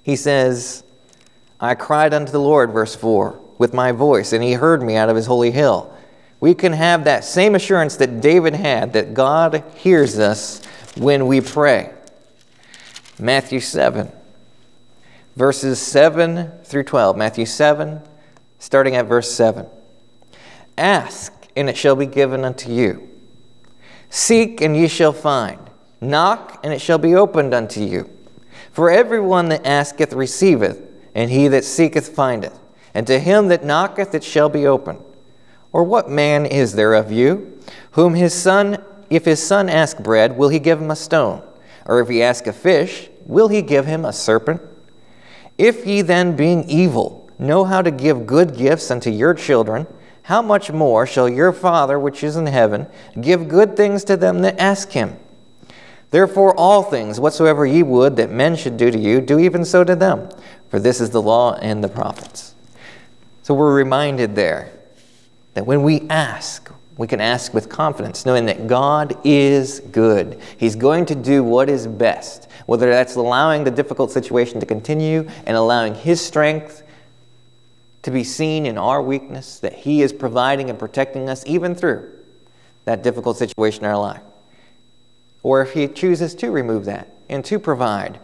he 0.02 0.16
says, 0.16 0.84
I 1.58 1.76
cried 1.76 2.12
unto 2.12 2.30
the 2.30 2.38
Lord, 2.38 2.72
verse 2.72 2.94
4, 2.94 3.40
with 3.56 3.72
my 3.72 3.90
voice, 3.90 4.34
and 4.34 4.44
he 4.44 4.52
heard 4.52 4.82
me 4.82 4.96
out 4.96 5.08
of 5.08 5.16
his 5.16 5.24
holy 5.24 5.50
hill. 5.50 5.95
We 6.40 6.54
can 6.54 6.72
have 6.72 7.04
that 7.04 7.24
same 7.24 7.54
assurance 7.54 7.96
that 7.96 8.20
David 8.20 8.54
had 8.54 8.92
that 8.92 9.14
God 9.14 9.64
hears 9.74 10.18
us 10.18 10.64
when 10.96 11.26
we 11.26 11.40
pray. 11.40 11.92
Matthew 13.18 13.60
7, 13.60 14.12
verses 15.34 15.80
7 15.80 16.50
through 16.64 16.84
12. 16.84 17.16
Matthew 17.16 17.46
7, 17.46 18.02
starting 18.58 18.94
at 18.94 19.06
verse 19.06 19.30
7. 19.30 19.66
Ask, 20.76 21.32
and 21.56 21.70
it 21.70 21.76
shall 21.76 21.96
be 21.96 22.06
given 22.06 22.44
unto 22.44 22.70
you. 22.70 23.08
Seek, 24.10 24.60
and 24.60 24.76
ye 24.76 24.88
shall 24.88 25.14
find. 25.14 25.58
Knock, 26.00 26.60
and 26.62 26.72
it 26.72 26.80
shall 26.80 26.98
be 26.98 27.14
opened 27.14 27.54
unto 27.54 27.80
you. 27.80 28.10
For 28.72 28.90
everyone 28.90 29.48
that 29.48 29.66
asketh 29.66 30.12
receiveth, 30.12 30.82
and 31.14 31.30
he 31.30 31.48
that 31.48 31.64
seeketh 31.64 32.14
findeth. 32.14 32.58
And 32.92 33.06
to 33.06 33.18
him 33.18 33.48
that 33.48 33.64
knocketh 33.64 34.14
it 34.14 34.22
shall 34.22 34.50
be 34.50 34.66
opened. 34.66 35.02
Or 35.76 35.84
what 35.84 36.08
man 36.08 36.46
is 36.46 36.72
there 36.72 36.94
of 36.94 37.12
you, 37.12 37.60
whom 37.90 38.14
his 38.14 38.32
son, 38.32 38.82
if 39.10 39.26
his 39.26 39.46
son 39.46 39.68
ask 39.68 39.98
bread, 39.98 40.34
will 40.34 40.48
he 40.48 40.58
give 40.58 40.80
him 40.80 40.90
a 40.90 40.96
stone? 40.96 41.42
Or 41.84 42.00
if 42.00 42.08
he 42.08 42.22
ask 42.22 42.46
a 42.46 42.52
fish, 42.54 43.10
will 43.26 43.48
he 43.48 43.60
give 43.60 43.84
him 43.84 44.06
a 44.06 44.12
serpent? 44.14 44.62
If 45.58 45.86
ye 45.86 46.00
then, 46.00 46.34
being 46.34 46.64
evil, 46.66 47.28
know 47.38 47.64
how 47.64 47.82
to 47.82 47.90
give 47.90 48.26
good 48.26 48.56
gifts 48.56 48.90
unto 48.90 49.10
your 49.10 49.34
children, 49.34 49.86
how 50.22 50.40
much 50.40 50.72
more 50.72 51.06
shall 51.06 51.28
your 51.28 51.52
Father 51.52 51.98
which 51.98 52.24
is 52.24 52.36
in 52.36 52.46
heaven 52.46 52.86
give 53.20 53.46
good 53.46 53.76
things 53.76 54.02
to 54.04 54.16
them 54.16 54.40
that 54.40 54.58
ask 54.58 54.92
him? 54.92 55.18
Therefore, 56.10 56.54
all 56.54 56.84
things 56.84 57.20
whatsoever 57.20 57.66
ye 57.66 57.82
would 57.82 58.16
that 58.16 58.30
men 58.30 58.56
should 58.56 58.78
do 58.78 58.90
to 58.90 58.98
you, 58.98 59.20
do 59.20 59.38
even 59.38 59.62
so 59.62 59.84
to 59.84 59.94
them. 59.94 60.30
For 60.70 60.80
this 60.80 61.02
is 61.02 61.10
the 61.10 61.20
law 61.20 61.52
and 61.56 61.84
the 61.84 61.88
prophets. 61.88 62.54
So 63.42 63.52
we're 63.52 63.74
reminded 63.74 64.36
there 64.36 64.72
that 65.56 65.64
when 65.64 65.82
we 65.82 66.02
ask, 66.10 66.70
we 66.98 67.06
can 67.06 67.18
ask 67.18 67.54
with 67.54 67.70
confidence, 67.70 68.26
knowing 68.26 68.44
that 68.44 68.66
God 68.66 69.18
is 69.24 69.80
good. 69.90 70.38
He's 70.58 70.76
going 70.76 71.06
to 71.06 71.14
do 71.14 71.42
what 71.42 71.70
is 71.70 71.86
best, 71.86 72.50
whether 72.66 72.90
that's 72.90 73.16
allowing 73.16 73.64
the 73.64 73.70
difficult 73.70 74.10
situation 74.10 74.60
to 74.60 74.66
continue 74.66 75.26
and 75.46 75.56
allowing 75.56 75.94
His 75.94 76.20
strength 76.20 76.82
to 78.02 78.10
be 78.10 78.22
seen 78.22 78.66
in 78.66 78.76
our 78.76 79.00
weakness, 79.00 79.58
that 79.60 79.72
He 79.72 80.02
is 80.02 80.12
providing 80.12 80.68
and 80.68 80.78
protecting 80.78 81.30
us 81.30 81.42
even 81.46 81.74
through 81.74 82.12
that 82.84 83.02
difficult 83.02 83.38
situation 83.38 83.86
in 83.86 83.90
our 83.90 83.98
life. 83.98 84.22
Or 85.42 85.62
if 85.62 85.72
He 85.72 85.88
chooses 85.88 86.34
to 86.34 86.50
remove 86.50 86.84
that 86.84 87.08
and 87.30 87.42
to 87.46 87.58
provide, 87.58 88.20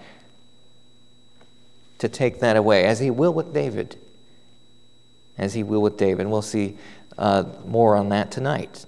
to 1.97 2.11
take 2.11 2.41
that 2.41 2.57
away, 2.57 2.85
as 2.85 2.99
He 3.01 3.11
will 3.11 3.33
with 3.33 3.55
David. 3.55 3.97
As 5.39 5.55
He 5.55 5.63
will 5.63 5.81
with 5.81 5.97
David. 5.97 6.27
We'll 6.27 6.43
see 6.43 6.77
uh, 7.19 7.45
more 7.67 7.97
on 7.97 8.09
that 8.11 8.31
tonight, 8.31 8.87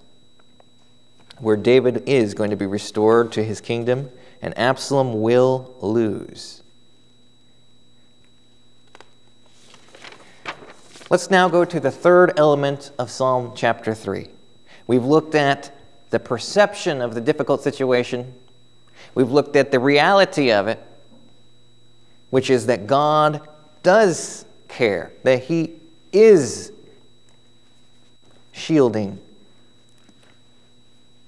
where 1.38 1.56
David 1.56 2.02
is 2.06 2.34
going 2.34 2.50
to 2.50 2.56
be 2.56 2.66
restored 2.66 3.32
to 3.32 3.44
his 3.44 3.60
kingdom 3.60 4.10
and 4.40 4.56
Absalom 4.58 5.22
will 5.22 5.74
lose. 5.80 6.62
Let's 11.10 11.30
now 11.30 11.48
go 11.48 11.64
to 11.64 11.80
the 11.80 11.90
third 11.90 12.38
element 12.38 12.90
of 12.98 13.10
Psalm 13.10 13.52
chapter 13.54 13.94
3. 13.94 14.28
We've 14.86 15.04
looked 15.04 15.34
at 15.34 15.74
the 16.10 16.18
perception 16.20 17.00
of 17.00 17.14
the 17.14 17.20
difficult 17.20 17.62
situation, 17.62 18.34
we've 19.14 19.30
looked 19.30 19.56
at 19.56 19.70
the 19.70 19.80
reality 19.80 20.52
of 20.52 20.68
it, 20.68 20.80
which 22.30 22.50
is 22.50 22.66
that 22.66 22.86
God 22.86 23.48
does 23.82 24.44
care, 24.68 25.12
that 25.22 25.44
He 25.44 25.74
is 26.12 26.72
shielding. 28.54 29.18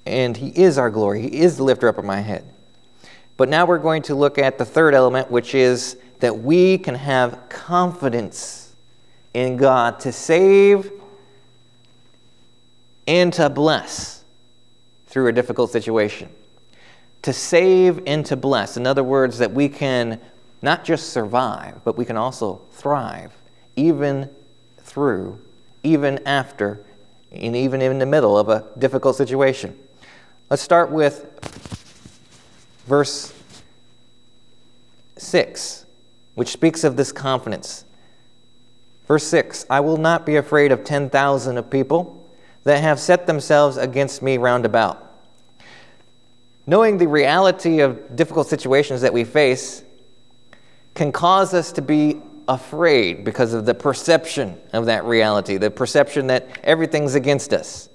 And 0.06 0.36
He 0.36 0.48
is 0.48 0.78
our 0.78 0.90
glory. 0.90 1.22
He 1.22 1.40
is 1.40 1.56
the 1.56 1.64
lifter 1.64 1.88
up 1.88 1.98
of 1.98 2.04
my 2.04 2.20
head. 2.20 2.44
But 3.36 3.48
now 3.48 3.66
we're 3.66 3.78
going 3.78 4.02
to 4.02 4.14
look 4.14 4.38
at 4.38 4.56
the 4.56 4.64
third 4.64 4.94
element, 4.94 5.30
which 5.30 5.54
is 5.54 5.98
that 6.20 6.38
we 6.38 6.78
can 6.78 6.94
have 6.94 7.48
confidence 7.48 8.74
in 9.34 9.56
God 9.58 10.00
to 10.00 10.12
save 10.12 10.90
and 13.06 13.32
to 13.34 13.50
bless 13.50 14.24
through 15.06 15.26
a 15.26 15.32
difficult 15.32 15.70
situation. 15.70 16.30
To 17.22 17.32
save 17.32 18.02
and 18.06 18.24
to 18.26 18.36
bless. 18.36 18.76
In 18.76 18.86
other 18.86 19.04
words, 19.04 19.38
that 19.38 19.52
we 19.52 19.68
can 19.68 20.20
not 20.62 20.84
just 20.84 21.10
survive, 21.10 21.84
but 21.84 21.98
we 21.98 22.04
can 22.04 22.16
also 22.16 22.62
thrive, 22.70 23.32
even 23.74 24.30
through, 24.78 25.40
even 25.82 26.26
after 26.26 26.84
and 27.32 27.56
even 27.56 27.82
in 27.82 27.98
the 27.98 28.06
middle 28.06 28.38
of 28.38 28.48
a 28.48 28.64
difficult 28.78 29.16
situation. 29.16 29.78
Let's 30.50 30.62
start 30.62 30.90
with 30.90 31.26
verse 32.86 33.34
6, 35.16 35.86
which 36.34 36.48
speaks 36.48 36.84
of 36.84 36.96
this 36.96 37.12
confidence. 37.12 37.84
Verse 39.06 39.24
6 39.24 39.66
I 39.70 39.80
will 39.80 39.96
not 39.96 40.26
be 40.26 40.36
afraid 40.36 40.72
of 40.72 40.84
10,000 40.84 41.56
of 41.58 41.70
people 41.70 42.28
that 42.64 42.82
have 42.82 42.98
set 42.98 43.26
themselves 43.26 43.76
against 43.76 44.22
me 44.22 44.38
round 44.38 44.64
about. 44.64 45.02
Knowing 46.66 46.98
the 46.98 47.06
reality 47.06 47.80
of 47.80 48.16
difficult 48.16 48.48
situations 48.48 49.00
that 49.00 49.12
we 49.12 49.22
face 49.22 49.84
can 50.94 51.12
cause 51.12 51.54
us 51.54 51.70
to 51.72 51.82
be 51.82 52.20
afraid 52.48 53.24
because 53.24 53.52
of 53.52 53.66
the 53.66 53.74
perception 53.74 54.59
of 54.72 54.87
that 54.87 55.04
reality, 55.04 55.56
the 55.56 55.70
perception 55.70 56.28
that 56.28 56.48
everything's 56.62 57.14
against 57.14 57.52
us. 57.52 57.88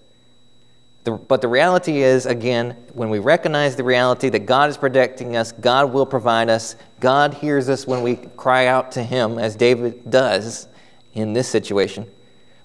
The, 1.04 1.14
but 1.14 1.42
the 1.42 1.48
reality 1.48 2.04
is, 2.04 2.26
again, 2.28 2.78
when 2.94 3.10
we 3.10 3.20
recognize 3.20 3.76
the 3.76 3.84
reality 3.84 4.30
that 4.30 4.46
God 4.46 4.70
is 4.70 4.78
protecting 4.78 5.36
us, 5.36 5.52
God 5.52 5.92
will 5.92 6.06
provide 6.06 6.50
us, 6.50 6.76
God 7.00 7.34
hears 7.34 7.70
us 7.70 7.88
when 7.88 8.04
we 8.04 8.18
cry 8.18 8.68
out 8.68 8.92
to 8.94 9.04
Him, 9.04 9.40
as 9.40 9.56
David 9.56 10.10
does 10.10 10.68
in 11.14 11.34
this 11.34 11.48
situation, 11.48 12.10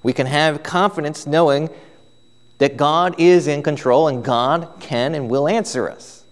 we 0.02 0.12
can 0.12 0.26
have 0.26 0.62
confidence 0.62 1.26
knowing 1.26 1.70
that 2.58 2.76
God 2.76 3.14
is 3.18 3.46
in 3.46 3.62
control 3.62 4.08
and 4.08 4.22
God 4.22 4.74
can 4.80 5.14
and 5.14 5.30
will 5.30 5.48
answer 5.48 5.90
us. 5.90 6.24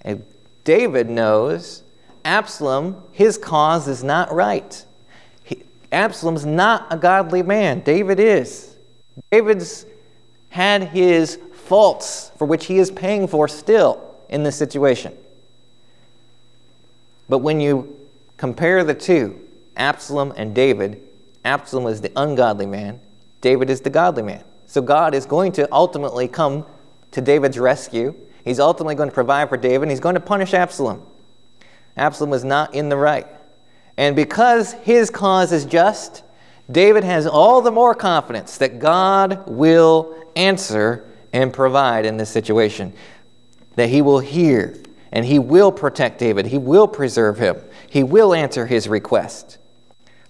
And 0.00 0.24
David 0.64 1.08
knows 1.08 1.83
Absalom, 2.24 3.02
his 3.12 3.36
cause 3.36 3.86
is 3.86 4.02
not 4.02 4.32
right. 4.32 4.84
He, 5.42 5.62
Absalom's 5.92 6.46
not 6.46 6.86
a 6.90 6.96
godly 6.96 7.42
man. 7.42 7.80
David 7.80 8.18
is. 8.18 8.76
David's 9.30 9.86
had 10.48 10.84
his 10.84 11.38
faults 11.52 12.30
for 12.38 12.46
which 12.46 12.66
he 12.66 12.78
is 12.78 12.90
paying 12.90 13.26
for 13.26 13.48
still 13.48 14.14
in 14.28 14.42
this 14.42 14.56
situation. 14.56 15.16
But 17.28 17.38
when 17.38 17.60
you 17.60 17.98
compare 18.36 18.84
the 18.84 18.94
two, 18.94 19.40
Absalom 19.76 20.32
and 20.36 20.54
David, 20.54 21.02
Absalom 21.44 21.86
is 21.86 22.00
the 22.00 22.12
ungodly 22.16 22.66
man, 22.66 23.00
David 23.40 23.68
is 23.68 23.80
the 23.80 23.90
godly 23.90 24.22
man. 24.22 24.44
So 24.66 24.80
God 24.80 25.14
is 25.14 25.26
going 25.26 25.52
to 25.52 25.68
ultimately 25.72 26.28
come 26.28 26.66
to 27.10 27.20
David's 27.20 27.58
rescue. 27.58 28.14
He's 28.44 28.58
ultimately 28.58 28.94
going 28.94 29.08
to 29.08 29.14
provide 29.14 29.48
for 29.48 29.56
David, 29.56 29.82
and 29.82 29.90
he's 29.90 30.00
going 30.00 30.14
to 30.14 30.20
punish 30.20 30.54
Absalom. 30.54 31.06
Absalom 31.96 32.30
was 32.30 32.44
not 32.44 32.74
in 32.74 32.88
the 32.88 32.96
right. 32.96 33.26
And 33.96 34.16
because 34.16 34.72
his 34.72 35.10
cause 35.10 35.52
is 35.52 35.64
just, 35.64 36.22
David 36.70 37.04
has 37.04 37.26
all 37.26 37.60
the 37.60 37.70
more 37.70 37.94
confidence 37.94 38.58
that 38.58 38.78
God 38.78 39.48
will 39.48 40.14
answer 40.34 41.08
and 41.32 41.52
provide 41.52 42.06
in 42.06 42.16
this 42.16 42.30
situation, 42.30 42.92
that 43.76 43.88
he 43.88 44.02
will 44.02 44.20
hear 44.20 44.76
and 45.12 45.24
he 45.24 45.38
will 45.38 45.70
protect 45.70 46.18
David, 46.18 46.46
he 46.46 46.58
will 46.58 46.88
preserve 46.88 47.38
him, 47.38 47.56
he 47.88 48.02
will 48.02 48.34
answer 48.34 48.66
his 48.66 48.88
request. 48.88 49.58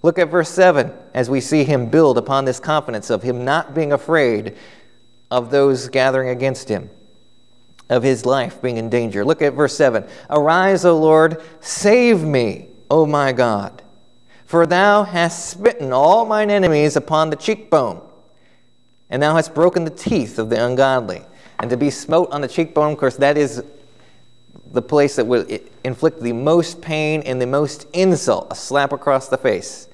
Look 0.03 0.19
at 0.19 0.29
verse 0.29 0.49
7 0.49 0.93
as 1.15 1.29
we 1.29 1.41
see 1.41 1.63
him 1.63 1.87
build 1.87 2.19
upon 2.19 2.45
this 2.45 2.59
confidence 2.59 3.09
of 3.09 3.23
him 3.23 3.43
not 3.43 3.73
being 3.73 3.91
afraid 3.91 4.55
of 5.31 5.49
those 5.49 5.89
gathering 5.89 6.29
against 6.29 6.69
him 6.69 6.91
of 7.89 8.03
his 8.03 8.25
life 8.25 8.61
being 8.61 8.77
in 8.77 8.89
danger. 8.89 9.23
Look 9.23 9.41
at 9.41 9.53
verse 9.53 9.75
7 9.75 10.05
Arise, 10.29 10.85
O 10.85 10.97
Lord, 10.97 11.41
save 11.59 12.23
me, 12.23 12.67
O 12.89 13.05
my 13.05 13.31
God, 13.31 13.83
for 14.45 14.65
thou 14.65 15.03
hast 15.03 15.49
smitten 15.49 15.91
all 15.91 16.25
mine 16.25 16.49
enemies 16.49 16.95
upon 16.95 17.29
the 17.29 17.35
cheekbone, 17.35 18.01
and 19.09 19.21
thou 19.21 19.35
hast 19.35 19.53
broken 19.53 19.83
the 19.83 19.91
teeth 19.91 20.39
of 20.39 20.49
the 20.49 20.63
ungodly. 20.63 21.21
And 21.59 21.69
to 21.69 21.77
be 21.77 21.89
smote 21.89 22.31
on 22.31 22.41
the 22.41 22.47
cheekbone, 22.47 22.93
of 22.93 22.97
course, 22.97 23.15
that 23.17 23.37
is 23.37 23.63
the 24.71 24.81
place 24.81 25.15
that 25.15 25.25
will 25.25 25.45
inflict 25.83 26.21
the 26.21 26.33
most 26.33 26.81
pain 26.81 27.21
and 27.21 27.41
the 27.41 27.47
most 27.47 27.87
insult, 27.93 28.47
a 28.51 28.55
slap 28.55 28.91
across 28.91 29.29
the 29.29 29.37
face. 29.37 29.87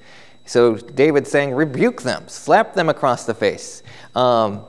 So 0.44 0.74
David's 0.74 1.30
saying, 1.30 1.54
rebuke 1.54 2.02
them, 2.02 2.26
slap 2.26 2.74
them 2.74 2.88
across 2.88 3.26
the 3.26 3.34
face. 3.34 3.82
Um, 4.16 4.64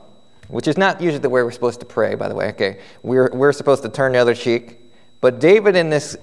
which 0.54 0.68
is 0.68 0.78
not 0.78 1.00
usually 1.00 1.18
the 1.18 1.28
way 1.28 1.42
we're 1.42 1.50
supposed 1.50 1.80
to 1.80 1.86
pray, 1.86 2.14
by 2.14 2.28
the 2.28 2.34
way. 2.34 2.46
Okay, 2.50 2.78
we're, 3.02 3.28
we're 3.32 3.50
supposed 3.50 3.82
to 3.82 3.88
turn 3.88 4.12
the 4.12 4.18
other 4.18 4.36
cheek. 4.36 4.78
But 5.20 5.40
David 5.40 5.74
in 5.74 5.90
this 5.90 6.16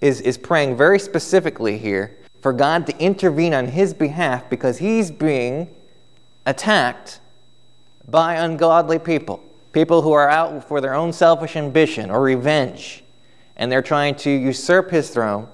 is, 0.00 0.20
is 0.22 0.36
praying 0.36 0.76
very 0.76 0.98
specifically 0.98 1.78
here 1.78 2.18
for 2.40 2.52
God 2.52 2.84
to 2.88 2.98
intervene 2.98 3.54
on 3.54 3.68
his 3.68 3.94
behalf 3.94 4.50
because 4.50 4.78
he's 4.78 5.12
being 5.12 5.72
attacked 6.46 7.20
by 8.08 8.34
ungodly 8.34 8.98
people. 8.98 9.40
People 9.70 10.02
who 10.02 10.10
are 10.10 10.28
out 10.28 10.66
for 10.66 10.80
their 10.80 10.94
own 10.94 11.12
selfish 11.12 11.54
ambition 11.54 12.10
or 12.10 12.20
revenge. 12.20 13.04
And 13.56 13.70
they're 13.70 13.82
trying 13.82 14.16
to 14.16 14.30
usurp 14.30 14.90
his 14.90 15.10
throne. 15.10 15.46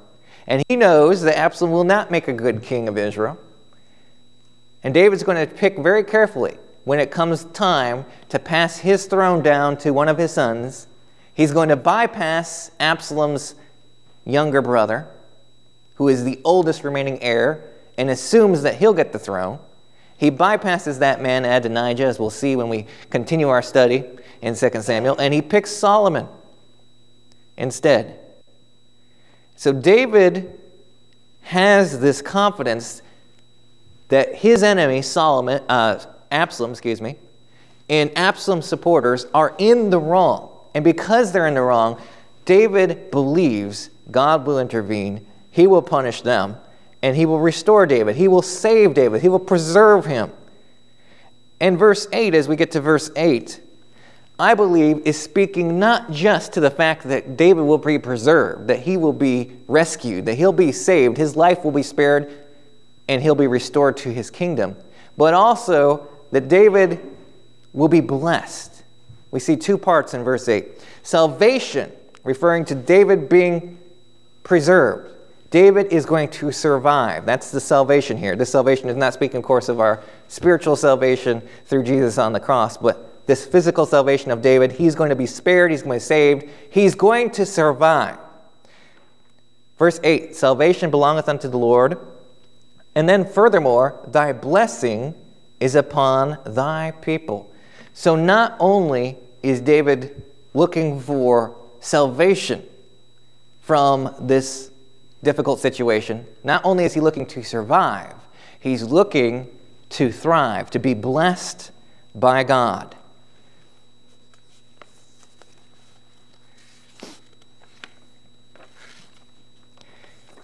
And 0.47 0.63
he 0.71 0.77
knows 0.77 1.21
that 1.21 1.37
Absalom 1.37 1.71
will 1.71 1.85
not 1.85 2.11
make 2.11 2.29
a 2.29 2.33
good 2.33 2.63
king 2.63 2.89
of 2.89 2.97
Israel. 2.97 3.37
And 4.83 4.95
David's 4.95 5.23
going 5.23 5.47
to 5.47 5.55
pick 5.55 5.77
very 5.77 6.03
carefully 6.03 6.57
when 6.85 6.99
it 6.99 7.11
comes 7.11 7.45
time 7.47 8.05
to 8.29 8.39
pass 8.39 8.79
his 8.79 9.07
throne 9.07 9.43
down 9.43 9.77
to 9.79 9.93
one 9.93 10.09
of 10.09 10.19
his 10.19 10.33
sons, 10.33 10.89
he's 11.35 11.53
going 11.53 11.69
to 11.69 11.77
bypass 11.77 12.71
Absalom's 12.81 13.55
younger 14.25 14.63
brother, 14.63 15.09
who 15.95 16.09
is 16.09 16.25
the 16.25 16.41
oldest 16.45 16.85
remaining 16.85 17.23
heir, 17.23 17.71
and 17.99 18.11
assumes 18.11 18.63
that 18.63 18.77
he'll 18.77 18.95
get 18.95 19.13
the 19.13 19.19
throne. 19.19 19.59
He 20.17 20.31
bypasses 20.31 20.99
that 21.01 21.21
man, 21.21 21.45
Adonijah, 21.45 22.05
as 22.05 22.19
we'll 22.19 22.31
see 22.31 22.57
when 22.57 22.69
we 22.69 22.87
continue 23.11 23.49
our 23.49 23.63
study 23.63 24.05
in 24.41 24.55
2 24.55 24.71
Samuel, 24.81 25.19
and 25.19 25.33
he 25.33 25.43
picks 25.43 25.71
Solomon 25.71 26.29
instead. 27.57 28.19
So 29.57 29.73
David 29.73 30.59
has 31.43 32.01
this 32.01 32.23
confidence 32.23 33.03
that 34.09 34.35
his 34.35 34.63
enemy, 34.63 35.03
Solomon, 35.03 35.63
uh, 35.69 36.05
Absalom, 36.33 36.71
excuse 36.71 37.01
me, 37.01 37.17
and 37.89 38.11
Absalom's 38.17 38.67
supporters 38.67 39.27
are 39.35 39.55
in 39.59 39.91
the 39.91 39.99
wrong. 39.99 40.49
And 40.75 40.83
because 40.83 41.33
they're 41.33 41.47
in 41.47 41.55
the 41.55 41.63
wrong, 41.63 42.01
David 42.45 43.11
believes 43.11 43.91
God 44.11 44.47
will 44.47 44.59
intervene, 44.59 45.27
he 45.51 45.67
will 45.67 45.83
punish 45.83 46.23
them, 46.23 46.57
and 47.03 47.17
he 47.17 47.27
will 47.27 47.41
restore 47.41 47.87
David. 47.87 48.17
He 48.17 48.29
will 48.29 48.43
save 48.43 48.95
David, 48.95 49.23
he 49.23 49.29
will 49.29 49.39
preserve 49.39 50.07
him. 50.07 50.33
And 51.61 51.79
verse 51.79 52.09
8, 52.13 52.35
as 52.35 52.49
we 52.49 52.57
get 52.57 52.73
to 52.73 52.81
verse 52.81 53.11
8, 53.15 53.61
I 54.39 54.55
believe, 54.55 55.03
is 55.05 55.21
speaking 55.21 55.79
not 55.79 56.11
just 56.11 56.55
to 56.55 56.61
the 56.61 56.71
fact 56.71 57.05
that 57.05 57.37
David 57.37 57.63
will 57.63 57.79
be 57.79 57.99
preserved, 57.99 58.67
that 58.69 58.81
he 58.81 58.97
will 58.97 59.13
be 59.13 59.53
rescued, 59.69 60.27
that 60.27 60.35
he'll 60.35 60.53
be 60.53 60.73
saved, 60.73 61.17
his 61.17 61.37
life 61.37 61.63
will 61.63 61.71
be 61.71 61.83
spared, 61.83 62.33
and 63.07 63.23
he'll 63.23 63.37
be 63.37 63.47
restored 63.47 63.97
to 63.99 64.13
his 64.13 64.31
kingdom, 64.31 64.77
but 65.17 65.35
also 65.35 66.09
that 66.33 66.49
David 66.49 67.01
will 67.73 67.89
be 67.89 68.01
blessed. 68.01 68.83
We 69.31 69.41
see 69.41 69.57
two 69.57 69.79
parts 69.79 70.13
in 70.13 70.25
verse 70.25 70.49
8 70.49 70.85
salvation, 71.03 71.93
referring 72.25 72.65
to 72.67 72.75
David 72.75 73.29
being 73.29 73.79
preserved. 74.43 75.15
David 75.51 75.93
is 75.93 76.07
going 76.07 76.31
to 76.31 76.51
survive. 76.51 77.27
That's 77.27 77.51
the 77.51 77.61
salvation 77.61 78.17
here. 78.17 78.37
This 78.37 78.51
salvation 78.51 78.89
is 78.89 78.97
not 78.97 79.13
speaking, 79.13 79.37
of 79.37 79.45
course, 79.45 79.69
of 79.69 79.81
our 79.81 80.03
spiritual 80.29 80.77
salvation 80.77 81.43
through 81.67 81.85
Jesus 81.85 82.17
on 82.17 82.33
the 82.33 82.41
cross, 82.41 82.79
but 82.79 83.27
this 83.27 83.47
physical 83.47 83.87
salvation 83.87 84.31
of 84.31 84.43
David. 84.43 84.73
He's 84.73 84.95
going 84.95 85.11
to 85.11 85.17
be 85.17 85.27
spared, 85.27 85.71
he's 85.71 85.83
going 85.83 85.99
to 85.99 86.05
be 86.05 86.07
saved, 86.07 86.49
he's 86.71 86.95
going 86.95 87.31
to 87.33 87.47
survive. 87.47 88.19
Verse 89.79 90.01
8 90.03 90.35
Salvation 90.35 90.91
belongeth 90.91 91.29
unto 91.29 91.49
the 91.49 91.59
Lord. 91.59 91.99
And 92.95 93.09
then, 93.09 93.25
furthermore, 93.25 94.07
thy 94.09 94.33
blessing 94.33 95.15
is 95.63 95.77
upon 95.77 96.37
thy 96.45 96.91
people. 96.91 97.49
So, 97.95 98.17
not 98.17 98.57
only 98.59 99.17
is 99.45 99.61
David 99.61 100.25
looking 100.55 100.99
for 100.99 101.57
salvation 101.79 102.67
from 103.61 104.13
this 104.19 104.73
difficult 105.23 105.61
situation, 105.61 106.27
not 106.43 106.63
only 106.65 106.85
is 106.85 106.95
he 106.95 107.01
looking 107.01 107.27
to 107.27 107.45
survive, 107.45 108.15
he's 108.59 108.83
looking 108.83 109.57
to 109.91 110.11
thrive, 110.11 110.69
to 110.71 110.81
be 110.81 110.95
blessed 110.95 111.71
by 112.13 112.43
God. 112.43 112.97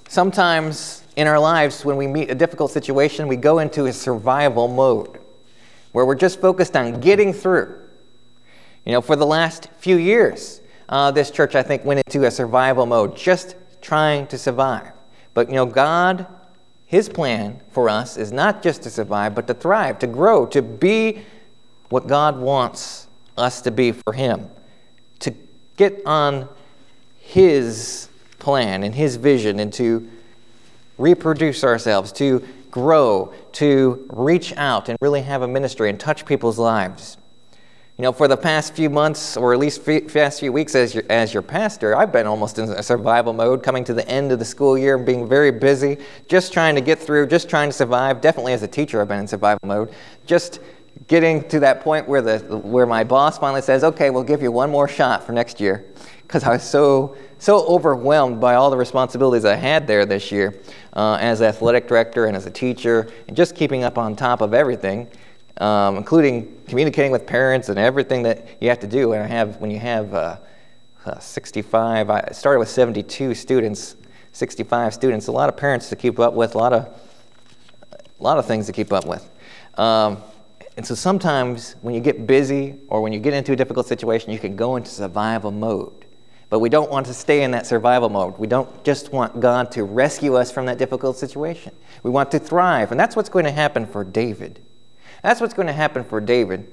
Sometimes 0.06 1.02
in 1.18 1.26
our 1.26 1.40
lives, 1.40 1.84
when 1.84 1.96
we 1.96 2.06
meet 2.06 2.30
a 2.30 2.34
difficult 2.34 2.70
situation, 2.70 3.26
we 3.26 3.34
go 3.34 3.58
into 3.58 3.86
a 3.86 3.92
survival 3.92 4.68
mode 4.68 5.18
where 5.90 6.06
we're 6.06 6.14
just 6.14 6.40
focused 6.40 6.76
on 6.76 7.00
getting 7.00 7.32
through. 7.32 7.76
You 8.84 8.92
know, 8.92 9.00
for 9.00 9.16
the 9.16 9.26
last 9.26 9.68
few 9.78 9.96
years, 9.96 10.60
uh, 10.88 11.10
this 11.10 11.32
church, 11.32 11.56
I 11.56 11.62
think, 11.64 11.84
went 11.84 12.00
into 12.06 12.24
a 12.24 12.30
survival 12.30 12.86
mode, 12.86 13.16
just 13.16 13.56
trying 13.80 14.28
to 14.28 14.38
survive. 14.38 14.92
But, 15.34 15.48
you 15.48 15.56
know, 15.56 15.66
God, 15.66 16.24
His 16.86 17.08
plan 17.08 17.62
for 17.72 17.88
us 17.88 18.16
is 18.16 18.30
not 18.30 18.62
just 18.62 18.82
to 18.82 18.90
survive, 18.90 19.34
but 19.34 19.48
to 19.48 19.54
thrive, 19.54 19.98
to 19.98 20.06
grow, 20.06 20.46
to 20.46 20.62
be 20.62 21.22
what 21.88 22.06
God 22.06 22.38
wants 22.38 23.08
us 23.36 23.60
to 23.62 23.72
be 23.72 23.90
for 23.90 24.12
Him, 24.12 24.48
to 25.18 25.34
get 25.76 26.00
on 26.06 26.48
His 27.18 28.08
plan 28.38 28.84
and 28.84 28.94
His 28.94 29.16
vision 29.16 29.58
and 29.58 29.72
to 29.72 30.08
reproduce 30.98 31.64
ourselves, 31.64 32.12
to 32.12 32.46
grow, 32.70 33.32
to 33.52 34.06
reach 34.10 34.54
out 34.56 34.88
and 34.88 34.98
really 35.00 35.22
have 35.22 35.42
a 35.42 35.48
ministry 35.48 35.88
and 35.88 35.98
touch 35.98 36.26
people's 36.26 36.58
lives. 36.58 37.16
You 37.96 38.02
know, 38.02 38.12
for 38.12 38.28
the 38.28 38.36
past 38.36 38.76
few 38.76 38.90
months, 38.90 39.36
or 39.36 39.52
at 39.52 39.58
least 39.58 39.84
past 40.12 40.38
few 40.38 40.52
weeks 40.52 40.76
as 40.76 40.94
your, 40.94 41.02
as 41.10 41.34
your 41.34 41.42
pastor, 41.42 41.96
I've 41.96 42.12
been 42.12 42.28
almost 42.28 42.58
in 42.60 42.80
survival 42.80 43.32
mode, 43.32 43.64
coming 43.64 43.82
to 43.84 43.94
the 43.94 44.08
end 44.08 44.30
of 44.30 44.38
the 44.38 44.44
school 44.44 44.78
year, 44.78 44.96
and 44.96 45.04
being 45.04 45.26
very 45.26 45.50
busy, 45.50 45.98
just 46.28 46.52
trying 46.52 46.76
to 46.76 46.80
get 46.80 47.00
through, 47.00 47.26
just 47.26 47.50
trying 47.50 47.70
to 47.70 47.72
survive. 47.72 48.20
Definitely 48.20 48.52
as 48.52 48.62
a 48.62 48.68
teacher, 48.68 49.00
I've 49.00 49.08
been 49.08 49.18
in 49.18 49.26
survival 49.26 49.66
mode. 49.66 49.92
Just 50.26 50.60
getting 51.08 51.48
to 51.48 51.58
that 51.58 51.80
point 51.80 52.06
where, 52.06 52.22
the, 52.22 52.38
where 52.58 52.86
my 52.86 53.02
boss 53.02 53.36
finally 53.36 53.62
says, 53.62 53.82
okay, 53.82 54.10
we'll 54.10 54.22
give 54.22 54.42
you 54.42 54.52
one 54.52 54.70
more 54.70 54.86
shot 54.86 55.24
for 55.24 55.32
next 55.32 55.58
year. 55.58 55.84
Because 56.28 56.44
I 56.44 56.50
was 56.50 56.62
so, 56.62 57.16
so 57.38 57.66
overwhelmed 57.66 58.40
by 58.40 58.54
all 58.54 58.70
the 58.70 58.76
responsibilities 58.76 59.44
I 59.44 59.56
had 59.56 59.88
there 59.88 60.06
this 60.06 60.30
year 60.30 60.60
uh, 60.92 61.18
as 61.20 61.42
athletic 61.42 61.88
director 61.88 62.26
and 62.26 62.36
as 62.36 62.46
a 62.46 62.50
teacher, 62.50 63.10
and 63.26 63.36
just 63.36 63.56
keeping 63.56 63.82
up 63.82 63.98
on 63.98 64.14
top 64.14 64.40
of 64.40 64.54
everything 64.54 65.08
um, 65.60 65.96
including 65.96 66.56
communicating 66.66 67.10
with 67.10 67.26
parents 67.26 67.68
and 67.68 67.78
everything 67.78 68.22
that 68.22 68.46
you 68.60 68.68
have 68.68 68.80
to 68.80 68.86
do. 68.86 69.12
And 69.12 69.22
I 69.22 69.26
have 69.26 69.56
when 69.60 69.70
you 69.70 69.78
have 69.78 70.14
uh, 70.14 70.36
uh, 71.04 71.18
65, 71.18 72.10
I 72.10 72.28
started 72.32 72.58
with 72.58 72.68
72 72.68 73.34
students, 73.34 73.96
65 74.32 74.94
students, 74.94 75.26
a 75.26 75.32
lot 75.32 75.48
of 75.48 75.56
parents 75.56 75.88
to 75.88 75.96
keep 75.96 76.18
up 76.18 76.34
with, 76.34 76.54
a 76.54 76.58
lot 76.58 76.72
of 76.72 76.88
a 77.92 78.22
lot 78.22 78.36
of 78.36 78.46
things 78.46 78.66
to 78.66 78.72
keep 78.72 78.92
up 78.92 79.06
with. 79.06 79.30
Um, 79.78 80.22
and 80.76 80.84
so 80.84 80.94
sometimes 80.94 81.76
when 81.82 81.94
you 81.94 82.00
get 82.00 82.26
busy 82.26 82.76
or 82.88 83.00
when 83.00 83.12
you 83.12 83.20
get 83.20 83.32
into 83.32 83.52
a 83.52 83.56
difficult 83.56 83.86
situation, 83.86 84.32
you 84.32 84.40
can 84.40 84.56
go 84.56 84.76
into 84.76 84.90
survival 84.90 85.52
mode. 85.52 86.04
But 86.50 86.60
we 86.60 86.68
don't 86.68 86.90
want 86.90 87.06
to 87.06 87.14
stay 87.14 87.42
in 87.42 87.50
that 87.50 87.66
survival 87.66 88.08
mode. 88.08 88.38
We 88.38 88.46
don't 88.46 88.82
just 88.82 89.12
want 89.12 89.40
God 89.40 89.70
to 89.72 89.84
rescue 89.84 90.34
us 90.34 90.50
from 90.50 90.66
that 90.66 90.78
difficult 90.78 91.16
situation. 91.16 91.74
We 92.02 92.10
want 92.10 92.30
to 92.30 92.38
thrive. 92.38 92.90
And 92.90 92.98
that's 92.98 93.16
what's 93.16 93.28
going 93.28 93.44
to 93.44 93.52
happen 93.52 93.86
for 93.86 94.02
David. 94.02 94.60
That's 95.22 95.40
what's 95.40 95.54
going 95.54 95.66
to 95.66 95.74
happen 95.74 96.04
for 96.04 96.20
David. 96.20 96.72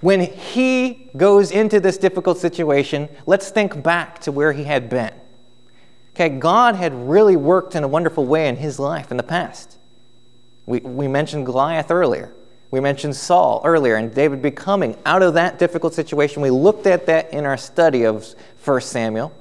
When 0.00 0.20
he 0.20 1.10
goes 1.16 1.50
into 1.50 1.80
this 1.80 1.98
difficult 1.98 2.38
situation, 2.38 3.08
let's 3.26 3.50
think 3.50 3.82
back 3.82 4.20
to 4.20 4.32
where 4.32 4.52
he 4.52 4.64
had 4.64 4.88
been. 4.88 5.12
Okay, 6.14 6.30
God 6.30 6.76
had 6.76 6.94
really 7.08 7.36
worked 7.36 7.74
in 7.74 7.84
a 7.84 7.88
wonderful 7.88 8.24
way 8.24 8.48
in 8.48 8.56
his 8.56 8.78
life 8.78 9.10
in 9.10 9.18
the 9.18 9.22
past. 9.22 9.78
We, 10.64 10.80
we 10.80 11.08
mentioned 11.08 11.44
Goliath 11.44 11.90
earlier. 11.90 12.32
We 12.70 12.80
mentioned 12.80 13.14
Saul 13.16 13.60
earlier 13.64 13.96
and 13.96 14.12
David 14.14 14.42
becoming 14.42 14.96
out 15.06 15.22
of 15.22 15.34
that 15.34 15.58
difficult 15.58 15.94
situation. 15.94 16.42
We 16.42 16.50
looked 16.50 16.86
at 16.86 17.06
that 17.06 17.32
in 17.32 17.44
our 17.44 17.56
study 17.56 18.04
of 18.04 18.34
1 18.64 18.80
Samuel, 18.80 19.32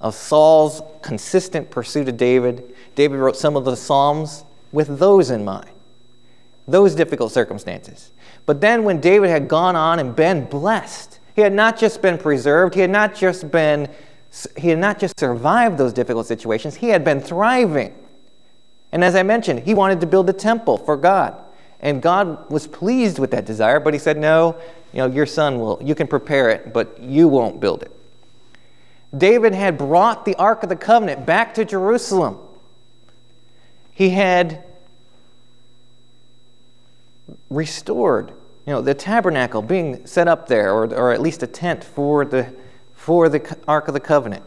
of 0.00 0.14
Saul's 0.14 0.82
consistent 1.02 1.70
pursuit 1.70 2.08
of 2.08 2.16
David. 2.16 2.74
David 2.94 3.18
wrote 3.18 3.36
some 3.36 3.56
of 3.56 3.64
the 3.64 3.76
Psalms 3.76 4.44
with 4.72 4.98
those 4.98 5.30
in 5.30 5.44
mind 5.44 5.70
those 6.68 6.94
difficult 6.94 7.32
circumstances. 7.32 8.12
But 8.44 8.60
then 8.60 8.84
when 8.84 9.00
David 9.00 9.30
had 9.30 9.48
gone 9.48 9.76
on 9.76 9.98
and 9.98 10.14
been 10.14 10.44
blessed, 10.46 11.20
he 11.34 11.42
had 11.42 11.52
not 11.52 11.78
just 11.78 12.02
been 12.02 12.18
preserved, 12.18 12.74
he 12.74 12.80
had 12.80 12.90
not 12.90 13.14
just 13.14 13.50
been 13.50 13.88
he 14.56 14.68
had 14.68 14.78
not 14.78 14.98
just 14.98 15.18
survived 15.18 15.78
those 15.78 15.94
difficult 15.94 16.26
situations, 16.26 16.74
he 16.74 16.88
had 16.88 17.04
been 17.04 17.20
thriving. 17.20 17.94
And 18.92 19.02
as 19.02 19.14
I 19.14 19.22
mentioned, 19.22 19.60
he 19.60 19.72
wanted 19.72 20.00
to 20.00 20.06
build 20.06 20.28
a 20.28 20.32
temple 20.32 20.76
for 20.76 20.96
God. 20.96 21.40
And 21.80 22.00
God 22.00 22.50
was 22.50 22.66
pleased 22.66 23.18
with 23.18 23.30
that 23.32 23.44
desire, 23.44 23.80
but 23.80 23.92
he 23.92 23.98
said, 23.98 24.16
"No, 24.16 24.56
you 24.92 24.98
know, 24.98 25.06
your 25.06 25.26
son 25.26 25.60
will 25.60 25.78
you 25.82 25.94
can 25.94 26.06
prepare 26.06 26.48
it, 26.50 26.72
but 26.72 27.00
you 27.00 27.28
won't 27.28 27.60
build 27.60 27.82
it." 27.82 27.92
David 29.16 29.54
had 29.54 29.78
brought 29.78 30.24
the 30.24 30.34
ark 30.36 30.62
of 30.62 30.68
the 30.68 30.76
covenant 30.76 31.26
back 31.26 31.54
to 31.54 31.64
Jerusalem. 31.64 32.38
He 33.92 34.10
had 34.10 34.64
restored. 37.50 38.32
You 38.66 38.72
know, 38.74 38.82
the 38.82 38.94
tabernacle 38.94 39.62
being 39.62 40.06
set 40.06 40.28
up 40.28 40.48
there, 40.48 40.72
or, 40.72 40.92
or 40.92 41.12
at 41.12 41.20
least 41.20 41.42
a 41.42 41.46
tent 41.46 41.84
for 41.84 42.24
the, 42.24 42.52
for 42.94 43.28
the 43.28 43.56
Ark 43.68 43.88
of 43.88 43.94
the 43.94 44.00
Covenant. 44.00 44.44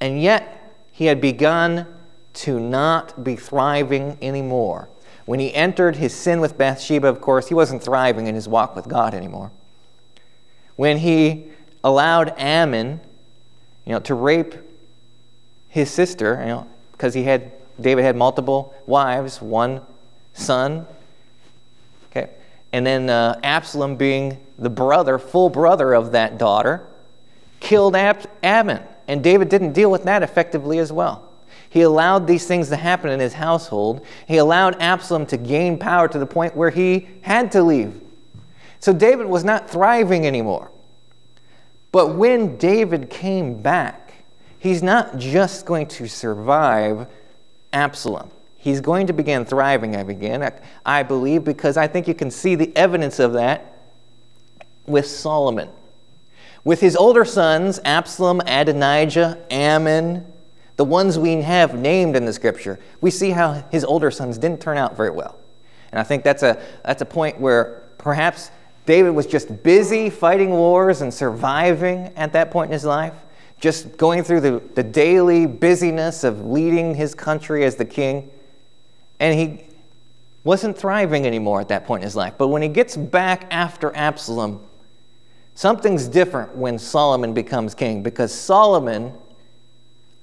And 0.00 0.22
yet, 0.22 0.74
he 0.92 1.06
had 1.06 1.20
begun 1.20 1.86
to 2.34 2.60
not 2.60 3.24
be 3.24 3.36
thriving 3.36 4.16
anymore. 4.22 4.88
When 5.24 5.40
he 5.40 5.54
entered 5.54 5.96
his 5.96 6.14
sin 6.14 6.40
with 6.40 6.58
Bathsheba, 6.58 7.06
of 7.08 7.20
course, 7.20 7.48
he 7.48 7.54
wasn't 7.54 7.82
thriving 7.82 8.26
in 8.26 8.34
his 8.34 8.46
walk 8.46 8.76
with 8.76 8.88
God 8.88 9.14
anymore. 9.14 9.50
When 10.76 10.98
he 10.98 11.46
allowed 11.82 12.34
Amnon, 12.38 13.00
you 13.86 13.92
know, 13.92 14.00
to 14.00 14.14
rape 14.14 14.54
his 15.68 15.90
sister, 15.90 16.38
you 16.40 16.48
know, 16.48 16.66
because 16.92 17.14
he 17.14 17.24
had 17.24 17.52
David 17.80 18.02
had 18.02 18.16
multiple 18.16 18.74
wives, 18.86 19.42
one 19.42 19.80
son 20.32 20.86
Okay, 22.16 22.30
and 22.72 22.86
then 22.86 23.10
uh, 23.10 23.40
Absalom, 23.42 23.96
being 23.96 24.38
the 24.58 24.70
brother, 24.70 25.18
full 25.18 25.50
brother 25.50 25.94
of 25.94 26.12
that 26.12 26.38
daughter, 26.38 26.86
killed 27.58 27.96
Ab- 27.96 28.30
Amnon. 28.42 28.82
And 29.08 29.22
David 29.22 29.48
didn't 29.48 29.72
deal 29.72 29.90
with 29.90 30.04
that 30.04 30.22
effectively 30.22 30.78
as 30.78 30.92
well. 30.92 31.23
He 31.74 31.82
allowed 31.82 32.26
these 32.26 32.46
things 32.46 32.70
to 32.70 32.76
happen 32.76 33.10
in 33.10 33.20
his 33.20 33.34
household. 33.34 34.06
He 34.26 34.38
allowed 34.38 34.80
Absalom 34.80 35.26
to 35.26 35.36
gain 35.36 35.78
power 35.78 36.08
to 36.08 36.18
the 36.18 36.24
point 36.24 36.56
where 36.56 36.70
he 36.70 37.08
had 37.20 37.52
to 37.52 37.62
leave. 37.62 38.00
So 38.80 38.94
David 38.94 39.26
was 39.26 39.44
not 39.44 39.68
thriving 39.68 40.26
anymore. 40.26 40.70
But 41.92 42.14
when 42.14 42.56
David 42.56 43.10
came 43.10 43.60
back, 43.60 44.14
he's 44.58 44.82
not 44.82 45.18
just 45.18 45.66
going 45.66 45.88
to 45.88 46.08
survive 46.08 47.06
Absalom 47.72 48.30
he's 48.64 48.80
going 48.80 49.06
to 49.06 49.12
begin 49.12 49.44
thriving 49.44 49.94
again, 49.94 50.50
I 50.86 51.02
believe, 51.02 51.44
because 51.44 51.76
I 51.76 51.86
think 51.86 52.08
you 52.08 52.14
can 52.14 52.30
see 52.30 52.54
the 52.54 52.74
evidence 52.74 53.18
of 53.18 53.34
that 53.34 53.92
with 54.86 55.06
Solomon. 55.06 55.68
With 56.64 56.80
his 56.80 56.96
older 56.96 57.26
sons, 57.26 57.78
Absalom, 57.84 58.40
Adonijah, 58.46 59.38
Amnon, 59.50 60.24
the 60.76 60.84
ones 60.84 61.18
we 61.18 61.42
have 61.42 61.78
named 61.78 62.16
in 62.16 62.24
the 62.24 62.32
scripture, 62.32 62.78
we 63.00 63.10
see 63.10 63.30
how 63.30 63.64
his 63.70 63.84
older 63.84 64.10
sons 64.10 64.38
didn't 64.38 64.60
turn 64.60 64.76
out 64.76 64.96
very 64.96 65.10
well. 65.10 65.38
And 65.92 66.00
I 66.00 66.02
think 66.02 66.24
that's 66.24 66.42
a, 66.42 66.60
that's 66.84 67.02
a 67.02 67.06
point 67.06 67.40
where 67.40 67.84
perhaps 67.98 68.50
David 68.86 69.10
was 69.10 69.26
just 69.26 69.62
busy 69.62 70.10
fighting 70.10 70.50
wars 70.50 71.00
and 71.00 71.14
surviving 71.14 72.12
at 72.16 72.32
that 72.32 72.50
point 72.50 72.68
in 72.68 72.72
his 72.72 72.84
life, 72.84 73.14
just 73.60 73.96
going 73.96 74.24
through 74.24 74.40
the, 74.40 74.62
the 74.74 74.82
daily 74.82 75.46
busyness 75.46 76.24
of 76.24 76.44
leading 76.44 76.94
his 76.94 77.14
country 77.14 77.64
as 77.64 77.76
the 77.76 77.84
king. 77.84 78.30
And 79.20 79.38
he 79.38 79.64
wasn't 80.42 80.76
thriving 80.76 81.26
anymore 81.26 81.60
at 81.60 81.68
that 81.68 81.86
point 81.86 82.02
in 82.02 82.06
his 82.06 82.16
life. 82.16 82.34
But 82.36 82.48
when 82.48 82.60
he 82.60 82.68
gets 82.68 82.96
back 82.96 83.46
after 83.50 83.94
Absalom, 83.96 84.60
something's 85.54 86.08
different 86.08 86.54
when 86.56 86.78
Solomon 86.78 87.32
becomes 87.32 87.74
king 87.74 88.02
because 88.02 88.34
Solomon 88.34 89.14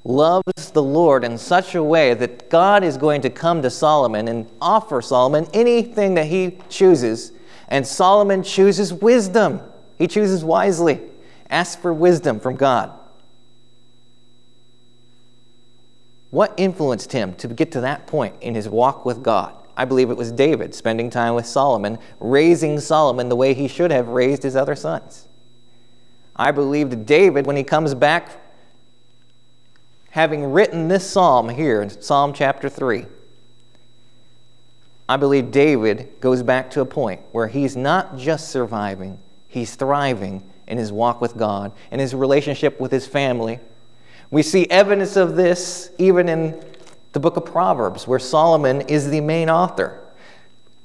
loves 0.04 0.72
the 0.72 0.82
Lord 0.82 1.24
in 1.24 1.38
such 1.38 1.76
a 1.76 1.84
way 1.84 2.14
that 2.14 2.50
God 2.50 2.84
is 2.84 2.98
going 2.98 3.22
to 3.22 3.30
come 3.30 3.62
to 3.62 3.70
Solomon 3.70 4.28
and 4.28 4.50
offer 4.60 5.02
Solomon 5.02 5.48
anything 5.54 6.16
that 6.16 6.26
he 6.28 6.58
chooses. 6.70 7.32
And 7.68 7.86
Solomon 7.86 8.44
chooses 8.44 8.94
wisdom. 8.94 9.62
He 9.98 10.08
chooses 10.08 10.44
wisely, 10.44 11.00
Ask 11.50 11.80
for 11.80 11.94
wisdom 11.94 12.40
from 12.40 12.56
God. 12.56 12.98
What 16.32 16.54
influenced 16.56 17.12
him 17.12 17.36
to 17.36 17.48
get 17.50 17.74
to 17.74 17.82
that 17.82 18.08
point 18.08 18.36
in 18.42 18.56
his 18.56 18.70
walk 18.70 19.06
with 19.06 19.22
God? 19.22 19.54
I 19.76 19.86
believe 19.86 20.10
it 20.10 20.18
was 20.18 20.32
David 20.32 20.74
spending 20.74 21.10
time 21.10 21.36
with 21.36 21.46
Solomon, 21.46 22.00
raising 22.20 22.80
Solomon 22.80 23.30
the 23.30 23.36
way 23.36 23.54
he 23.54 23.68
should 23.68 23.92
have 23.92 24.08
raised 24.08 24.44
his 24.44 24.56
other 24.56 24.76
sons. 24.76 25.28
I 26.36 26.52
believe 26.52 27.06
David, 27.06 27.46
when 27.46 27.58
he 27.58 27.64
comes 27.64 27.94
back 27.94 28.30
having 30.12 30.52
written 30.52 30.88
this 30.88 31.10
psalm 31.10 31.50
here 31.50 31.82
in 31.82 31.90
Psalm 31.90 32.34
chapter 32.34 32.70
3, 32.70 33.06
I 35.10 35.18
believe 35.18 35.52
David 35.52 36.10
goes 36.22 36.44
back 36.44 36.70
to 36.72 36.82
a 36.82 36.86
point 36.86 37.22
where 37.32 37.48
he's 37.48 37.76
not 37.76 38.18
just 38.18 38.50
surviving, 38.50 39.20
he's 39.48 39.76
thriving 39.76 40.44
in 40.68 40.78
his 40.78 40.92
walk 40.92 41.20
with 41.20 41.36
God, 41.36 41.72
and 41.92 42.00
his 42.00 42.14
relationship 42.14 42.80
with 42.80 42.92
his 42.92 43.08
family. 43.08 43.60
We 44.30 44.44
see 44.44 44.70
evidence 44.70 45.16
of 45.16 45.36
this 45.36 45.92
even 45.98 46.30
in 46.30 46.64
the 47.12 47.20
book 47.20 47.36
of 47.36 47.46
Proverbs, 47.46 48.08
where 48.08 48.20
Solomon 48.20 48.82
is 48.82 49.10
the 49.10 49.20
main 49.20 49.50
author. 49.50 50.00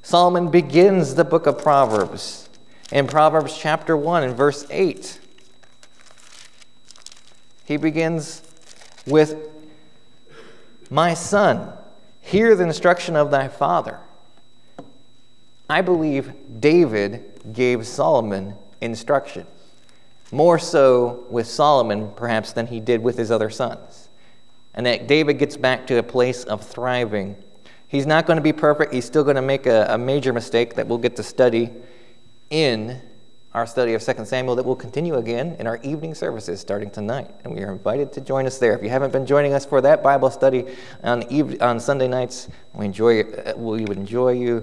Solomon 0.03 0.51
begins 0.51 1.15
the 1.15 1.25
book 1.25 1.47
of 1.47 1.59
Proverbs 1.59 2.49
in 2.93 3.07
Proverbs 3.07 3.57
chapter 3.57 3.97
1 3.97 4.23
and 4.23 4.37
verse 4.37 4.67
8. 4.71 5.21
He 7.65 7.77
begins 7.77 8.43
with, 9.07 9.37
My 10.91 11.15
son, 11.15 11.73
hear 12.21 12.55
the 12.55 12.65
instruction 12.65 13.17
of 13.17 13.31
thy 13.31 13.49
father. 13.49 14.01
I 15.69 15.81
believe 15.81 16.33
David 16.61 17.53
gave 17.53 17.87
Solomon 17.87 18.55
instruction, 18.81 19.47
more 20.31 20.59
so 20.59 21.25
with 21.29 21.47
Solomon 21.47 22.13
perhaps 22.15 22.53
than 22.53 22.67
he 22.67 22.81
did 22.81 23.03
with 23.03 23.17
his 23.17 23.31
other 23.31 23.51
sons. 23.51 24.09
And 24.75 24.87
that 24.87 25.07
David 25.07 25.39
gets 25.39 25.57
back 25.57 25.87
to 25.89 25.99
a 25.99 26.03
place 26.03 26.45
of 26.45 26.65
thriving. 26.65 27.37
He's 27.89 28.07
not 28.07 28.27
going 28.27 28.37
to 28.37 28.43
be 28.43 28.53
perfect, 28.53 28.93
he's 28.93 29.05
still 29.05 29.25
going 29.25 29.37
to 29.37 29.43
make 29.43 29.67
a, 29.67 29.87
a 29.89 29.99
major 29.99 30.33
mistake 30.33 30.75
that 30.75 30.87
we'll 30.87 30.99
get 30.99 31.17
to 31.17 31.23
study 31.23 31.71
in 32.51 33.01
our 33.57 33.67
study 33.67 33.95
of 33.95 34.03
2 34.03 34.27
Samuel 34.27 34.55
that 34.55 34.67
will 34.67 34.77
continue 34.77 35.15
again 35.15 35.57
in 35.59 35.67
our 35.67 35.81
evening 35.83 36.15
services 36.15 36.61
starting 36.61 36.91
tonight. 36.91 37.31
And 37.43 37.55
we 37.55 37.63
are 37.63 37.73
invited 37.73 38.13
to 38.13 38.21
join 38.21 38.45
us 38.45 38.59
there. 38.59 38.77
If 38.77 38.83
you 38.83 38.91
haven't 38.91 39.15
been 39.15 39.25
joining 39.25 39.55
us 39.55 39.65
for 39.65 39.81
that 39.81 40.03
Bible 40.03 40.29
study 40.29 40.67
on, 41.03 41.23
eve- 41.33 41.63
on 41.63 41.81
Sunday 41.81 42.07
nights, 42.07 42.51
we, 42.75 42.85
enjoy, 42.85 43.23
uh, 43.23 43.55
we 43.57 43.87
would 43.87 43.97
enjoy 43.97 44.33
you 44.33 44.63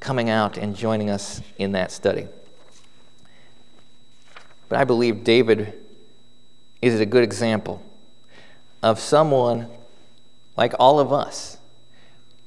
coming 0.00 0.30
out 0.30 0.56
and 0.56 0.74
joining 0.74 1.10
us 1.10 1.42
in 1.58 1.72
that 1.72 1.92
study. 1.92 2.28
But 4.70 4.78
I 4.78 4.84
believe 4.84 5.22
David 5.22 5.74
is 6.80 6.98
a 6.98 7.04
good 7.04 7.22
example 7.22 7.82
of 8.82 8.98
someone 8.98 9.68
like 10.56 10.72
all 10.80 10.98
of 10.98 11.12
us 11.12 11.58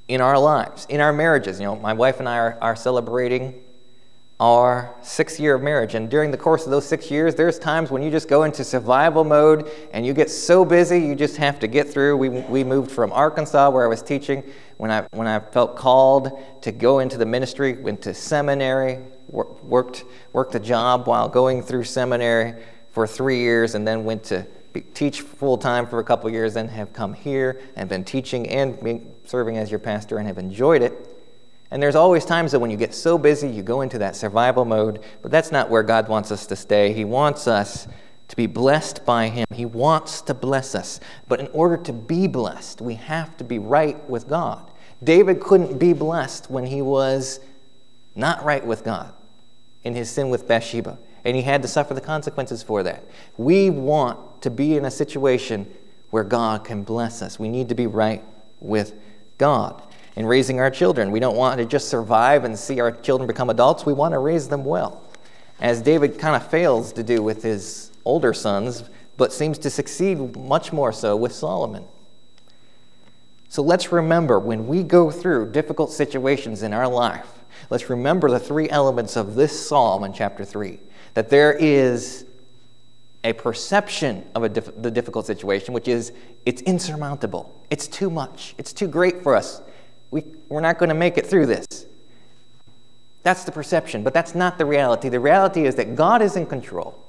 in 0.07 0.21
our 0.21 0.39
lives, 0.39 0.87
in 0.89 1.01
our 1.01 1.13
marriages. 1.13 1.59
You 1.59 1.67
know, 1.67 1.75
my 1.75 1.93
wife 1.93 2.19
and 2.19 2.27
I 2.27 2.37
are, 2.39 2.57
are 2.61 2.75
celebrating 2.75 3.62
our 4.43 4.93
sixth 5.01 5.39
year 5.39 5.55
of 5.55 5.61
marriage. 5.61 5.95
And 5.95 6.09
during 6.09 6.29
the 6.29 6.37
course 6.37 6.65
of 6.65 6.71
those 6.71 6.85
six 6.85 7.09
years, 7.09 7.33
there's 7.33 7.57
times 7.57 7.91
when 7.91 8.03
you 8.03 8.11
just 8.11 8.27
go 8.27 8.43
into 8.43 8.65
survival 8.65 9.23
mode 9.23 9.71
and 9.93 10.05
you 10.05 10.13
get 10.13 10.29
so 10.29 10.65
busy 10.65 10.99
you 10.99 11.15
just 11.15 11.37
have 11.37 11.61
to 11.61 11.67
get 11.67 11.87
through. 11.87 12.17
We, 12.17 12.27
we 12.27 12.65
moved 12.65 12.91
from 12.91 13.13
Arkansas, 13.13 13.69
where 13.69 13.85
I 13.85 13.87
was 13.87 14.01
teaching, 14.01 14.43
when 14.75 14.91
I, 14.91 15.07
when 15.11 15.27
I 15.27 15.39
felt 15.39 15.77
called 15.77 16.43
to 16.61 16.73
go 16.73 16.99
into 16.99 17.17
the 17.17 17.25
ministry, 17.25 17.71
went 17.71 18.01
to 18.01 18.13
seminary, 18.13 18.99
worked, 19.29 20.03
worked 20.33 20.55
a 20.55 20.59
job 20.59 21.07
while 21.07 21.29
going 21.29 21.63
through 21.63 21.85
seminary 21.85 22.61
for 22.91 23.07
three 23.07 23.39
years, 23.39 23.75
and 23.75 23.87
then 23.87 24.03
went 24.03 24.25
to 24.25 24.45
teach 24.93 25.21
full 25.21 25.57
time 25.57 25.87
for 25.87 25.99
a 25.99 26.03
couple 26.03 26.29
years, 26.29 26.53
then 26.55 26.67
have 26.67 26.91
come 26.91 27.13
here 27.13 27.61
and 27.77 27.87
been 27.87 28.03
teaching 28.03 28.49
and 28.49 29.09
serving 29.23 29.57
as 29.57 29.71
your 29.71 29.79
pastor 29.79 30.17
and 30.17 30.27
have 30.27 30.37
enjoyed 30.37 30.81
it. 30.81 31.12
And 31.73 31.81
there's 31.81 31.95
always 31.95 32.23
times 32.23 32.51
that 32.51 32.59
when 32.59 32.69
you 32.69 32.77
get 32.77 32.93
so 32.93 33.17
busy, 33.17 33.49
you 33.49 33.63
go 33.63 33.81
into 33.81 33.97
that 33.97 34.15
survival 34.15 34.63
mode, 34.63 35.03
but 35.23 35.31
that's 35.31 35.51
not 35.51 35.71
where 35.71 35.81
God 35.81 36.07
wants 36.07 36.31
us 36.31 36.45
to 36.45 36.55
stay. 36.55 36.93
He 36.93 37.03
wants 37.03 37.47
us 37.47 37.87
to 38.27 38.35
be 38.35 38.45
blessed 38.45 39.03
by 39.07 39.29
Him. 39.29 39.47
He 39.51 39.65
wants 39.65 40.21
to 40.21 40.35
bless 40.35 40.75
us. 40.75 40.99
But 41.27 41.39
in 41.39 41.47
order 41.47 41.77
to 41.77 41.91
be 41.91 42.27
blessed, 42.27 42.79
we 42.79 42.93
have 42.93 43.35
to 43.37 43.43
be 43.43 43.57
right 43.57 44.07
with 44.07 44.27
God. 44.27 44.69
David 45.03 45.39
couldn't 45.39 45.79
be 45.79 45.93
blessed 45.93 46.51
when 46.51 46.67
he 46.67 46.83
was 46.83 47.39
not 48.13 48.45
right 48.45 48.63
with 48.63 48.83
God 48.83 49.11
in 49.83 49.95
his 49.95 50.11
sin 50.11 50.29
with 50.29 50.47
Bathsheba, 50.47 50.99
and 51.25 51.35
he 51.35 51.41
had 51.41 51.63
to 51.63 51.67
suffer 51.67 51.95
the 51.95 52.01
consequences 52.01 52.61
for 52.61 52.83
that. 52.83 53.03
We 53.35 53.71
want 53.71 54.43
to 54.43 54.51
be 54.51 54.77
in 54.77 54.85
a 54.85 54.91
situation 54.91 55.73
where 56.11 56.23
God 56.23 56.65
can 56.65 56.83
bless 56.83 57.23
us. 57.23 57.39
We 57.39 57.49
need 57.49 57.67
to 57.69 57.75
be 57.75 57.87
right 57.87 58.23
with 58.59 58.93
God 59.39 59.81
in 60.15 60.25
raising 60.25 60.59
our 60.59 60.69
children. 60.69 61.11
We 61.11 61.19
don't 61.19 61.35
want 61.35 61.59
to 61.59 61.65
just 61.65 61.89
survive 61.89 62.43
and 62.43 62.57
see 62.57 62.79
our 62.79 62.91
children 62.91 63.27
become 63.27 63.49
adults. 63.49 63.85
We 63.85 63.93
want 63.93 64.13
to 64.13 64.19
raise 64.19 64.47
them 64.47 64.63
well, 64.63 65.03
as 65.59 65.81
David 65.81 66.19
kind 66.19 66.35
of 66.35 66.49
fails 66.49 66.93
to 66.93 67.03
do 67.03 67.21
with 67.23 67.43
his 67.43 67.91
older 68.05 68.33
sons, 68.33 68.83
but 69.17 69.31
seems 69.31 69.57
to 69.59 69.69
succeed 69.69 70.35
much 70.35 70.73
more 70.73 70.91
so 70.91 71.15
with 71.15 71.31
Solomon. 71.31 71.85
So 73.49 73.61
let's 73.61 73.91
remember 73.91 74.39
when 74.39 74.67
we 74.67 74.81
go 74.83 75.11
through 75.11 75.51
difficult 75.51 75.91
situations 75.91 76.63
in 76.63 76.73
our 76.73 76.87
life, 76.87 77.27
let's 77.69 77.89
remember 77.89 78.29
the 78.29 78.39
three 78.39 78.69
elements 78.69 79.15
of 79.15 79.35
this 79.35 79.67
psalm 79.67 80.03
in 80.03 80.13
chapter 80.13 80.43
3 80.43 80.79
that 81.13 81.29
there 81.29 81.53
is 81.53 82.25
a 83.23 83.33
perception 83.33 84.25
of 84.33 84.43
a 84.43 84.49
the 84.49 84.89
difficult 84.91 85.27
situation, 85.27 85.73
which 85.73 85.87
is 85.87 86.11
it's 86.45 86.61
insurmountable, 86.63 87.63
it's 87.69 87.87
too 87.87 88.09
much, 88.09 88.55
it's 88.57 88.73
too 88.73 88.87
great 88.87 89.21
for 89.21 89.35
us 89.35 89.61
we're 90.53 90.61
not 90.61 90.77
going 90.77 90.89
to 90.89 90.95
make 90.95 91.17
it 91.17 91.25
through 91.25 91.47
this. 91.47 91.65
That's 93.23 93.43
the 93.43 93.51
perception, 93.51 94.03
but 94.03 94.13
that's 94.13 94.35
not 94.35 94.59
the 94.59 94.67
reality. 94.67 95.09
The 95.09 95.19
reality 95.19 95.65
is 95.65 95.73
that 95.75 95.95
God 95.95 96.21
is 96.21 96.35
in 96.35 96.45
control. 96.45 97.03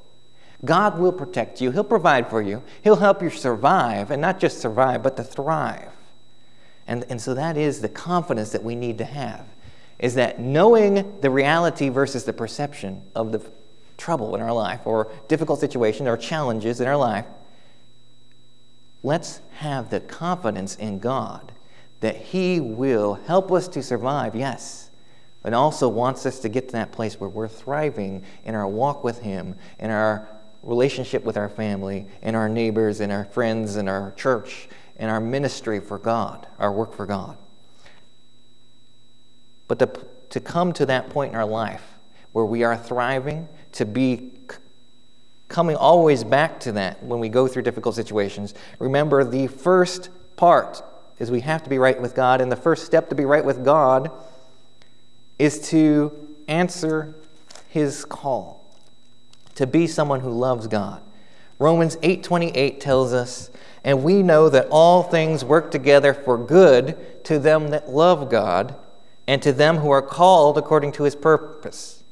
God 0.64 0.98
will 0.98 1.12
protect 1.12 1.60
you, 1.60 1.70
He'll 1.70 1.84
provide 1.84 2.30
for 2.30 2.40
you, 2.40 2.62
He'll 2.82 2.96
help 2.96 3.20
you 3.20 3.28
survive, 3.28 4.10
and 4.10 4.22
not 4.22 4.40
just 4.40 4.62
survive, 4.62 5.02
but 5.02 5.18
to 5.18 5.22
thrive. 5.22 5.90
And, 6.86 7.04
and 7.10 7.20
so 7.20 7.34
that 7.34 7.58
is 7.58 7.82
the 7.82 7.88
confidence 7.88 8.50
that 8.52 8.64
we 8.64 8.74
need 8.74 8.96
to 8.96 9.04
have, 9.04 9.44
is 9.98 10.14
that 10.14 10.40
knowing 10.40 11.20
the 11.20 11.28
reality 11.28 11.90
versus 11.90 12.24
the 12.24 12.32
perception 12.32 13.02
of 13.14 13.30
the 13.30 13.44
trouble 13.98 14.34
in 14.34 14.40
our 14.40 14.54
life, 14.54 14.80
or 14.86 15.12
difficult 15.28 15.60
situations, 15.60 16.08
or 16.08 16.16
challenges 16.16 16.80
in 16.80 16.88
our 16.88 16.96
life, 16.96 17.26
let's 19.02 19.42
have 19.56 19.90
the 19.90 20.00
confidence 20.00 20.76
in 20.76 20.98
God 20.98 21.52
that 22.04 22.16
He 22.16 22.60
will 22.60 23.14
help 23.14 23.50
us 23.50 23.66
to 23.68 23.82
survive, 23.82 24.36
yes, 24.36 24.90
but 25.42 25.54
also 25.54 25.88
wants 25.88 26.26
us 26.26 26.38
to 26.40 26.50
get 26.50 26.68
to 26.68 26.72
that 26.72 26.92
place 26.92 27.18
where 27.18 27.30
we're 27.30 27.48
thriving 27.48 28.24
in 28.44 28.54
our 28.54 28.68
walk 28.68 29.02
with 29.02 29.20
Him, 29.20 29.54
in 29.78 29.90
our 29.90 30.28
relationship 30.62 31.24
with 31.24 31.38
our 31.38 31.48
family, 31.48 32.06
in 32.20 32.34
our 32.34 32.46
neighbors, 32.46 33.00
in 33.00 33.10
our 33.10 33.24
friends, 33.24 33.76
in 33.76 33.88
our 33.88 34.12
church, 34.12 34.68
in 34.96 35.08
our 35.08 35.18
ministry 35.18 35.80
for 35.80 35.98
God, 35.98 36.46
our 36.58 36.70
work 36.70 36.92
for 36.92 37.06
God. 37.06 37.38
But 39.66 39.78
to, 39.78 39.90
to 40.28 40.40
come 40.40 40.74
to 40.74 40.84
that 40.84 41.08
point 41.08 41.32
in 41.32 41.38
our 41.38 41.46
life 41.46 41.98
where 42.32 42.44
we 42.44 42.64
are 42.64 42.76
thriving, 42.76 43.48
to 43.72 43.86
be 43.86 44.32
coming 45.48 45.76
always 45.76 46.22
back 46.22 46.60
to 46.60 46.72
that 46.72 47.02
when 47.02 47.18
we 47.18 47.30
go 47.30 47.48
through 47.48 47.62
difficult 47.62 47.94
situations, 47.94 48.52
remember 48.78 49.24
the 49.24 49.46
first 49.46 50.10
part 50.36 50.82
is 51.18 51.30
we 51.30 51.40
have 51.40 51.62
to 51.62 51.70
be 51.70 51.78
right 51.78 52.00
with 52.00 52.14
God. 52.14 52.40
And 52.40 52.50
the 52.50 52.56
first 52.56 52.84
step 52.86 53.08
to 53.08 53.14
be 53.14 53.24
right 53.24 53.44
with 53.44 53.64
God 53.64 54.10
is 55.38 55.68
to 55.70 56.12
answer 56.48 57.14
his 57.68 58.04
call, 58.04 58.64
to 59.54 59.66
be 59.66 59.86
someone 59.86 60.20
who 60.20 60.30
loves 60.30 60.66
God. 60.66 61.00
Romans 61.58 61.96
8:28 62.02 62.80
tells 62.80 63.12
us, 63.12 63.50
"And 63.84 64.02
we 64.02 64.22
know 64.22 64.48
that 64.48 64.68
all 64.70 65.02
things 65.02 65.44
work 65.44 65.70
together 65.70 66.14
for 66.14 66.36
good 66.36 67.24
to 67.24 67.38
them 67.38 67.68
that 67.68 67.90
love 67.90 68.28
God 68.28 68.74
and 69.26 69.40
to 69.42 69.52
them 69.52 69.78
who 69.78 69.90
are 69.90 70.02
called 70.02 70.58
according 70.58 70.92
to 70.92 71.04
his 71.04 71.14
purpose." 71.14 72.04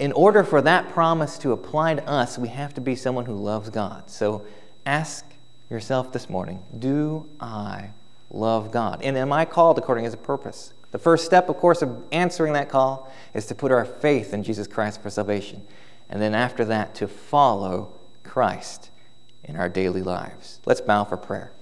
in 0.00 0.12
order 0.12 0.42
for 0.42 0.62
that 0.62 0.88
promise 0.88 1.36
to 1.36 1.52
apply 1.52 1.94
to 1.94 2.08
us, 2.08 2.38
we 2.38 2.48
have 2.48 2.72
to 2.72 2.80
be 2.80 2.96
someone 2.96 3.26
who 3.26 3.34
loves 3.34 3.68
God. 3.68 4.04
So 4.08 4.42
ask 4.86 5.26
yourself 5.70 6.12
this 6.12 6.28
morning 6.28 6.62
Do 6.76 7.28
I 7.40 7.90
love 8.30 8.70
God? 8.70 9.00
And 9.02 9.16
am 9.16 9.32
I 9.32 9.44
called 9.44 9.78
according 9.78 10.04
to 10.04 10.10
his 10.10 10.16
purpose? 10.16 10.74
The 10.90 10.98
first 10.98 11.24
step, 11.24 11.48
of 11.48 11.56
course, 11.56 11.82
of 11.82 12.04
answering 12.10 12.52
that 12.54 12.68
call 12.68 13.10
is 13.32 13.46
to 13.46 13.54
put 13.54 13.70
our 13.70 13.84
faith 13.84 14.34
in 14.34 14.42
Jesus 14.42 14.66
Christ 14.66 15.00
for 15.00 15.08
salvation. 15.08 15.64
And 16.08 16.20
then 16.20 16.34
after 16.34 16.64
that, 16.64 16.96
to 16.96 17.06
follow 17.06 17.92
Christ 18.24 18.90
in 19.44 19.56
our 19.56 19.68
daily 19.68 20.02
lives. 20.02 20.60
Let's 20.66 20.80
bow 20.80 21.04
for 21.04 21.16
prayer. 21.16 21.52